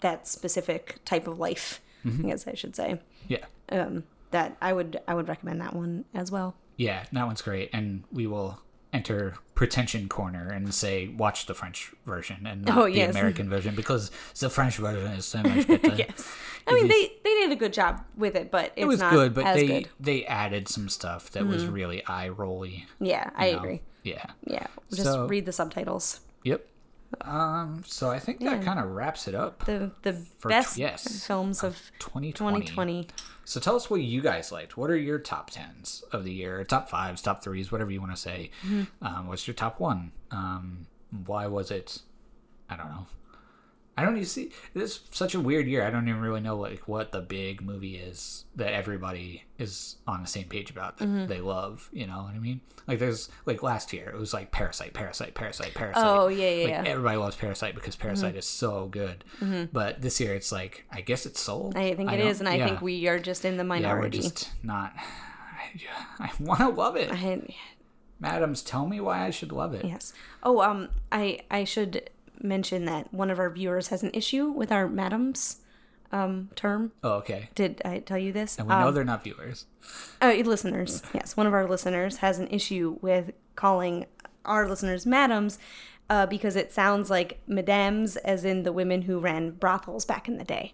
[0.00, 2.26] that specific type of life Mm-hmm.
[2.26, 3.44] i guess i should say Yeah.
[3.72, 7.70] um that i would i would recommend that one as well Yeah, that one's great.
[7.72, 8.60] And we will
[8.96, 13.10] enter pretension corner and say watch the French version and not Oh, the yes.
[13.10, 15.94] American version because the French version is so much better.
[15.94, 16.36] yes
[16.66, 19.32] i mean they they did a good job with it but it's It was good,
[19.34, 20.04] but they good Mm-hmm.
[20.04, 22.86] they added some stuff that was really eye rolly.
[23.00, 24.26] yeah i agree Yeah.
[24.46, 26.64] yeah just So- read the subtitles Yep.
[27.22, 27.82] Um.
[27.86, 29.64] So I think that kind of wraps it up.
[29.64, 31.24] the the best yes.
[31.26, 32.60] films of 2020.
[32.60, 33.08] 2020
[33.46, 34.76] So tell us what you guys liked.
[34.76, 36.64] What are your top tens of the year?
[36.64, 38.50] Top fives, top threes, whatever you want to say.
[38.66, 39.06] Mm-hmm.
[39.06, 40.10] Um, what's your top one?
[40.32, 40.88] Um,
[41.26, 42.02] why was it?
[42.68, 43.06] I don't know.
[43.98, 44.52] I don't even see.
[44.74, 45.82] This is such a weird year.
[45.86, 50.20] I don't even really know like what the big movie is that everybody is on
[50.20, 51.26] the same page about that Mm-hmm.
[51.28, 51.88] they love.
[51.92, 52.60] You know what I mean?
[52.86, 56.04] Like there's like last year it was like Parasite, Parasite, Parasite, Parasite.
[56.04, 56.78] Oh, yeah, yeah, Like, yeah.
[56.82, 56.86] Mm-hmm.
[56.88, 59.24] Everybody loves Parasite because Parasite is so good.
[59.72, 61.76] But this year it's like I guess it's sold.
[61.76, 64.18] i think it don't- is and i think we are just in the minority.
[64.18, 64.92] Yeah, we're just not.
[66.20, 67.10] I, I want to love it.
[67.12, 67.42] I,
[68.20, 69.84] Madams, tell me why I should love it.
[69.84, 70.12] Yes.
[70.42, 72.08] Oh, um, I I should
[72.42, 75.62] mention that one of our viewers has an issue with our madams
[76.12, 76.92] um term.
[77.02, 77.48] Oh, okay.
[77.54, 78.58] Did I tell you this?
[78.58, 79.66] And we know Um, they're not viewers.
[80.22, 81.02] uh, listeners.
[81.14, 84.06] Yes, one of our listeners has an issue with calling
[84.44, 85.58] our listeners madams.
[86.08, 90.38] Uh, because it sounds like madams, as in the women who ran brothels back in
[90.38, 90.72] the day.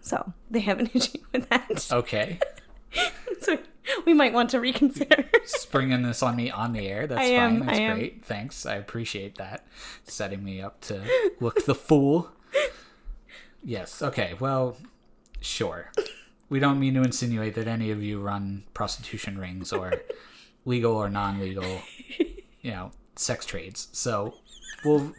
[0.00, 1.88] So they have an issue with that.
[1.92, 2.38] Okay.
[3.40, 3.58] So
[4.04, 5.24] we might want to reconsider.
[5.46, 7.06] Springing this on me on the air.
[7.06, 7.66] That's am, fine.
[7.66, 7.96] That's I am.
[7.96, 8.24] great.
[8.24, 8.66] Thanks.
[8.66, 9.66] I appreciate that.
[10.04, 11.02] Setting me up to
[11.40, 12.30] look the fool.
[13.64, 14.02] Yes.
[14.02, 14.34] Okay.
[14.38, 14.76] Well,
[15.40, 15.90] sure.
[16.50, 19.94] We don't mean to insinuate that any of you run prostitution rings or
[20.66, 21.80] legal or non-legal,
[22.60, 23.88] you know, sex trades.
[23.92, 24.34] So
[24.84, 25.14] we'll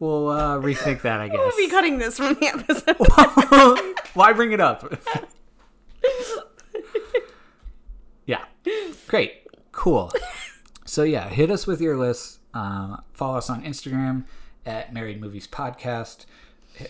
[0.00, 1.38] we'll uh, rethink that, I guess.
[1.38, 3.94] we'll be cutting this from the episode.
[4.14, 4.92] Why bring it up?
[9.06, 9.46] Great.
[9.72, 10.12] Cool.
[10.84, 12.40] so yeah, hit us with your list.
[12.52, 14.24] Um, follow us on Instagram
[14.64, 16.26] at Married Movies Podcast.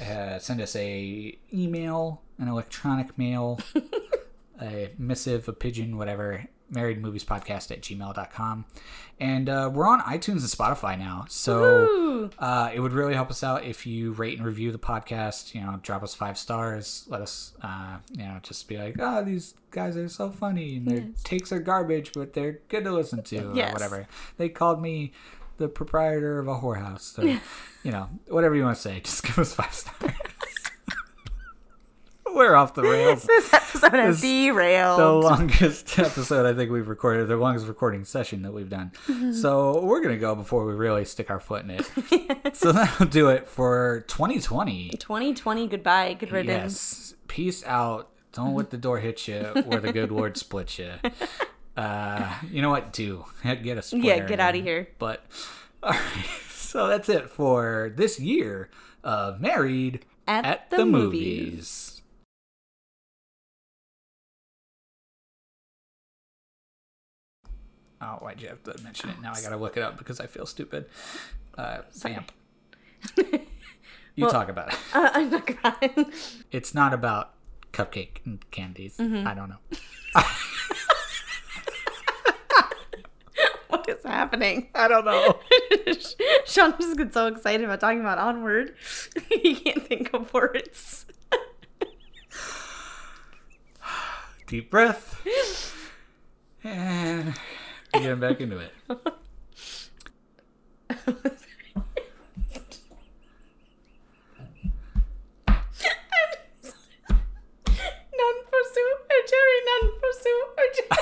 [0.00, 3.58] Uh, send us a email, an electronic mail,
[4.60, 6.46] a missive, a pigeon, whatever.
[6.70, 8.64] Married Movies Podcast at gmail.com.
[9.20, 11.24] And uh, we're on iTunes and Spotify now.
[11.28, 15.54] So uh, it would really help us out if you rate and review the podcast.
[15.54, 17.04] You know, drop us five stars.
[17.08, 20.76] Let us, uh, you know, just be like, oh, these guys are so funny.
[20.76, 21.22] And their Yes.
[21.22, 24.08] takes are garbage, but they're good to listen to, or whatever.
[24.36, 25.12] They called me
[25.58, 27.16] the proprietor of a whorehouse.
[27.18, 27.40] Or,
[27.84, 28.98] you know, whatever you want to say.
[29.00, 30.12] Just give us five stars.
[32.34, 33.24] We're off the rails.
[33.34, 34.98] This episode has This- derailed.
[34.98, 38.92] the longest episode I think we've recorded, the longest recording session that we've done.
[39.32, 42.56] So we're gonna go before we really stick our foot in it.
[42.56, 44.90] so that'll do it for 2020.
[44.98, 47.10] 2020, goodbye, good riddance.
[47.10, 48.10] Yes, peace out.
[48.32, 50.90] Don't let the door hit you, or the good Lord split you.
[51.76, 52.92] Uh, you know what?
[52.92, 54.06] Do get a splitter.
[54.06, 54.88] Yeah, get out of here.
[54.98, 55.24] But
[55.82, 58.70] all right, so that's it for this year
[59.04, 61.50] of Married At the, the movies.
[61.52, 61.93] Movies.
[68.04, 69.20] Oh, why'd you have to mention it?
[69.22, 70.86] Now I gotta look it up because I feel stupid.
[71.56, 72.32] Uh, vamp.
[74.16, 74.78] You Well- talk about it.
[74.94, 76.06] Uh, I'm not gonna.
[76.52, 77.34] It's not about
[77.72, 78.96] cupcake and candies.
[78.98, 79.26] Mm-hmm.
[79.26, 79.58] I don't know.
[83.68, 84.68] what is happening?
[84.74, 85.38] I don't know.
[86.46, 88.74] Sean just gets so excited about talking about Onward.
[89.30, 91.06] he can't think of words.
[94.46, 95.20] Deep breath.
[96.62, 97.34] And
[97.94, 98.72] we're getting back into it.
[108.16, 110.98] None pursue or Jerry, none pursue or Jerry.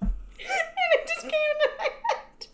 [0.02, 2.46] and it just came into my head.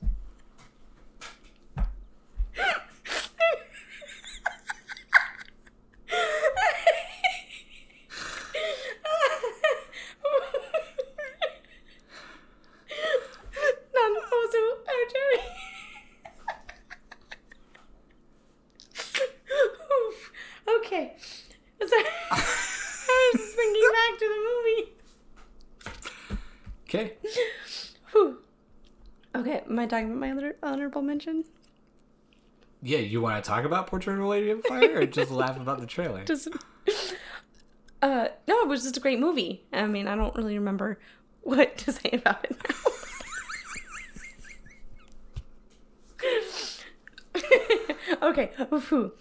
[13.94, 15.43] None pursue or Jerry.
[20.09, 20.32] Oof.
[20.78, 21.06] okay.
[21.18, 24.84] So, I was just thinking back to the movie.
[26.88, 27.06] Okay.
[28.12, 28.38] Whew.
[29.34, 31.44] Okay, am I talking about my other honorable mention?
[32.82, 35.56] Yeah, you want to talk about Portrait of a Lady on Fire or just laugh
[35.60, 36.24] about the trailer?
[36.24, 36.48] Just,
[38.02, 39.64] uh, no, it was just a great movie.
[39.72, 40.98] I mean, I don't really remember
[41.42, 42.56] what to say about it
[48.22, 48.22] now.
[48.28, 49.12] okay, whew.